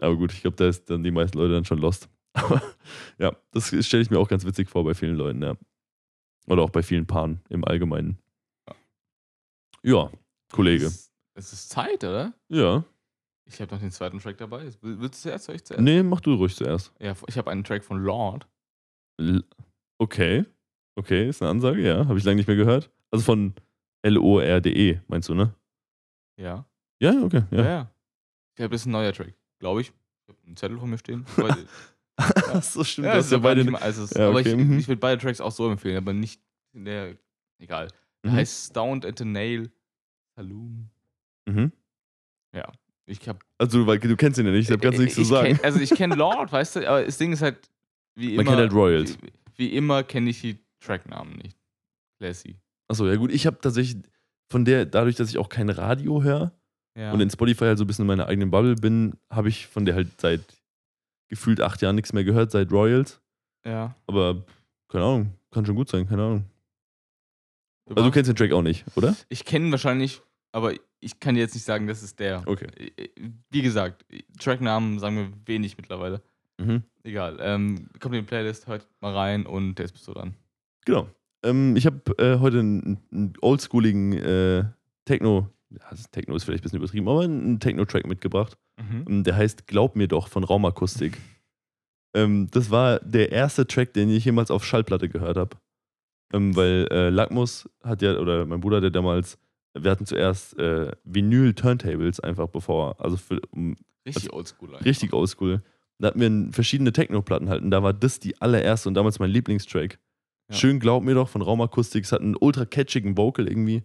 Aber 0.00 0.16
gut, 0.16 0.32
ich 0.32 0.40
glaube, 0.42 0.56
da 0.56 0.66
ist 0.68 0.90
dann 0.90 1.02
die 1.02 1.10
meisten 1.10 1.38
Leute 1.38 1.52
dann 1.54 1.64
schon 1.64 1.78
lost. 1.78 2.08
Aber 2.32 2.62
ja, 3.18 3.34
das 3.52 3.68
stelle 3.86 4.02
ich 4.02 4.10
mir 4.10 4.18
auch 4.18 4.28
ganz 4.28 4.44
witzig 4.44 4.68
vor 4.68 4.84
bei 4.84 4.94
vielen 4.94 5.16
Leuten, 5.16 5.42
ja. 5.42 5.56
Oder 6.46 6.62
auch 6.62 6.70
bei 6.70 6.82
vielen 6.82 7.06
Paaren 7.06 7.40
im 7.48 7.64
Allgemeinen. 7.64 8.18
Ja, 9.82 10.10
Kollege. 10.52 10.86
Es, 10.86 10.92
ist- 10.94 11.12
es 11.34 11.52
ist 11.52 11.70
Zeit, 11.70 12.04
oder? 12.04 12.34
Ja. 12.48 12.84
Ich 13.52 13.60
habe 13.60 13.72
noch 13.74 13.80
den 13.80 13.90
zweiten 13.90 14.18
Track 14.20 14.38
dabei. 14.38 14.64
Will- 14.82 15.00
Willst 15.00 15.24
du 15.24 15.28
zuerst? 15.28 15.44
Soll 15.46 15.56
ich 15.56 15.64
zuerst? 15.64 15.82
Nee, 15.82 16.02
mach 16.02 16.20
du 16.20 16.34
ruhig 16.34 16.54
zuerst. 16.54 16.92
Ja, 17.00 17.14
ich 17.26 17.36
habe 17.36 17.50
einen 17.50 17.64
Track 17.64 17.84
von 17.84 17.98
Lord. 18.02 18.48
L 19.18 19.44
okay. 19.98 20.44
Okay, 20.96 21.28
ist 21.28 21.42
eine 21.42 21.50
Ansage, 21.50 21.82
ja. 21.86 22.06
Habe 22.06 22.18
ich 22.18 22.24
lange 22.24 22.36
nicht 22.36 22.46
mehr 22.46 22.56
gehört. 22.56 22.90
Also 23.10 23.24
von 23.24 23.54
L-O-R-D-E, 24.02 25.00
meinst 25.08 25.28
du, 25.28 25.34
ne? 25.34 25.54
Ja. 26.38 26.64
Ja, 27.00 27.22
okay. 27.22 27.42
Ja, 27.50 27.58
Ja. 27.58 27.64
ja. 27.64 27.90
Ich 28.56 28.62
habe 28.62 28.72
das 28.72 28.82
ist 28.82 28.86
ein 28.86 28.92
neuer 28.92 29.12
Track, 29.12 29.34
glaube 29.58 29.80
ich. 29.82 29.88
Ich 29.88 30.28
habe 30.28 30.38
einen 30.46 30.56
Zettel 30.56 30.78
von 30.78 30.90
mir 30.90 30.98
stehen. 30.98 31.24
Ach 32.16 32.62
so 32.62 32.84
stimmt. 32.84 33.06
ja, 33.06 33.14
hast 33.14 33.26
ist 33.26 33.30
ja 33.32 33.38
aber 33.38 33.48
beide. 33.50 33.62
nicht 33.62 33.72
mal, 33.72 33.78
also 33.82 34.02
Ja, 34.18 34.28
aber 34.28 34.40
okay, 34.40 34.50
ich, 34.52 34.56
mhm. 34.56 34.78
ich 34.78 34.88
würde 34.88 35.00
beide 35.00 35.20
Tracks 35.20 35.40
auch 35.40 35.52
so 35.52 35.70
empfehlen, 35.70 35.96
aber 35.96 36.12
nicht 36.12 36.40
in 36.74 36.84
der. 36.84 37.16
Egal. 37.58 37.88
Der 38.24 38.30
Mhm. 38.32 38.36
heißt 38.36 38.66
Stoned 38.70 39.04
at 39.06 39.18
the 39.18 39.24
Nail 39.24 39.70
Saloon. 40.36 40.90
Mhm. 41.48 41.72
Ich 43.10 43.28
habe 43.28 43.38
Also, 43.58 43.86
weil 43.86 43.98
du 43.98 44.16
kennst 44.16 44.38
ihn 44.38 44.46
ja 44.46 44.52
nicht, 44.52 44.68
deshalb 44.68 44.82
kannst 44.82 44.98
du 44.98 45.02
nichts 45.02 45.16
zu 45.16 45.22
ich 45.22 45.28
sagen. 45.28 45.56
Kenn, 45.56 45.64
also 45.64 45.80
ich 45.80 45.90
kenne 45.90 46.14
Lord, 46.16 46.52
weißt 46.52 46.76
du, 46.76 46.88
aber 46.88 47.04
das 47.04 47.18
Ding 47.18 47.32
ist 47.32 47.42
halt, 47.42 47.58
wie 48.14 48.34
immer. 48.34 48.36
Man 48.44 48.46
kennt 48.46 48.58
halt 48.58 48.72
Royals. 48.72 49.18
Wie, 49.20 49.32
wie 49.56 49.76
immer 49.76 50.02
kenne 50.04 50.30
ich 50.30 50.40
die 50.40 50.58
Tracknamen 50.80 51.36
nicht. 51.36 51.56
Classy. 52.18 52.56
Achso, 52.88 53.06
ja 53.08 53.16
gut, 53.16 53.32
ich 53.32 53.46
habe 53.46 53.58
tatsächlich 53.60 54.02
von 54.50 54.64
der, 54.64 54.86
dadurch, 54.86 55.16
dass 55.16 55.28
ich 55.28 55.38
auch 55.38 55.48
kein 55.48 55.70
Radio 55.70 56.22
höre 56.22 56.52
Ja. 56.96 57.12
und 57.12 57.20
in 57.20 57.30
Spotify 57.30 57.64
halt 57.66 57.78
so 57.78 57.84
ein 57.84 57.86
bisschen 57.86 58.02
in 58.04 58.08
meiner 58.08 58.26
eigenen 58.26 58.50
Bubble 58.50 58.74
bin, 58.76 59.14
habe 59.30 59.48
ich 59.48 59.66
von 59.66 59.84
der 59.84 59.94
halt 59.94 60.20
seit 60.20 60.40
gefühlt 61.28 61.60
acht 61.60 61.80
Jahren 61.82 61.94
nichts 61.96 62.12
mehr 62.12 62.24
gehört, 62.24 62.50
seit 62.50 62.70
Royals. 62.72 63.20
ja. 63.64 63.94
Aber 64.06 64.44
keine 64.88 65.04
Ahnung, 65.04 65.34
kann 65.52 65.64
schon 65.66 65.76
gut 65.76 65.88
sein, 65.88 66.08
keine 66.08 66.22
Ahnung. 66.24 66.44
Also 67.88 68.04
du 68.04 68.10
kennst 68.12 68.28
den 68.28 68.36
Track 68.36 68.52
auch 68.52 68.62
nicht, 68.62 68.84
oder? 68.96 69.16
Ich 69.28 69.44
kenne 69.44 69.66
ihn 69.66 69.70
wahrscheinlich, 69.72 70.20
aber 70.52 70.74
ich 71.00 71.18
kann 71.20 71.34
dir 71.34 71.40
jetzt 71.40 71.54
nicht 71.54 71.64
sagen, 71.64 71.86
das 71.86 72.02
ist 72.02 72.18
der. 72.18 72.42
Okay. 72.46 72.66
Wie 73.50 73.62
gesagt, 73.62 74.04
Tracknamen 74.38 74.98
sagen 74.98 75.16
wir 75.16 75.32
wenig 75.46 75.76
mittlerweile. 75.76 76.22
Mhm. 76.58 76.82
Egal. 77.02 77.38
Ähm, 77.40 77.88
kommt 78.00 78.14
in 78.14 78.22
die 78.22 78.26
Playlist, 78.26 78.66
hört 78.66 78.86
mal 79.00 79.14
rein 79.14 79.46
und 79.46 79.78
jetzt 79.78 79.92
bist 79.92 80.06
du 80.06 80.12
dran. 80.12 80.34
Genau. 80.84 81.08
Ähm, 81.42 81.74
ich 81.76 81.86
habe 81.86 82.00
äh, 82.18 82.38
heute 82.38 82.60
einen, 82.60 82.98
einen 83.10 83.32
oldschooligen 83.40 84.12
äh, 84.12 84.64
Techno, 85.06 85.48
ja, 85.70 85.80
Techno 86.12 86.36
ist 86.36 86.44
vielleicht 86.44 86.62
ein 86.62 86.64
bisschen 86.64 86.78
übertrieben, 86.78 87.08
aber 87.08 87.22
einen 87.22 87.60
Techno-Track 87.60 88.06
mitgebracht. 88.06 88.58
Mhm. 88.78 89.04
Ähm, 89.08 89.24
Der 89.24 89.36
heißt 89.36 89.66
Glaub 89.66 89.96
mir 89.96 90.08
doch 90.08 90.28
von 90.28 90.44
Raumakustik. 90.44 91.16
ähm, 92.14 92.48
das 92.50 92.70
war 92.70 93.00
der 93.00 93.32
erste 93.32 93.66
Track, 93.66 93.94
den 93.94 94.10
ich 94.10 94.24
jemals 94.24 94.50
auf 94.50 94.64
Schallplatte 94.64 95.08
gehört 95.08 95.36
habe. 95.38 95.56
Ähm, 96.32 96.54
weil 96.54 96.86
äh, 96.90 97.08
Lackmus 97.08 97.68
hat 97.82 98.02
ja, 98.02 98.18
oder 98.18 98.44
mein 98.44 98.60
Bruder 98.60 98.76
hat 98.76 98.84
ja 98.84 98.90
damals, 98.90 99.38
wir 99.74 99.90
hatten 99.90 100.06
zuerst 100.06 100.58
äh, 100.58 100.92
Vinyl-Turntables 101.04 102.20
einfach 102.20 102.48
bevor, 102.48 103.00
also 103.00 103.16
für, 103.16 103.40
um, 103.50 103.76
Richtig 104.06 104.32
oldschool. 104.32 104.74
richtig 104.76 105.12
oldschool. 105.12 105.62
Da 105.98 106.08
hatten 106.08 106.20
wir 106.20 106.52
verschiedene 106.52 106.92
Techno-Platten 106.92 107.48
halt 107.50 107.62
und 107.62 107.70
da 107.70 107.82
war 107.82 107.92
das 107.92 108.18
die 108.18 108.40
allererste 108.40 108.88
und 108.88 108.94
damals 108.94 109.18
mein 109.18 109.30
Lieblingstrack. 109.30 109.98
Ja. 110.48 110.56
Schön 110.56 110.80
Glaub 110.80 111.04
mir 111.04 111.14
doch 111.14 111.28
von 111.28 111.42
Raumakustik. 111.42 112.04
Es 112.04 112.12
hat 112.12 112.22
einen 112.22 112.36
ultra 112.36 112.64
catchigen 112.64 113.16
Vocal 113.16 113.46
irgendwie. 113.46 113.82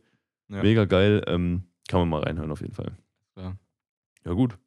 Ja. 0.47 0.63
Mega 0.63 0.85
geil. 0.85 1.21
Ähm, 1.27 1.63
kann 1.87 1.99
man 1.99 2.09
mal 2.09 2.23
reinhören 2.23 2.51
auf 2.51 2.61
jeden 2.61 2.73
Fall. 2.73 2.97
Ja. 3.35 3.57
Ja, 4.25 4.31
gut. 4.33 4.57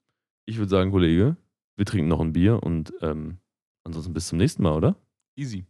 Ich 0.44 0.58
würde 0.58 0.68
sagen, 0.68 0.90
Kollege, 0.90 1.36
wir 1.76 1.86
trinken 1.86 2.08
noch 2.08 2.20
ein 2.20 2.32
Bier 2.32 2.62
und 2.62 2.92
ähm, 3.00 3.38
ansonsten 3.84 4.12
bis 4.12 4.28
zum 4.28 4.38
nächsten 4.38 4.62
Mal, 4.62 4.74
oder? 4.74 4.96
Easy. 5.34 5.64